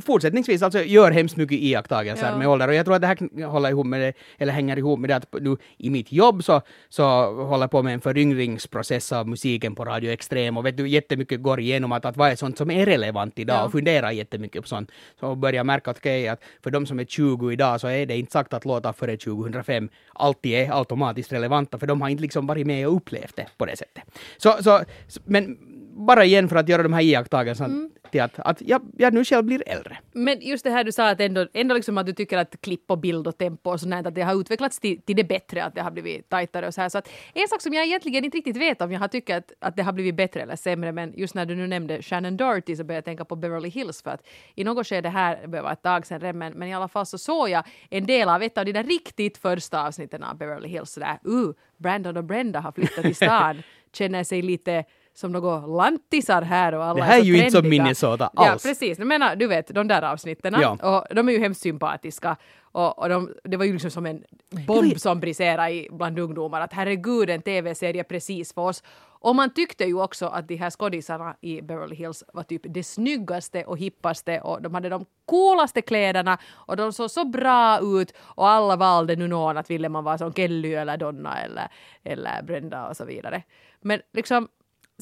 fortsättningsvis 0.06 0.62
alltså 0.62 0.84
gör 0.84 1.12
hemskt 1.12 1.38
mycket 1.38 1.58
iakttagelser 1.60 2.30
Ja. 2.32 2.38
med 2.38 2.48
ålder 2.48 2.68
och 2.68 2.74
jag 2.74 2.86
tror 2.86 2.96
att 2.96 3.02
det 3.02 3.08
här 3.08 3.46
hålla 3.46 3.70
ihop 3.70 3.86
med 3.86 4.02
det, 4.02 4.14
eller 4.38 4.54
hänger 4.54 4.78
ihop 4.78 5.00
med 5.00 5.10
det 5.10 5.16
att 5.16 5.34
nu 5.42 5.58
i 5.78 5.90
mitt 5.90 6.12
jobb 6.12 6.44
så, 6.44 6.62
så 6.90 7.04
håller 7.44 7.64
jag 7.64 7.72
på 7.72 7.84
med 7.84 7.94
en 7.94 8.02
föryngringsprocess 8.08 9.12
av 9.12 9.28
musiken 9.28 9.76
på 9.76 9.86
Radio 9.86 10.12
Extrem 10.12 10.58
och 10.58 10.66
vet 10.66 10.78
du 10.78 10.88
jättemycket 10.88 11.42
går 11.42 11.60
igenom 11.60 11.92
att, 11.92 12.06
att 12.06 12.18
vad 12.18 12.32
är 12.32 12.36
sånt 12.36 12.58
som 12.58 12.72
är 12.72 12.86
relevant 12.86 13.40
idag 13.40 13.56
Ja. 13.58 13.64
och 13.66 13.72
funderar 13.72 14.12
jättemycket 14.12 14.62
på 14.62 14.68
sånt. 14.68 14.92
Så 15.20 15.36
börjar 15.36 15.64
märka 15.64 15.92
att 15.92 15.98
okej, 15.98 16.28
att 16.28 16.42
för 16.64 16.72
de 16.72 16.86
som 16.86 17.00
är 17.00 17.06
20 17.06 17.52
idag 17.52 17.82
så 17.82 17.88
är 17.88 18.06
det 18.06 18.18
inte 18.18 18.32
sagt 18.32 18.54
att 18.54 18.66
låtar 18.66 18.94
före 18.94 19.18
2005 19.18 19.90
alltid 20.14 20.54
är 20.54 20.78
automatiskt 20.80 21.32
relevanta 21.34 21.78
för 21.80 21.88
de 21.88 22.02
har 22.02 22.10
inte 22.10 22.22
liksom 22.22 22.48
varit 22.48 22.68
med 22.68 22.88
och 22.88 22.96
upplevt 22.96 23.36
det 23.36 23.48
på 23.58 23.66
det 23.66 23.78
sättet. 23.78 24.04
Så, 24.38 24.56
så- 24.60 24.82
men 25.26 25.58
bara 25.98 26.26
igen 26.26 26.50
för 26.50 26.56
att 26.56 26.70
göra 26.70 26.84
de 26.84 26.94
här 26.94 27.02
iakttagelserna 27.02 27.74
Mm. 27.74 27.92
till 28.12 28.22
att, 28.22 28.40
att 28.40 28.62
jag, 28.62 28.82
jag 28.98 29.14
nu 29.14 29.26
själv 29.26 29.46
blir 29.46 29.64
äldre. 29.68 29.98
Men 30.14 30.42
just 30.42 30.64
det 30.64 30.70
här 30.70 30.84
du 30.84 30.92
sa 30.92 31.10
att 31.10 31.22
ändå, 31.22 31.48
ändå 31.54 31.76
liksom 31.76 31.98
att 31.98 32.06
du 32.06 32.14
tycker 32.14 32.38
att 32.38 32.62
klipp 32.62 32.92
och 32.92 32.98
bild 32.98 33.28
och 33.28 33.38
tempo 33.38 33.72
och 33.72 33.80
sånt 33.80 34.08
att 34.08 34.16
det 34.16 34.22
har 34.22 34.42
utvecklats 34.42 34.80
till, 34.80 35.02
till 35.02 35.16
det 35.16 35.24
bättre, 35.24 35.64
att 35.64 35.76
det 35.76 35.82
har 35.82 35.92
blivit 35.92 36.30
tajtare 36.30 36.68
och 36.68 36.74
så 36.74 36.82
här. 36.82 36.90
Så 36.90 36.98
att 36.98 37.10
en 37.34 37.48
sak 37.48 37.62
som 37.62 37.74
jag 37.74 37.86
egentligen 37.86 38.26
inte 38.26 38.38
riktigt 38.38 38.58
vet 38.58 38.82
om 38.82 38.92
jag 38.92 39.00
har 39.00 39.08
tyckt 39.08 39.30
att, 39.30 39.52
att 39.60 39.76
det 39.76 39.84
har 39.84 39.94
blivit 39.94 40.16
bättre 40.16 40.42
eller 40.42 40.56
sämre, 40.56 40.92
men 40.92 41.14
just 41.18 41.36
när 41.36 41.46
du 41.46 41.56
nu 41.56 41.68
nämnde 41.68 42.02
Shannon 42.02 42.38
Doherty 42.38 42.76
så 42.76 42.84
började 42.84 42.98
jag 42.98 43.06
tänka 43.06 43.26
på 43.26 43.36
Beverly 43.36 43.70
Hills 43.70 44.02
för 44.02 44.12
att 44.12 44.28
i 44.56 44.64
något 44.64 44.88
skede 44.88 45.10
här, 45.10 45.48
det 45.48 45.62
var 45.62 45.72
ett 45.72 45.82
tag 45.84 46.06
sedan 46.06 46.20
redan, 46.20 46.38
men, 46.38 46.54
men 46.54 46.68
i 46.68 46.74
alla 46.74 46.88
fall 46.88 47.06
så 47.06 47.18
såg 47.18 47.50
jag 47.50 47.64
en 47.90 48.06
del 48.06 48.30
av 48.30 48.44
ett 48.44 48.58
av 48.58 48.66
de 48.66 48.72
där 48.72 48.84
riktigt 48.84 49.38
första 49.38 49.88
avsnitten 49.88 50.24
av 50.24 50.38
Beverly 50.38 50.68
Hills 50.68 50.92
sådär, 50.92 51.20
uh, 51.28 51.52
Brandon 51.78 52.18
och 52.18 52.24
Brenda 52.24 52.60
har 52.60 52.72
flyttat 52.72 53.04
till 53.04 53.16
stan, 53.16 53.64
känner 53.94 54.24
sig 54.24 54.42
lite 54.42 54.84
som 55.18 55.32
några 55.32 55.66
lantisar 55.66 56.42
här 56.42 56.76
och 56.76 56.86
alla 56.86 57.00
Det 57.00 57.04
här 57.06 57.18
är 57.18 57.22
så 57.22 57.26
ju 57.26 57.38
inte 57.38 57.52
som 57.52 57.62
trendiga. 57.62 57.84
Minnesota 57.84 58.30
Ja, 58.34 58.50
alls. 58.52 58.64
precis. 58.64 58.98
Jag 58.98 59.08
menar, 59.08 59.36
du 59.36 59.48
vet, 59.48 59.68
de 59.68 59.88
där 59.88 60.02
avsnitten. 60.02 60.56
Ja. 60.62 60.78
Och 60.82 61.16
de 61.16 61.30
är 61.30 61.34
ju 61.34 61.40
hemskt 61.40 61.62
sympatiska. 61.62 62.38
Och, 62.62 63.00
och 63.00 63.10
de, 63.10 63.34
det 63.44 63.58
var 63.58 63.66
ju 63.66 63.74
liksom 63.74 63.92
som 63.92 64.06
en 64.06 64.24
bomb 64.50 65.00
som 65.00 65.20
briserade 65.20 65.72
i, 65.72 65.88
bland 65.92 66.20
ungdomar. 66.20 66.62
Att 66.62 66.74
herregud, 66.74 67.30
en 67.30 67.42
tv-serie 67.42 68.04
precis 68.04 68.54
för 68.54 68.62
oss. 68.62 68.84
Och 69.20 69.36
man 69.36 69.54
tyckte 69.54 69.84
ju 69.86 70.02
också 70.02 70.26
att 70.26 70.48
de 70.48 70.56
här 70.56 70.70
skådisarna 70.70 71.36
i 71.42 71.62
Beverly 71.62 71.96
Hills 71.96 72.24
var 72.34 72.44
typ 72.44 72.62
det 72.64 72.84
snyggaste 72.84 73.64
och 73.64 73.78
hippaste 73.78 74.40
och 74.42 74.62
de 74.62 74.74
hade 74.74 74.90
de 74.90 75.06
coolaste 75.26 75.82
kläderna 75.82 76.38
och 76.54 76.78
de 76.78 76.94
såg 76.94 77.12
så 77.12 77.26
bra 77.26 77.80
ut 77.80 78.14
och 78.20 78.50
alla 78.50 78.76
valde 78.76 79.16
nu 79.16 79.28
någon 79.28 79.58
att 79.58 79.70
ville 79.70 79.90
man 79.90 80.04
vara 80.04 80.18
som 80.18 80.34
Kelly 80.34 80.74
eller 80.74 80.98
Donna 80.98 81.42
eller, 81.42 81.68
eller 82.04 82.44
Brenda 82.44 82.88
och 82.88 82.98
så 82.98 83.06
vidare. 83.06 83.44
Men 83.82 84.02
liksom 84.14 84.48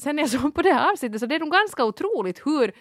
sen 0.02 0.16
när 0.16 0.22
jag 0.22 0.30
såg 0.40 0.54
på 0.54 0.62
det 0.62 0.72
här 0.72 0.92
avsnittet 0.92 1.20
så 1.20 1.26
det 1.26 1.34
är 1.34 1.40
nog 1.40 1.52
ganska 1.52 1.84
otroligt 1.84 2.46
hur 2.46 2.72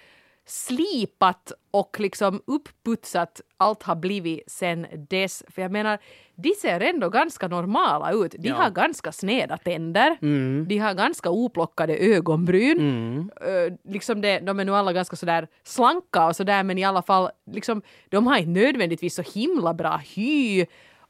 slipat 0.48 1.52
och 1.72 2.00
liksom 2.00 2.42
uppputsat 2.48 3.42
allt 3.58 3.84
har 3.84 3.96
blivit 3.96 4.44
sen 4.48 4.88
dess. 5.10 5.44
För 5.50 5.62
jag 5.62 5.72
menar, 5.72 6.00
de 6.36 6.50
ser 6.62 6.80
ändå 6.80 7.10
ganska 7.10 7.48
normala 7.48 8.12
ut. 8.12 8.36
De 8.40 8.48
Ja. 8.48 8.56
har 8.56 8.70
ganska 8.70 9.12
sneda 9.12 9.58
tänder. 9.58 10.18
Mm. 10.22 10.66
De 10.68 10.78
har 10.78 10.94
ganska 10.94 11.30
oplockade 11.30 11.98
ögonbryn. 11.98 13.32
Ö, 13.42 13.70
liksom 13.84 14.22
det, 14.22 14.40
de 14.40 14.60
är 14.60 14.66
nu 14.66 14.76
alla 14.76 14.94
ganska 14.94 15.16
sådär 15.16 15.48
slanka 15.64 16.28
och 16.28 16.36
sådär 16.36 16.64
men 16.64 16.78
i 16.78 16.84
alla 16.84 17.02
fall, 17.02 17.30
liksom, 17.52 17.82
de 18.10 18.28
har 18.28 18.38
inte 18.38 18.50
nödvändigtvis 18.50 19.16
så 19.16 19.22
himla 19.22 19.74
bra 19.74 19.98
hy. 20.16 20.66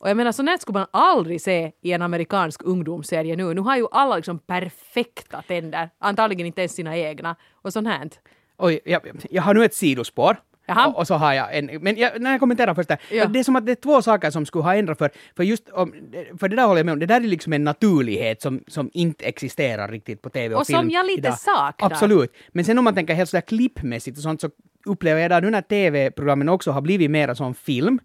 Och 0.06 0.10
jag 0.10 0.18
menar, 0.18 0.32
sånt 0.32 0.50
här 0.50 0.58
skulle 0.58 0.80
man 0.80 0.88
aldrig 0.92 1.42
se 1.42 1.72
i 1.82 1.92
en 1.92 2.02
amerikansk 2.02 2.62
ungdomsserie 2.64 3.36
nu. 3.36 3.54
Nu 3.54 3.62
har 3.62 3.78
ju 3.78 3.88
alla 3.92 4.16
liksom 4.16 4.40
perfekta 4.40 5.42
tänder. 5.42 5.90
Antagligen 6.00 6.46
inte 6.48 6.62
ens 6.62 6.72
sina 6.76 6.98
egna. 6.98 7.36
Och 7.54 7.74
sånt 7.74 7.88
här. 7.88 8.10
Oj, 8.58 8.80
jag, 8.86 9.02
jag 9.32 9.44
har 9.44 9.54
nu 9.54 9.66
ett 9.66 9.74
sidospår. 9.74 10.38
Och, 10.88 10.98
och 10.98 11.08
så 11.08 11.14
har 11.16 11.34
jag 11.34 11.58
en, 11.58 11.66
men 11.82 11.98
jag, 11.98 12.22
när 12.22 12.32
jag 12.32 12.40
kommenterar 12.40 12.74
först 12.74 12.90
där, 12.90 12.98
Ja. 13.12 13.26
det 13.26 13.40
är 13.40 13.44
som 13.44 13.56
att 13.56 13.66
det 13.66 13.72
är 13.72 13.76
två 13.76 14.02
saker 14.02 14.32
som 14.32 14.46
skulle 14.46 14.64
ha 14.64 14.76
ändrat 14.76 14.98
för, 14.98 15.10
för 15.36 15.44
just 15.44 15.70
om, 15.70 15.94
för 16.40 16.48
det 16.50 16.56
där 16.56 16.64
håller 16.66 16.80
jag 16.80 16.86
med 16.86 16.94
om, 16.94 17.00
det 17.00 17.06
där 17.06 17.16
är 17.22 17.28
liksom 17.28 17.54
en 17.54 17.64
naturlighet 17.64 18.42
som, 18.42 18.64
som 18.68 18.90
inte 18.94 19.26
existerar 19.26 19.88
riktigt 19.88 20.22
på 20.22 20.30
tv 20.30 20.56
och, 20.56 20.62
Och 20.62 20.68
film 20.68 20.80
som 20.80 20.90
jag 20.90 21.06
lite 21.06 21.20
idag. 21.20 21.40
saknar. 21.40 21.92
Absolut. 21.92 22.34
Men 22.50 22.66
sen 22.66 22.78
om 22.78 22.84
man 22.84 22.96
tänker 22.96 23.14
helt 23.14 23.30
sådär 23.30 23.42
klippmässigt 23.42 24.18
och 24.18 24.24
sånt 24.24 24.42
så 24.42 24.50
upplever 24.86 25.22
jag 25.22 25.26
idag 25.26 25.44
nu 25.44 25.50
när 25.50 25.62
tv-programmen 25.62 26.50
också 26.50 26.72
har 26.72 26.82
blivit 26.82 27.12
mera 27.12 27.36
som 27.36 27.56
film, 27.56 28.00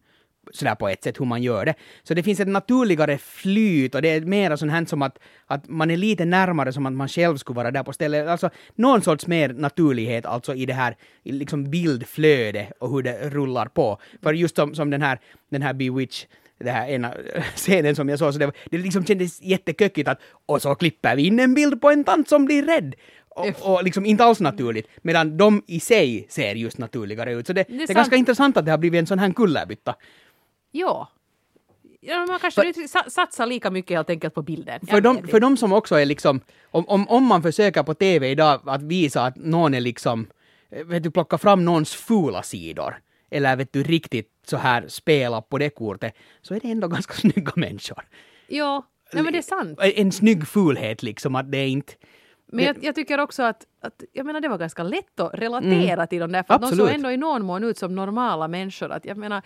sådär 0.53 0.75
på 0.75 0.89
ett 0.89 1.05
sätt 1.05 1.21
hur 1.21 1.25
man 1.27 1.43
gör 1.43 1.65
det. 1.65 1.75
Så 2.03 2.15
det 2.15 2.23
finns 2.23 2.41
ett 2.41 2.49
naturligare 2.49 3.19
flyt 3.19 3.95
och 3.95 4.03
det 4.03 4.09
är 4.11 4.21
mera 4.21 4.57
sånt 4.57 4.73
här 4.73 4.85
som 4.85 5.03
att, 5.03 5.19
att 5.47 5.69
man 5.69 5.91
är 5.91 5.97
lite 5.97 6.25
närmare 6.25 6.73
som 6.73 6.87
att 6.87 6.93
man 6.93 7.09
själv 7.09 7.37
skulle 7.37 7.57
vara 7.57 7.71
där 7.71 7.83
på 7.83 7.93
stället. 7.93 8.29
Alltså 8.29 8.51
någon 8.75 9.03
sorts 9.03 9.27
mer 9.27 9.49
naturlighet 9.53 10.27
alltså 10.27 10.55
i 10.55 10.67
det 10.67 10.73
här 10.73 10.97
i 11.23 11.33
liksom 11.33 11.71
bildflöde 11.71 12.73
och 12.79 12.91
hur 12.91 13.03
det 13.03 13.31
rullar 13.31 13.67
på. 13.67 13.99
För 14.23 14.33
just 14.33 14.57
som, 14.57 14.75
som 14.75 14.91
den 14.91 15.03
här, 15.03 15.19
den 15.51 15.63
här 15.63 15.73
Bewitch 15.75 16.25
det 16.65 16.71
här 16.71 16.89
ena 16.89 17.15
scenen 17.55 17.97
som 17.97 18.09
jag 18.09 18.19
såg, 18.19 18.33
så 18.33 18.39
det, 18.39 18.47
var- 18.47 18.55
det 18.71 18.79
liksom 18.79 19.05
kändes 19.05 19.43
jättekökigt 19.43 20.09
att 20.09 20.19
och 20.47 20.63
så 20.63 20.75
klipper 20.75 21.17
vi 21.17 21.27
in 21.27 21.41
en 21.41 21.55
bild 21.55 21.81
på 21.81 21.91
en 21.91 22.05
tant 22.05 22.29
som 22.29 22.45
blir 22.45 22.63
rädd. 22.63 22.95
Och, 23.35 23.73
och 23.75 23.85
liksom 23.85 24.07
inte 24.07 24.25
alls 24.25 24.41
naturligt, 24.41 24.89
medan 25.03 25.37
de 25.37 25.63
i 25.67 25.81
sig 25.81 26.27
ser 26.29 26.55
just 26.55 26.79
naturligare 26.79 27.33
ut. 27.33 27.47
Så 27.47 27.53
det, 27.53 27.65
Det 27.69 27.75
är 27.75 27.79
det 27.79 27.91
är, 27.93 27.95
ganska 27.95 28.17
intressant 28.17 28.57
att 28.57 28.65
det 28.65 28.71
har 28.71 28.79
blivit 28.79 28.99
en 28.99 29.07
sån 29.07 29.19
här 29.19 29.33
kullerbytta. 29.33 29.95
Ja. 30.71 31.09
ja 32.01 32.27
man 32.27 32.39
kanske 32.39 32.89
sa- 32.89 33.11
satsar 33.11 33.47
lika 33.47 33.71
mycket 33.71 33.97
helt 33.97 34.11
enkelt 34.11 34.35
på 34.35 34.43
bilden. 34.43 34.87
För 34.87 35.01
de, 35.01 35.29
för 35.29 35.41
de 35.41 35.57
som 35.57 35.73
också 35.73 35.95
är 35.95 36.07
liksom, 36.07 36.41
om, 36.71 36.89
om, 36.89 37.09
om 37.09 37.25
man 37.25 37.43
försöker 37.43 37.83
på 37.83 37.95
TV 37.95 38.29
idag 38.29 38.61
att 38.67 38.83
visa 38.83 39.25
att 39.25 39.37
någon 39.37 39.75
är 39.75 39.81
liksom, 39.81 40.27
vet 40.85 41.03
du, 41.03 41.11
plocka 41.11 41.39
fram 41.39 41.65
någons 41.65 41.95
fula 41.95 42.43
sidor, 42.43 42.99
eller 43.31 43.57
vet 43.57 43.73
du, 43.73 43.83
riktigt 43.83 44.31
så 44.47 44.57
här 44.57 44.89
spela 44.89 45.43
på 45.43 45.59
det 45.59 45.71
kortet, 45.71 46.15
så 46.43 46.55
är 46.55 46.61
det 46.61 46.71
ändå 46.71 46.89
ganska 46.97 47.15
snygga 47.15 47.53
människor. 47.57 48.09
Ja, 48.49 48.87
nej, 49.13 49.23
men 49.23 49.33
det 49.33 49.39
är 49.39 49.43
sant. 49.43 49.79
En 49.81 50.13
snygg 50.13 50.49
fulhet 50.49 51.03
liksom, 51.03 51.35
att 51.35 51.53
det 51.53 51.59
är 51.59 51.69
inte... 51.69 51.93
Men 52.53 52.65
jag, 52.65 52.85
jag 52.85 52.95
tycker 52.95 53.21
också 53.21 53.43
att, 53.43 53.67
att, 53.81 54.03
jag 54.13 54.27
menar 54.27 54.41
det 54.41 54.49
var 54.49 54.59
ganska 54.59 54.83
lätt 54.83 55.21
att 55.21 55.31
relatera 55.35 56.07
till 56.07 56.21
dem 56.21 56.33
där, 56.33 56.43
för 56.43 56.55
att 56.55 56.61
de 56.63 56.67
såg 56.69 56.75
Mm. 56.81 56.85
Absolut. 56.87 56.97
ändå 56.97 57.11
i 57.13 57.17
någon 57.17 57.45
mån 57.45 57.65
ut 57.65 57.79
som 57.79 57.95
normala 57.95 58.49
människor. 58.49 58.93
Att 58.93 59.05
jag 59.05 59.17
menar, 59.17 59.43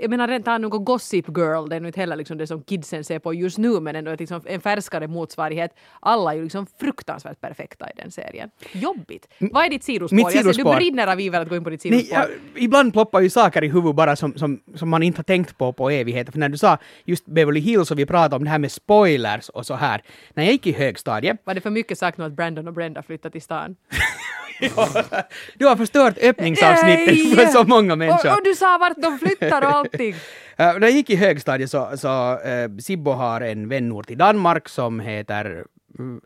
jag 0.00 0.10
menar 0.10 0.28
rent 0.28 0.48
av 0.48 0.60
någon 0.60 0.84
Gossip 0.84 1.28
Girl, 1.28 1.68
det 1.68 1.76
är 1.76 1.80
nu 1.80 1.86
inte 1.86 2.00
heller 2.00 2.16
liksom 2.16 2.38
det 2.38 2.46
som 2.46 2.62
kidsen 2.62 3.04
ser 3.04 3.18
på 3.18 3.34
just 3.34 3.58
nu, 3.58 3.80
men 3.80 3.96
ändå 3.96 4.10
ett 4.10 4.20
liksom 4.20 4.40
en 4.46 4.60
färskare 4.60 5.08
motsvarighet. 5.08 5.74
Alla 6.00 6.32
är 6.32 6.36
ju 6.36 6.42
liksom 6.42 6.66
fruktansvärt 6.80 7.40
perfekta 7.40 7.90
i 7.90 7.92
den 7.96 8.10
serien. 8.10 8.50
Jobbigt. 8.72 9.28
Vad 9.38 9.64
är 9.64 9.70
ditt 9.70 9.84
sidospår? 9.84 10.16
Mitt 10.16 10.24
Jag 10.24 10.32
ser, 10.32 10.38
sidospår. 10.52 10.70
du 10.72 10.76
brinner 10.76 11.06
av 11.06 11.20
iver 11.20 11.40
att 11.40 11.48
gå 11.48 11.56
in 11.56 11.64
på 11.64 11.70
ditt 11.70 11.84
Nej, 11.84 11.92
sidospår. 12.00 12.18
ja, 12.54 12.60
ibland 12.62 12.92
ploppar 12.92 13.20
ju 13.20 13.30
saker 13.30 13.64
i 13.64 13.68
huvudet 13.68 13.96
bara 13.96 14.16
som, 14.16 14.34
som, 14.36 14.60
som 14.74 14.88
man 14.88 15.02
inte 15.02 15.18
har 15.18 15.24
tänkt 15.24 15.58
på 15.58 15.72
på 15.72 15.90
evigheter. 15.90 16.32
För 16.32 16.38
när 16.38 16.48
du 16.48 16.58
sa 16.58 16.78
just 17.04 17.26
Beverly 17.26 17.60
Hills 17.60 17.90
och 17.90 17.98
vi 17.98 18.06
pratade 18.06 18.36
om 18.36 18.44
det 18.44 18.50
här 18.50 18.58
med 18.58 18.72
spoilers 18.72 19.48
och 19.48 19.66
så 19.66 19.74
här. 19.74 20.02
När 20.34 20.44
jag 20.44 20.52
gick 20.52 20.66
i 20.66 20.72
högstadiet 20.72 21.36
Var 21.44 21.54
det 21.54 21.60
för 21.60 21.70
mycket 21.70 21.98
sagt 21.98 22.18
nu 22.18 22.24
att 22.24 22.32
Brandon 22.32 22.68
och 22.68 22.74
Brenda 22.74 23.02
flyttat 23.02 23.32
till 23.32 23.42
stan? 23.52 23.76
Du 25.58 25.66
har 25.66 25.76
förstört 25.76 26.18
öppningsavsnittet 26.22 27.06
Nej! 27.06 27.34
för 27.36 27.46
så 27.46 27.64
många 27.64 27.96
människor. 27.96 28.30
Och, 28.30 28.36
och 28.36 28.44
du 28.44 28.54
sa 28.54 28.78
vart 28.80 28.96
de 28.96 29.18
flyttar 29.18 29.62
och 29.62 29.70
allting. 29.70 30.14
Eh, 30.56 30.66
när 30.66 30.80
jag 30.80 30.90
gick 30.90 31.10
i 31.10 31.16
högstadiet 31.16 31.70
så, 31.70 31.90
så 31.96 32.32
uh, 32.32 32.78
Sibbo 32.78 33.10
har 33.10 33.40
en 33.40 33.68
vänort 33.68 34.10
i 34.10 34.14
Danmark 34.14 34.68
som 34.68 35.00
heter 35.00 35.64
mm? 35.98 36.20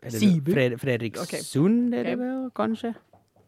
Fred, 0.53 0.81
Fredrik 0.81 1.17
Okej. 1.21 1.43
Sund 1.43 1.95
är 1.95 2.03
det 2.03 2.15
väl 2.15 2.49
kanske? 2.55 2.93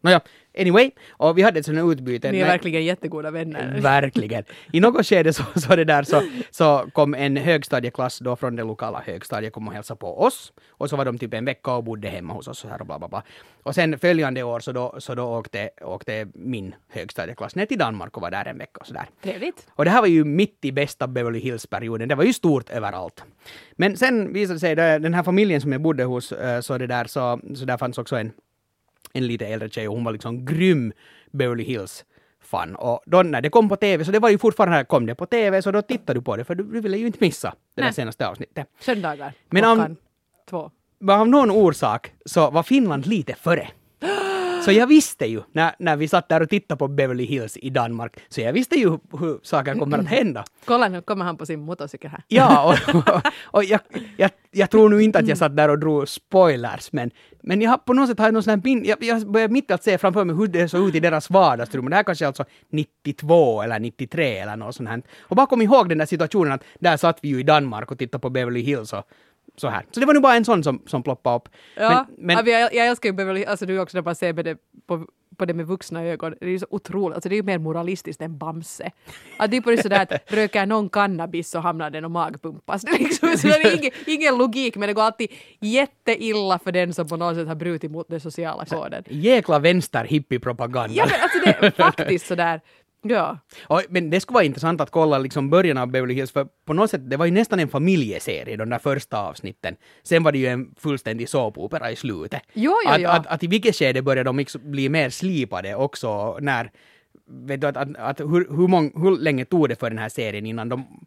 Nåja, 0.00 0.20
anyway, 0.58 0.90
och 1.10 1.38
vi 1.38 1.42
hade 1.42 1.60
ett 1.60 1.66
sådant 1.66 1.92
utbyte. 1.92 2.32
Ni 2.32 2.38
är 2.38 2.46
verkligen 2.46 2.84
jättegoda 2.84 3.30
vänner. 3.30 3.80
Verkligen. 3.80 4.44
I 4.72 4.80
något 4.80 5.06
skede 5.06 5.32
så, 5.32 5.42
så, 5.56 5.76
det 5.76 5.84
där, 5.84 6.02
så, 6.02 6.22
så 6.50 6.86
kom 6.92 7.14
en 7.14 7.36
högstadieklass 7.36 8.18
då 8.18 8.36
från 8.36 8.56
det 8.56 8.62
lokala 8.62 9.02
högstadiet 9.06 9.52
kom 9.52 9.68
och 9.68 9.74
hälsade 9.74 9.98
på 9.98 10.22
oss. 10.22 10.52
Och 10.68 10.90
så 10.90 10.96
var 10.96 11.04
de 11.04 11.18
typ 11.18 11.34
en 11.34 11.44
vecka 11.44 11.72
och 11.72 11.84
bodde 11.84 12.08
hemma 12.08 12.34
hos 12.34 12.48
oss 12.48 12.58
så 12.58 12.68
här 12.68 12.80
och 12.80 12.86
bla 12.86 12.98
bla 12.98 13.08
bla. 13.08 13.22
Och 13.62 13.74
sen 13.74 13.98
följande 13.98 14.42
år 14.42 14.60
så 14.60 14.72
då, 14.72 14.94
så 14.98 15.14
då 15.14 15.24
åkte, 15.24 15.70
åkte 15.80 16.26
min 16.34 16.74
högstadieklass 16.88 17.54
ner 17.56 17.66
till 17.66 17.78
Danmark 17.78 18.16
och 18.16 18.22
var 18.22 18.30
där 18.30 18.44
en 18.44 18.58
vecka 18.58 18.78
och 18.80 18.86
sådär. 18.86 19.06
Trevligt. 19.22 19.66
Och 19.70 19.84
det 19.84 19.90
här 19.90 20.00
var 20.00 20.08
ju 20.08 20.24
mitt 20.24 20.64
i 20.64 20.72
bästa 20.72 21.06
Beverly 21.06 21.38
Hills-perioden. 21.38 22.08
Det 22.08 22.14
var 22.14 22.24
ju 22.24 22.32
stort 22.32 22.70
överallt. 22.70 23.24
Men 23.72 23.96
sen 23.96 24.32
visade 24.32 24.54
det 24.54 24.60
sig, 24.60 24.76
den 24.76 25.14
här 25.14 25.22
familjen 25.22 25.60
som 25.60 25.72
jag 25.72 25.80
bodde 25.80 26.04
hos, 26.04 26.32
eh, 26.32 26.60
så 26.60 26.78
det 26.78 26.86
där, 26.86 27.04
så, 27.04 27.40
så 27.54 27.64
där 27.64 27.76
fanns 27.76 27.98
också 27.98 28.16
en, 28.16 28.32
en 29.12 29.26
lite 29.26 29.46
äldre 29.46 29.68
tjej 29.68 29.88
och 29.88 29.94
hon 29.94 30.04
var 30.04 30.12
liksom 30.12 30.44
grym 30.44 30.92
Beverly 31.30 31.64
Hills 31.64 32.04
fan. 32.42 32.74
Och 32.76 33.02
då 33.06 33.22
när 33.22 33.40
det 33.40 33.50
kom 33.50 33.68
på 33.68 33.76
TV, 33.76 34.04
så 34.04 34.10
det 34.12 34.18
var 34.18 34.30
ju 34.30 34.38
fortfarande, 34.38 34.84
kom 34.84 35.06
det 35.06 35.14
på 35.14 35.26
TV, 35.26 35.62
så 35.62 35.70
då 35.70 35.82
tittade 35.82 36.18
du 36.18 36.22
på 36.24 36.36
det, 36.36 36.44
för 36.44 36.54
du, 36.54 36.64
du 36.64 36.80
ville 36.80 36.96
ju 36.98 37.06
inte 37.06 37.18
missa 37.20 37.54
det 37.74 37.82
där 37.82 37.92
senaste 37.92 38.28
avsnittet. 38.28 38.66
Söndagar. 38.80 39.32
Men 39.50 39.64
om- 39.64 39.76
klockan 39.78 39.96
två. 40.50 40.70
Men 40.98 41.20
av 41.20 41.28
någon 41.28 41.50
orsak 41.50 42.12
så 42.24 42.50
var 42.50 42.62
Finland 42.62 43.06
lite 43.06 43.34
före. 43.34 43.68
Så 44.64 44.72
jag 44.72 44.86
visste 44.86 45.26
ju, 45.26 45.42
när, 45.52 45.74
när 45.78 45.96
vi 45.96 46.08
satt 46.08 46.28
där 46.28 46.42
och 46.42 46.48
tittade 46.48 46.78
på 46.78 46.88
Beverly 46.88 47.24
Hills 47.24 47.56
i 47.56 47.70
Danmark, 47.70 48.16
så 48.28 48.40
jag 48.40 48.52
visste 48.52 48.76
ju 48.76 48.90
hur 48.90 49.40
saker 49.42 49.74
kommer 49.74 49.98
att 49.98 50.08
hända. 50.08 50.44
Kolla 50.64 50.88
nu 50.88 51.02
kommer 51.02 51.24
han 51.24 51.36
på 51.36 51.46
sin 51.46 51.60
motorcykel 51.60 52.10
här. 52.10 52.22
Ja, 52.28 52.64
och, 52.64 52.94
och, 53.14 53.22
och 53.42 53.64
jag, 53.64 53.80
jag, 54.16 54.30
jag 54.50 54.70
tror 54.70 54.88
nu 54.88 55.02
inte 55.02 55.18
att 55.18 55.28
jag 55.28 55.38
satt 55.38 55.56
där 55.56 55.68
och 55.68 55.78
drog 55.78 56.08
spoilers, 56.08 56.92
men, 56.92 57.10
men 57.42 57.60
jag 57.60 57.70
har 57.70 57.78
på 57.78 57.92
något 57.92 58.08
sätt 58.08 58.18
har 58.18 58.26
jag 58.26 58.34
någon 58.34 58.42
sån 58.42 58.50
här 58.50 58.56
bild, 58.56 58.86
jag, 58.86 59.02
jag 59.02 59.30
börjar 59.30 59.48
mitt 59.48 59.70
att 59.70 59.84
se 59.84 59.98
framför 59.98 60.24
mig 60.24 60.36
hur 60.36 60.46
det 60.46 60.68
såg 60.68 60.88
ut 60.88 60.94
i 60.94 61.00
deras 61.00 61.30
vardagsrum. 61.30 61.90
Det 61.90 61.96
här 61.96 62.02
kanske 62.02 62.24
är 62.24 62.26
alltså 62.26 62.44
92 62.70 63.62
eller 63.62 63.78
93 63.78 64.38
eller 64.38 64.56
något 64.56 64.74
sånt 64.74 64.88
här. 64.88 65.02
Och 65.20 65.36
bara 65.36 65.46
kom 65.46 65.62
ihåg 65.62 65.88
den 65.88 65.98
där 65.98 66.06
situationen 66.06 66.52
att 66.52 66.64
där 66.78 66.96
satt 66.96 67.18
vi 67.22 67.28
ju 67.28 67.40
i 67.40 67.42
Danmark 67.42 67.90
och 67.90 67.98
tittade 67.98 68.22
på 68.22 68.30
Beverly 68.30 68.60
Hills 68.60 68.92
och 68.92 69.04
så 69.60 69.68
här. 69.68 69.86
Så 69.90 70.00
det 70.00 70.06
var 70.06 70.14
nu 70.14 70.20
bara 70.20 70.34
en 70.34 70.44
sån 70.44 70.64
som, 70.64 70.82
som 70.86 71.02
ploppade 71.02 71.36
upp. 71.36 71.48
Ja, 71.76 72.06
men, 72.18 72.36
men, 72.36 72.46
ja, 72.46 72.58
jag, 72.58 72.74
jag 72.74 72.86
älskar 72.86 73.08
ju 73.08 73.12
Beverly 73.12 73.44
alltså 73.44 73.66
du 73.66 73.80
också 73.80 73.96
när 73.96 74.02
man 74.02 74.14
ser 74.14 74.32
det 74.32 74.56
på, 74.86 75.06
på 75.36 75.44
det 75.44 75.54
med 75.54 75.66
vuxna 75.66 76.04
ögon. 76.04 76.34
Det 76.40 76.46
är 76.46 76.50
ju 76.50 76.58
så 76.58 76.66
otroligt, 76.70 77.14
alltså 77.14 77.28
det 77.28 77.34
är 77.34 77.36
ju 77.36 77.42
mer 77.42 77.58
moralistiskt 77.58 78.22
än 78.22 78.38
Bamse. 78.38 78.90
Att 79.36 79.50
det 79.50 79.56
är 79.56 79.60
på 79.60 79.70
det 79.70 79.82
sådär 79.82 80.02
att 80.02 80.12
röker 80.32 80.66
någon 80.66 80.88
cannabis 80.88 81.50
så 81.50 81.58
hamnar 81.58 81.90
den 81.90 82.04
och 82.04 82.10
magpumpas. 82.10 82.82
Det 82.90 82.90
är 82.90 82.98
liksom 82.98 83.36
så 83.36 83.48
det 83.48 83.54
är 83.54 83.78
ingen, 83.78 83.92
ingen 84.06 84.38
logik 84.38 84.76
men 84.76 84.86
det 84.86 84.92
går 84.92 85.02
alltid 85.02 85.32
jätteilla 85.60 86.58
för 86.58 86.72
den 86.72 86.94
som 86.94 87.08
på 87.08 87.16
något 87.16 87.36
sätt 87.36 87.48
har 87.48 87.54
brutit 87.54 87.90
mot 87.90 88.08
den 88.08 88.20
sociala 88.20 88.64
koden. 88.64 89.04
Jäkla 89.08 89.58
vänster 89.58 90.04
hippiepropaganda. 90.04 90.94
Ja 90.94 91.06
men 91.06 91.20
alltså 91.22 91.38
det 91.38 91.66
är 91.66 91.70
faktiskt 91.84 92.26
sådär, 92.26 92.60
ja. 93.02 93.38
Och, 93.66 93.82
men 93.88 94.10
det 94.10 94.20
skulle 94.20 94.34
vara 94.34 94.44
intressant 94.44 94.80
att 94.80 94.90
kolla 94.90 95.18
liksom 95.18 95.50
början 95.50 95.78
av 95.78 95.88
Beverly 95.88 96.14
Hills, 96.14 96.32
för 96.32 96.46
på 96.64 96.72
något 96.72 96.90
sätt, 96.90 97.10
det 97.10 97.16
var 97.16 97.26
ju 97.26 97.32
nästan 97.32 97.60
en 97.60 97.68
familjeserie, 97.68 98.56
de 98.56 98.68
där 98.70 98.78
första 98.78 99.18
avsnitten. 99.22 99.76
Sen 100.02 100.22
var 100.22 100.32
det 100.32 100.38
ju 100.38 100.46
en 100.46 100.74
fullständig 100.78 101.28
såpopera 101.28 101.90
i 101.90 101.96
slutet. 101.96 102.42
Jo, 102.52 102.72
jo, 102.84 102.90
att, 102.90 103.00
jo. 103.00 103.08
Att, 103.08 103.26
att 103.26 103.42
i 103.42 103.46
vilket 103.46 103.76
skede 103.76 104.02
började 104.02 104.28
de 104.28 104.36
liksom 104.36 104.60
bli 104.70 104.88
mer 104.88 105.10
slipade 105.10 105.74
också, 105.74 106.38
när 106.40 106.70
Vet 107.32 107.60
du 107.60 107.66
att, 107.66 107.76
att, 107.76 107.96
att 107.96 108.20
hur, 108.20 108.56
hur, 108.56 108.68
mång, 108.68 108.92
hur 108.96 109.16
länge 109.18 109.44
tog 109.44 109.68
det 109.68 109.76
för 109.76 109.90
den 109.90 109.98
här 109.98 110.08
serien 110.08 110.46
innan 110.46 110.68
de... 110.68 111.06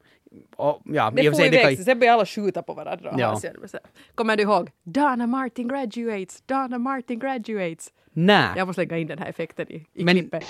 Och, 0.56 0.82
ja, 0.86 1.12
Det 1.16 1.24
får 1.24 1.38
sig, 1.38 1.50
det 1.50 1.56
kan 1.56 1.66
iväg 1.66 1.76
sig, 1.78 1.86
sen 1.86 2.00
börjar 2.00 2.14
alla 2.14 2.26
skjuta 2.26 2.64
på 2.64 2.74
varandra. 2.74 3.12
och 3.12 3.20
Ja. 3.20 3.40
Kommer 4.16 4.38
du 4.38 4.44
ihåg? 4.44 4.70
Donna 4.84 5.28
Martin 5.28 5.68
graduates, 5.68 6.42
Donna 6.46 6.78
Martin 6.78 7.20
graduates. 7.20 7.92
Nej. 8.14 8.50
Jag 8.58 8.68
måste 8.68 8.82
lägga 8.82 8.98
in 8.98 9.08
den 9.08 9.18
här 9.18 9.30
effekten 9.30 9.72
i, 9.72 9.88
i 9.94 10.04
Men- 10.04 10.16
klippet. 10.16 10.44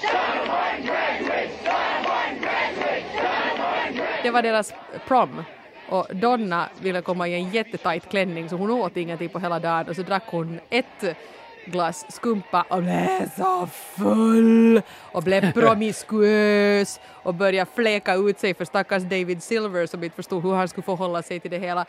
Det 4.23 4.31
var 4.31 4.41
deras 4.41 4.73
prom. 5.07 5.43
Och 5.89 6.07
Donna 6.11 6.69
ville 6.81 7.01
komma 7.01 7.27
i 7.27 7.33
en 7.33 7.49
jättetajt 7.49 8.09
klänning 8.09 8.49
så 8.49 8.55
hon 8.55 8.71
åt 8.71 8.97
ingenting 8.97 9.29
på 9.29 9.39
hela 9.39 9.59
dagen 9.59 9.89
och 9.89 9.95
så 9.95 10.01
drack 10.01 10.23
hon 10.25 10.59
ett 10.69 11.17
glas 11.65 12.05
skumpa 12.09 12.65
och 12.69 12.83
blev 12.83 13.29
så 13.37 13.67
full 13.67 14.81
och 15.11 15.23
blev 15.23 15.51
promiskuös 15.53 16.99
och 17.23 17.33
började 17.33 17.71
fläka 17.75 18.15
ut 18.15 18.39
sig 18.39 18.53
för 18.53 18.65
stackars 18.65 19.03
David 19.03 19.43
Silver 19.43 19.85
som 19.85 20.03
inte 20.03 20.15
förstod 20.15 20.43
hur 20.43 20.53
han 20.53 20.67
skulle 20.67 20.85
förhålla 20.85 21.21
sig 21.21 21.39
till 21.39 21.51
det 21.51 21.59
hela. 21.59 21.85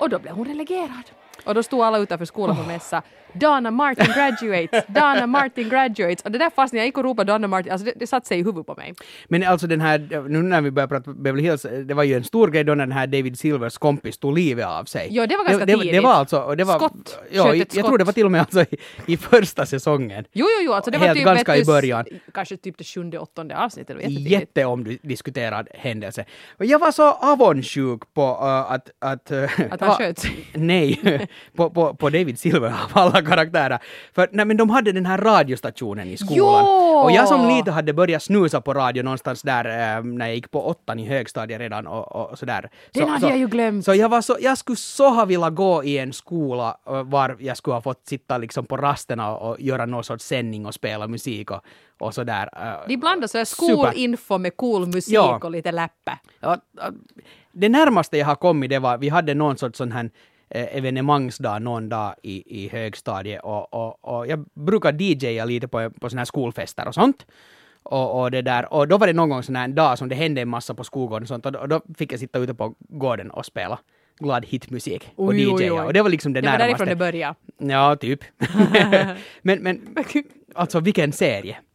Och 0.00 0.10
då 0.10 0.18
blev 0.18 0.34
hon 0.34 0.46
relegerad. 0.46 1.10
Och 1.44 1.54
då 1.54 1.62
stod 1.62 1.80
alla 1.80 1.98
utanför 1.98 2.24
skolan 2.24 2.56
på 2.56 2.62
mässa. 2.62 3.02
Donna 3.34 3.70
Martin 3.70 4.06
graduates, 4.14 4.84
Donna 4.86 5.26
Martin 5.26 5.68
graduates. 5.68 6.22
Och 6.24 6.30
det 6.30 6.38
där 6.38 6.50
fast 6.50 6.72
när 6.72 6.80
jag 6.80 6.86
gick 6.86 6.98
och 6.98 7.04
ropade 7.04 7.32
Donna 7.32 7.48
Martin, 7.48 7.72
alltså 7.72 7.84
det, 7.84 7.92
det 7.96 8.06
satte 8.06 8.28
sig 8.28 8.38
i 8.38 8.42
huvudet 8.42 8.66
på 8.66 8.74
mig. 8.74 8.94
Men 9.28 9.42
alltså 9.42 9.66
den 9.66 9.80
här, 9.80 10.28
nu 10.28 10.42
när 10.42 10.60
vi 10.60 10.70
börjar 10.70 10.86
prata 10.86 11.12
Beverly 11.12 11.42
Hills, 11.42 11.66
det 11.84 11.94
var 11.94 12.02
ju 12.02 12.14
en 12.14 12.24
stor 12.24 12.48
grej 12.48 12.64
då 12.64 12.74
när 12.74 12.86
den 12.86 12.92
här 12.92 13.06
David 13.06 13.38
Silvers 13.38 13.78
kompis 13.78 14.18
tog 14.18 14.34
livet 14.34 14.66
av 14.66 14.84
sig. 14.84 15.08
Ja, 15.10 15.26
det 15.26 15.36
var 15.36 15.44
ganska 15.44 15.66
det, 15.66 15.72
det, 15.72 15.78
det 15.78 15.82
tidigt. 15.82 16.02
var 16.02 16.12
alltså, 16.12 16.54
det 16.54 16.64
var, 16.64 16.78
Skott. 16.78 17.18
Ja, 17.30 17.54
jag, 17.54 17.66
jag 17.72 17.86
tror 17.86 17.98
det 17.98 18.04
var 18.04 18.12
till 18.12 18.24
och 18.24 18.32
med 18.32 18.40
alltså 18.40 18.60
i, 18.60 18.76
i 19.06 19.16
första 19.16 19.66
säsongen. 19.66 20.24
Jo, 20.32 20.46
jo, 20.58 20.64
jo, 20.64 20.72
alltså 20.72 20.90
det 20.90 20.98
var 20.98 21.06
Helt 21.06 21.18
typ 21.18 21.26
ganska 21.26 21.56
i 21.56 21.64
början. 21.64 22.04
Kanske 22.34 22.56
typ 22.56 22.78
det 22.78 22.84
sjunde, 22.84 23.18
åttonde 23.18 23.58
avsnittet. 23.58 23.96
Jätteomdiskuterad 24.08 25.68
händelse. 25.74 26.24
Och 26.58 26.64
jag 26.64 26.78
var 26.78 26.92
så 26.92 27.10
avundsjuk 27.10 28.00
på 28.14 28.22
uh, 28.22 28.72
att... 28.72 28.90
Att, 28.98 29.30
uh, 29.32 29.50
Att 29.70 29.80
han 29.80 29.90
sköt 29.90 30.18
sig. 30.18 30.46
Nej, 30.52 31.00
på, 31.56 31.70
på, 31.70 31.94
på 31.94 32.10
David 32.10 32.38
Silver 32.38 32.68
av 32.68 32.90
alla 32.92 33.22
karaktärer. 33.22 33.78
För 34.14 34.28
nej, 34.32 34.44
men 34.46 34.56
de 34.56 34.70
hade 34.70 34.92
den 34.92 35.06
här 35.06 35.18
radiostationen 35.18 36.08
i 36.08 36.16
skolan. 36.16 36.64
Jo! 36.66 36.94
Och 37.04 37.10
jag 37.12 37.28
som 37.28 37.48
lite 37.48 37.70
hade 37.70 37.92
börjat 37.92 38.22
snusa 38.22 38.60
på 38.60 38.74
radio 38.74 39.02
någonstans 39.02 39.42
där 39.42 39.64
eh, 39.96 40.04
när 40.04 40.26
jag 40.26 40.34
gick 40.34 40.50
på 40.50 40.66
åttan 40.66 40.98
i 40.98 41.06
högstadiet 41.06 41.60
redan 41.60 41.86
och, 41.86 42.12
och, 42.16 42.30
och 42.30 42.38
sådär. 42.38 42.70
Den 42.92 43.02
så, 43.02 43.08
hade 43.08 43.20
så, 43.20 43.26
jag 43.28 43.38
ju 43.38 43.46
glömt. 43.48 43.84
Så 43.84 43.94
jag, 43.94 44.08
var 44.08 44.20
så, 44.20 44.36
jag 44.40 44.58
skulle 44.58 44.76
så 44.76 45.08
ha 45.08 45.24
velat 45.24 45.54
gå 45.54 45.84
i 45.84 45.98
en 45.98 46.12
skola 46.12 46.76
eh, 46.86 47.02
var 47.02 47.36
jag 47.40 47.56
skulle 47.56 47.74
ha 47.74 47.80
fått 47.82 48.06
sitta 48.06 48.38
liksom 48.38 48.66
på 48.66 48.76
rasterna 48.76 49.36
och 49.36 49.60
göra 49.60 49.86
någon 49.86 50.04
sorts 50.04 50.24
sändning 50.24 50.66
och 50.66 50.74
spela 50.74 51.06
musik 51.08 51.50
och, 51.50 51.60
och 51.98 52.14
sådär. 52.14 52.48
eh, 52.56 52.88
De 52.88 52.96
blandar 52.96 53.28
sådär 53.28 53.44
skolinfo 53.44 54.38
med 54.38 54.56
cool 54.56 54.86
musik 54.86 55.14
Ja. 55.14 55.40
och 55.42 55.50
lite 55.50 55.72
läppe. 55.72 56.18
Ja, 56.40 56.58
det 57.52 57.68
närmaste 57.68 58.18
jag 58.18 58.26
har 58.26 58.34
kommit 58.34 58.70
det 58.70 58.78
var, 58.78 58.98
vi 58.98 59.08
hade 59.08 59.34
någon 59.34 59.56
sorts 59.58 59.78
sån 59.78 59.92
här 59.92 60.10
evenemangsdag 60.60 61.58
någon 61.62 61.88
dag 61.88 62.14
i, 62.22 62.64
i 62.64 62.68
högstadiet 62.68 63.40
och, 63.44 63.74
och, 63.74 64.04
och 64.18 64.26
jag 64.26 64.44
brukar 64.54 64.92
DJa 65.02 65.44
lite 65.44 65.68
på, 65.68 65.90
på 65.90 66.10
såna 66.10 66.20
här 66.20 66.24
skolfester 66.26 66.88
och 66.88 66.94
sånt. 66.94 67.26
Och, 67.82 68.20
och, 68.22 68.30
det 68.30 68.42
där, 68.42 68.72
och 68.72 68.88
då 68.88 68.98
var 68.98 69.06
det 69.06 69.12
någon 69.12 69.28
gång 69.28 69.42
sån 69.42 69.56
här 69.56 69.68
dag 69.68 69.98
som 69.98 70.08
det 70.08 70.14
hände 70.14 70.40
en 70.40 70.48
massa 70.48 70.74
på 70.74 70.84
skolgården 70.84 71.22
och 71.22 71.28
sånt 71.28 71.46
och 71.46 71.52
då, 71.52 71.58
och 71.58 71.68
då 71.68 71.80
fick 71.98 72.12
jag 72.12 72.20
sitta 72.20 72.38
ute 72.38 72.54
på 72.54 72.74
gården 72.78 73.30
och 73.30 73.46
spela 73.46 73.78
glad 74.18 74.44
hitmusik 74.46 75.10
och 75.16 75.28
Oj, 75.28 75.40
DJa. 75.42 75.54
oj, 75.54 75.70
oj. 75.72 75.80
Och 75.80 75.92
det 75.92 76.02
var 76.02 76.10
liksom 76.10 76.32
det, 76.32 76.40
Det 76.40 76.46
var 76.50 76.58
närmaste. 76.58 76.84
därifrån 76.84 76.88
det 76.88 76.96
började. 76.96 77.34
Ja, 77.58 77.96
typ. 77.96 78.20
men, 79.42 79.62
men 79.62 79.80
alltså 80.54 80.80
vilken 80.80 81.12
serie. 81.12 81.56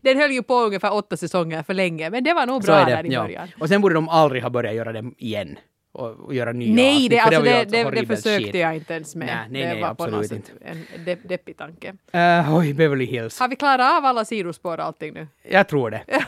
Den 0.00 0.18
höll 0.18 0.30
ju 0.30 0.42
på 0.42 0.54
ungefär 0.54 0.94
åtta 0.94 1.16
säsonger 1.16 1.62
för 1.62 1.74
länge, 1.74 2.10
men 2.10 2.24
det 2.24 2.34
var 2.34 2.46
nog 2.46 2.62
bra 2.62 2.74
är 2.74 2.86
där 2.86 3.02
det. 3.02 3.08
i 3.08 3.12
Ja. 3.12 3.22
början. 3.22 3.48
Och 3.60 3.68
sen 3.68 3.80
borde 3.80 3.94
de 3.94 4.08
aldrig 4.08 4.42
ha 4.42 4.50
börjat 4.50 4.74
göra 4.74 4.92
det 4.92 5.10
igen. 5.18 5.58
Och, 5.96 6.20
och 6.20 6.34
göra 6.34 6.52
nya 6.52 6.74
Nej, 6.74 7.08
det, 7.08 7.18
alltså 7.18 7.42
det, 7.42 7.58
alltså 7.58 7.70
det, 7.70 7.78
det 7.78 7.84
horribelt 7.84 8.22
försökte 8.22 8.44
shit. 8.44 8.54
jag 8.54 8.76
inte 8.76 8.94
ens 8.94 9.14
med. 9.14 9.26
Nej, 9.26 9.36
nej, 9.50 9.62
det 9.62 9.68
nej, 9.68 9.82
var 9.82 9.94
på 9.94 10.06
något 10.06 10.26
sätt 10.26 10.52
en 10.60 10.86
de, 11.04 11.14
deppig 11.14 11.56
tanke. 11.56 11.94
Uh, 12.14 12.56
oj, 12.56 12.74
Beverly 12.74 13.04
Hills. 13.04 13.38
Har 13.40 13.48
vi 13.48 13.56
klarat 13.56 13.98
av 13.98 14.04
alla 14.04 14.24
sidospår 14.24 14.78
och 14.78 14.84
allting 14.84 15.14
nu? 15.14 15.26
Jag 15.42 15.68
tror 15.68 15.90
det. 15.90 16.02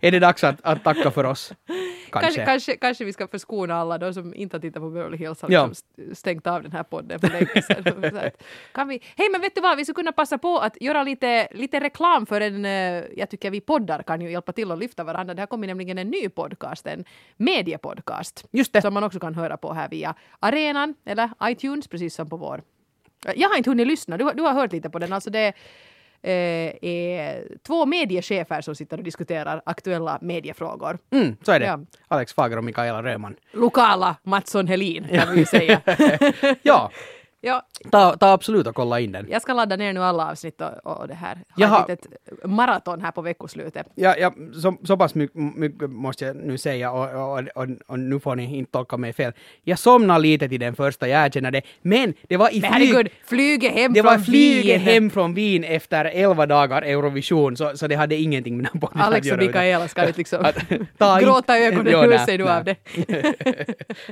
är 0.00 0.10
det 0.10 0.18
dags 0.18 0.44
att, 0.44 0.56
att 0.62 0.84
tacka 0.84 1.10
för 1.10 1.24
oss? 1.24 1.52
Kanske. 1.66 2.20
Kanske, 2.20 2.44
kanske, 2.44 2.76
kanske 2.76 3.04
vi 3.04 3.12
ska 3.12 3.28
förskona 3.28 3.74
alla 3.74 3.98
de 3.98 4.14
som 4.14 4.34
inte 4.34 4.56
har 4.56 4.60
tittat 4.60 4.82
på 4.82 4.90
Beverly 4.90 5.16
Hills 5.16 5.42
har 5.42 5.50
Ja. 5.50 5.66
liksom 5.66 5.90
st- 5.98 6.14
stängt 6.14 6.46
av 6.46 6.62
den 6.62 6.72
här 6.72 6.82
podden 6.82 7.20
för 7.20 7.28
länge 7.28 7.62
sedan. 7.62 8.30
Kan 8.72 8.88
vi, 8.88 9.02
hej 9.16 9.28
men 9.32 9.40
vet 9.40 9.54
du 9.54 9.60
vad, 9.60 9.76
vi 9.76 9.84
skulle 9.84 9.94
kunna 9.94 10.12
passa 10.12 10.38
på 10.38 10.58
att 10.58 10.76
göra 10.82 11.02
lite, 11.02 11.48
lite 11.50 11.80
reklam 11.80 12.26
för 12.26 12.40
en, 12.40 12.64
eh, 12.64 13.04
jag 13.16 13.30
tycker 13.30 13.50
vi 13.50 13.60
poddar 13.60 14.02
kan 14.02 14.20
ju 14.20 14.30
hjälpa 14.30 14.52
till 14.52 14.70
att 14.72 14.78
lyfta 14.78 15.04
varandra. 15.04 15.34
Det 15.34 15.42
har 15.42 15.46
kommit 15.46 15.68
nämligen 15.68 15.98
en 15.98 16.08
ny 16.10 16.28
podcast, 16.28 16.86
en 16.86 17.04
mediepodcast. 17.36 18.44
Just 18.52 18.72
det. 18.72 18.82
Som 18.82 18.94
man 18.94 19.04
också 19.04 19.18
kan 19.20 19.34
höra 19.34 19.56
på 19.56 19.72
här 19.72 19.88
via 19.88 20.14
arenan 20.40 20.94
eller 21.04 21.30
iTunes, 21.44 21.88
precis 21.88 22.14
som 22.14 22.28
på 22.28 22.36
vår. 22.36 22.62
Jag 23.36 23.48
har 23.48 23.56
inte 23.56 23.70
hunnit 23.70 23.86
lyssna, 23.86 24.16
du, 24.16 24.30
du 24.34 24.42
har 24.42 24.52
hört 24.52 24.72
lite 24.72 24.90
på 24.90 24.98
den. 24.98 25.12
Alltså 25.12 25.30
det 25.30 25.52
är 26.22 27.44
två 27.66 27.86
mediechefer 27.86 28.60
som 28.60 28.74
sitter 28.74 28.98
och 28.98 29.04
diskuterar 29.04 29.62
aktuella 29.66 30.18
mediefrågor. 30.20 30.98
Mm, 31.12 31.36
så 31.42 31.52
är 31.52 31.60
det. 31.60 31.66
Ja. 31.66 31.80
Alex 32.08 32.32
Fager 32.34 32.56
och 32.56 32.64
Mikaela 32.64 33.02
Röman. 33.02 33.36
lokala 33.52 34.16
Mattsson 34.22 34.66
Helin 34.66 35.06
kan 35.12 35.34
vi 35.34 35.46
säga. 35.46 35.80
Ja, 36.62 36.90
ja, 37.40 37.62
ta, 37.90 38.16
ta 38.16 38.32
absolut 38.32 38.66
och 38.66 38.74
kolla 38.74 39.00
in 39.00 39.12
den. 39.12 39.26
jag 39.30 39.42
ska 39.42 39.52
ladda 39.52 39.76
ner 39.76 39.92
nu 39.92 40.00
alla 40.02 40.30
avsnitt 40.30 40.60
och, 40.60 40.96
och 41.00 41.08
det 41.08 41.14
här. 41.14 41.34
Ha 41.34 41.42
Jaha. 41.56 41.82
ett 41.88 41.88
litet 41.88 42.44
maraton 42.44 43.00
här 43.00 43.10
på 43.10 43.22
veckoslutet. 43.22 43.86
Ja, 43.94 44.14
ja, 44.18 44.32
så, 44.62 44.76
så 44.84 44.96
pass 44.96 45.14
mycket, 45.14 45.36
mycket 45.36 45.90
måste 45.90 46.24
jag 46.24 46.36
nu 46.36 46.58
säga 46.58 46.90
och, 46.92 47.38
och, 47.38 47.38
och, 47.54 47.66
och 47.86 47.98
nu 47.98 48.20
får 48.20 48.36
ni 48.36 48.56
inte 48.58 48.72
tolka 48.72 48.96
mig 48.96 49.12
fel. 49.12 49.32
Jag 49.62 49.78
somnade 49.78 50.20
lite 50.20 50.48
till 50.48 50.60
den 50.60 50.74
första, 50.76 51.08
jag 51.08 51.26
erkänner 51.26 51.50
det. 51.50 51.62
Men 51.82 52.14
det 52.28 52.36
var 52.36 52.54
i 52.54 52.60
Men 52.60 52.72
flyg... 52.72 52.88
herregud, 52.88 53.12
flyget 53.24 53.72
hem 53.72 53.92
Det 53.92 54.02
från 54.02 54.12
var 54.12 54.18
flyget 54.18 54.64
Wien. 54.64 54.80
hem 54.80 55.10
från 55.10 55.34
Wien 55.34 55.64
efter 55.64 56.04
elva 56.04 56.46
dagar 56.46 56.82
Eurovision, 56.82 57.56
så, 57.56 57.76
så 57.76 57.86
det 57.86 57.94
hade 57.94 58.16
ingenting 58.16 58.56
med 58.56 58.68
den 58.72 58.82
att 58.84 59.06
Alex 59.06 59.20
och 59.24 59.26
göra, 59.26 59.40
Mikaela 59.46 59.88
ska 59.88 60.06
inte 60.06 60.18
liksom 60.18 60.44
att- 60.44 60.98
ta 60.98 61.20
gråta 61.20 61.58
ögonen 61.58 61.92
Jo, 61.92 62.04
ur 62.04 62.18
sig 62.18 62.38
nu 62.38 62.48
av 62.48 62.64
det. 62.64 62.76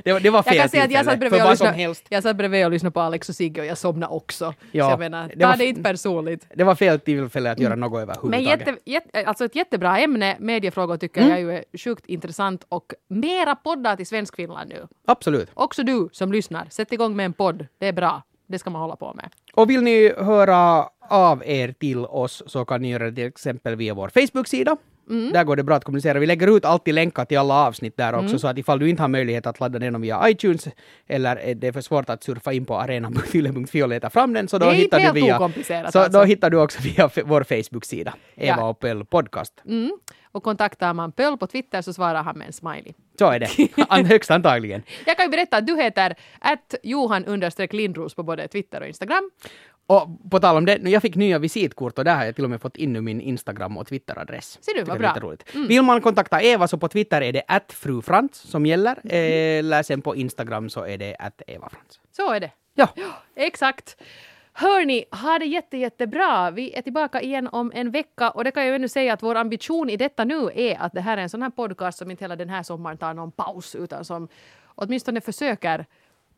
det, 0.03 0.19
det 0.23 0.29
var 0.29 0.43
fel 0.43 0.55
Jag 0.55 0.63
kan 0.63 0.69
säga 0.69 0.99
att 0.99 1.05
satt, 1.05 1.19
bredvid 1.19 1.43
och 1.43 1.49
lyssnade, 1.49 1.95
jag 2.09 2.23
satt 2.23 2.35
bredvid 2.35 2.65
och 2.65 2.71
lyssnade 2.71 2.93
på 2.93 2.99
Alex 3.01 3.18
och 3.29 3.35
Sigge 3.35 3.61
och 3.61 3.67
jag 3.67 3.77
somnade 3.77 4.13
också. 4.13 4.53
Ja, 4.71 4.85
så 4.85 4.91
jag 4.91 4.99
menar, 4.99 5.31
det 5.35 5.45
var- 5.45 5.57
det 5.57 5.65
inte 5.65 5.81
personligt. 5.83 6.47
Det 6.55 6.63
var 6.63 6.75
fel 6.75 6.99
tillfälle 6.99 7.51
att 7.51 7.59
göra 7.59 7.75
något 7.75 7.91
Men 7.91 8.01
överhuvudtaget. 8.01 8.59
jätte, 8.67 8.77
jätte, 8.85 9.25
alltså 9.25 9.45
ett 9.45 9.55
jättebra 9.55 9.99
ämne, 9.99 10.37
mediefrågor 10.39 10.97
tycker 10.97 11.21
Mm. 11.21 11.31
jag 11.31 11.39
ju 11.39 11.51
är 11.51 11.63
sjukt 11.77 12.05
intressant 12.05 12.65
och 12.69 12.93
mera 13.07 13.55
poddar 13.55 13.95
till 13.95 14.07
Svenskfinland 14.07 14.69
nu. 14.69 14.87
Absolut. 15.07 15.49
Också 15.53 15.83
du 15.83 16.09
som 16.11 16.31
lyssnar, 16.31 16.67
sätt 16.69 16.93
igång 16.93 17.15
med 17.15 17.25
en 17.25 17.33
podd. 17.33 17.65
Det 17.77 17.87
är 17.87 17.93
bra. 17.93 18.23
Det 18.47 18.59
ska 18.59 18.69
man 18.69 18.81
hålla 18.81 18.95
på 18.95 19.13
med. 19.13 19.29
Och 19.53 19.69
vill 19.69 19.81
ni 19.83 20.13
höra 20.17 20.89
av 21.09 21.43
er 21.45 21.71
till 21.79 22.05
oss 22.05 22.43
så 22.47 22.65
kan 22.65 22.81
ni 22.81 22.89
göra 22.91 23.03
det 23.09 23.15
till 23.15 23.25
exempel 23.27 23.75
via 23.75 23.93
vår 23.93 24.09
Facebook-sida. 24.09 24.77
Mm. 25.09 25.33
Där 25.33 25.43
går 25.43 25.55
det 25.55 25.63
bra 25.63 25.75
att 25.75 25.83
kommunicera. 25.83 26.19
Vi 26.19 26.25
lägger 26.25 26.57
ut 26.57 26.65
alltid 26.65 26.93
länkar 26.93 27.25
till 27.25 27.37
alla 27.37 27.53
avsnitt 27.53 27.97
där 27.97 28.13
också, 28.13 28.25
Mm. 28.27 28.39
så 28.39 28.47
att 28.47 28.57
ifall 28.57 28.79
du 28.79 28.89
inte 28.89 29.03
har 29.03 29.07
möjlighet 29.07 29.47
att 29.47 29.59
ladda 29.59 29.79
ner 29.79 29.91
dem 29.91 30.01
via 30.01 30.29
iTunes 30.29 30.67
eller 31.07 31.35
är 31.35 31.55
det 31.55 31.73
för 31.73 31.81
svårt 31.81 32.09
att 32.09 32.23
surfa 32.23 32.53
in 32.53 32.65
på 32.65 32.77
arenan.yle.fi 32.79 33.83
och 33.83 33.89
leta 33.89 34.09
fram 34.09 34.33
den, 34.33 34.47
så 34.47 34.57
då 34.57 34.65
Det 34.65 34.71
är 34.71 34.75
hittar 34.75 34.97
du 34.97 35.03
helt 35.03 35.15
via... 35.17 35.35
okomplicerat 35.35 35.91
Så 35.93 35.99
alltså. 35.99 36.19
då 36.19 36.25
hittar 36.25 36.49
du 36.49 36.57
också 36.57 36.79
via 36.83 37.09
vår 37.25 37.43
Facebook-sida, 37.43 38.13
Eva 38.35 38.57
Ja. 38.57 38.69
och 38.69 38.79
Pöll 38.79 39.05
Podcast. 39.05 39.53
Mm. 39.65 39.91
Och 40.31 40.43
kontaktar 40.43 40.93
man 40.93 41.11
Pöl 41.11 41.37
på 41.37 41.47
Twitter 41.47 41.81
så 41.81 41.93
svarar 41.93 42.23
han 42.23 42.37
med 42.37 42.47
en 42.47 42.53
smiley. 42.53 42.93
Så 43.19 43.29
är 43.31 43.39
det. 43.39 43.49
An- 43.89 44.05
Högst 44.05 44.31
antagligen. 44.31 44.83
Jag 45.05 45.17
kan 45.17 45.25
ju 45.25 45.29
berätta 45.31 45.57
att 45.57 45.67
du 45.67 45.75
heter 45.81 46.15
att 46.39 46.75
Johan 46.83 47.41
Lindros 47.71 48.15
på 48.15 48.23
både 48.23 48.47
Twitter 48.47 48.81
och 48.81 48.87
Instagram. 48.87 49.29
Och 49.89 50.29
på 50.31 50.39
tal 50.39 50.57
om 50.57 50.65
det, 50.65 50.77
nu 50.81 50.89
jag 50.89 51.01
fick 51.01 51.15
nya 51.15 51.39
visitkort 51.39 51.97
och 51.97 52.05
där 52.05 52.15
har 52.15 52.25
jag 52.25 52.35
till 52.35 52.43
och 52.43 52.49
med 52.49 52.61
fått 52.61 52.77
in 52.77 52.93
nu 52.93 53.01
min 53.01 53.21
Instagram 53.21 53.77
och 53.77 53.87
Twitter-adress. 53.87 54.59
Ser 54.61 54.73
du, 54.73 54.83
vad 54.83 55.01
det 55.01 55.07
är 55.07 55.19
bra. 55.19 55.35
Mm. 55.53 55.67
Vill 55.67 55.81
man 55.81 56.01
kontakta 56.01 56.41
Eva 56.41 56.67
så 56.67 56.77
på 56.77 56.87
Twitter 56.87 57.21
är 57.21 57.33
det 57.33 57.43
att 57.47 57.73
frufrans 57.73 58.35
som 58.35 58.65
gäller. 58.65 58.91
Mm. 58.91 59.59
Eller 59.59 59.83
sen 59.83 60.01
på 60.01 60.15
Instagram 60.15 60.69
så 60.69 60.85
är 60.85 60.97
det 60.97 61.15
att 61.19 61.41
Eva 61.47 61.69
Frans. 61.69 61.99
Så 62.11 62.33
är 62.33 62.39
det. 62.39 62.51
Ja, 62.73 62.87
Exakt. 63.35 63.97
Hörni, 64.53 65.05
ha 65.11 65.39
det 65.39 65.45
jätte, 65.45 65.77
jättebra. 65.77 66.51
Vi 66.51 66.73
är 66.73 66.81
tillbaka 66.81 67.21
igen 67.21 67.47
om 67.47 67.71
en 67.75 67.91
vecka 67.91 68.29
och 68.29 68.43
det 68.43 68.51
kan 68.51 68.65
jag 68.65 68.75
ännu 68.75 68.87
säga 68.87 69.13
att 69.13 69.23
vår 69.23 69.35
ambition 69.35 69.89
i 69.89 69.97
detta 69.97 70.23
nu 70.23 70.49
är 70.55 70.77
att 70.79 70.93
det 70.93 71.01
här 71.01 71.17
är 71.17 71.21
en 71.21 71.29
sån 71.29 71.41
här 71.41 71.49
podcast 71.49 71.97
som 71.97 72.11
inte 72.11 72.23
hela 72.23 72.35
den 72.35 72.49
här 72.49 72.63
sommaren 72.63 72.97
tar 72.97 73.13
någon 73.13 73.31
paus 73.31 73.75
utan 73.75 74.05
som 74.05 74.27
åtminstone 74.75 75.21
försöker 75.21 75.85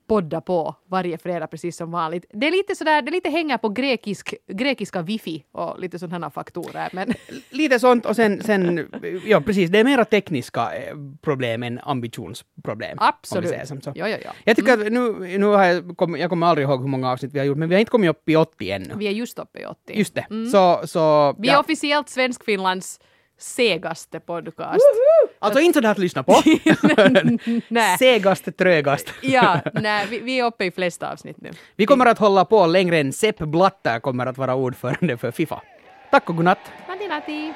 podda 0.07 0.41
på 0.41 0.75
varje 0.89 1.17
fredag 1.17 1.47
precis 1.47 1.77
som 1.77 1.91
vanligt. 1.91 2.25
Det 2.33 2.47
är 2.47 2.51
lite 2.51 2.75
sådär, 2.75 3.01
det 3.01 3.11
lite 3.11 3.29
hänger 3.29 3.57
på 3.57 3.69
grekisk, 3.69 4.35
grekiska 4.47 5.01
wifi 5.01 5.43
och 5.51 5.79
lite 5.79 5.99
sådana 5.99 6.29
faktorer. 6.29 6.89
Men 6.93 7.13
Lite 7.49 7.79
sånt 7.79 8.05
och 8.05 8.15
sen, 8.15 8.43
sen, 8.43 8.89
ja 9.25 9.41
precis, 9.41 9.69
det 9.69 9.79
är 9.79 9.83
mera 9.83 10.05
tekniska 10.05 10.75
eh, 10.75 10.95
problem 11.21 11.63
än 11.63 11.79
ambitionsproblem. 11.79 12.97
absolut. 13.01 13.53
Ja, 13.85 14.07
ja, 14.07 14.07
ja. 14.07 14.31
Jag 14.43 14.55
tycker 14.55 14.73
att 14.73 14.91
nu, 14.91 15.37
nu 15.37 15.45
har 15.45 15.63
jag, 15.65 15.97
kom, 15.97 16.15
jag 16.15 16.29
kommer 16.29 16.47
aldrig 16.47 16.67
ihåg 16.67 16.81
hur 16.81 16.87
många 16.87 17.11
avsnitt 17.11 17.33
vi 17.33 17.39
har 17.39 17.45
gjort, 17.45 17.57
men 17.57 17.69
vi 17.69 17.75
har 17.75 17.79
inte 17.79 17.91
kommit 17.91 18.09
upp 18.09 18.29
i 18.29 18.35
80 18.35 18.71
ännu. 18.71 18.93
Vi 18.97 19.07
är 19.07 19.11
just 19.11 19.39
uppe 19.39 19.59
i 19.59 19.65
80. 19.65 19.93
Just 19.93 20.15
det. 20.15 20.25
Så, 20.51 20.87
så, 20.87 21.35
Vi 21.39 21.47
är 21.47 21.53
ja. 21.53 21.59
officiellt 21.59 22.09
Svenskfinlands 22.09 22.99
segaste 23.41 24.19
podcast. 24.19 24.79
Alltså 25.39 25.59
inte 25.59 25.77
sådär 25.77 25.91
att 25.91 25.97
lyssna 25.97 26.23
på. 26.23 26.33
Segaste, 27.99 28.51
trögaste. 28.51 29.11
Ja, 29.21 29.59
nej, 29.73 30.07
vi, 30.09 30.19
vi 30.19 30.39
är 30.39 30.45
uppe 30.45 30.65
i 30.65 30.71
flesta 30.71 31.11
avsnitt 31.11 31.37
nu. 31.41 31.51
Vi 31.75 31.85
kommer 31.85 32.05
att 32.05 32.19
hålla 32.19 32.45
på 32.45 32.65
längre 32.65 32.99
än 32.99 33.13
Sepp 33.13 33.37
Blatter 33.37 33.99
kommer 33.99 34.25
att 34.25 34.37
vara 34.37 34.55
ordförande 34.55 35.17
för 35.17 35.31
Fifa. 35.31 35.61
Tack 36.11 36.29
och 36.29 36.35
godnatt. 36.35 36.71
Natti. 37.09 37.53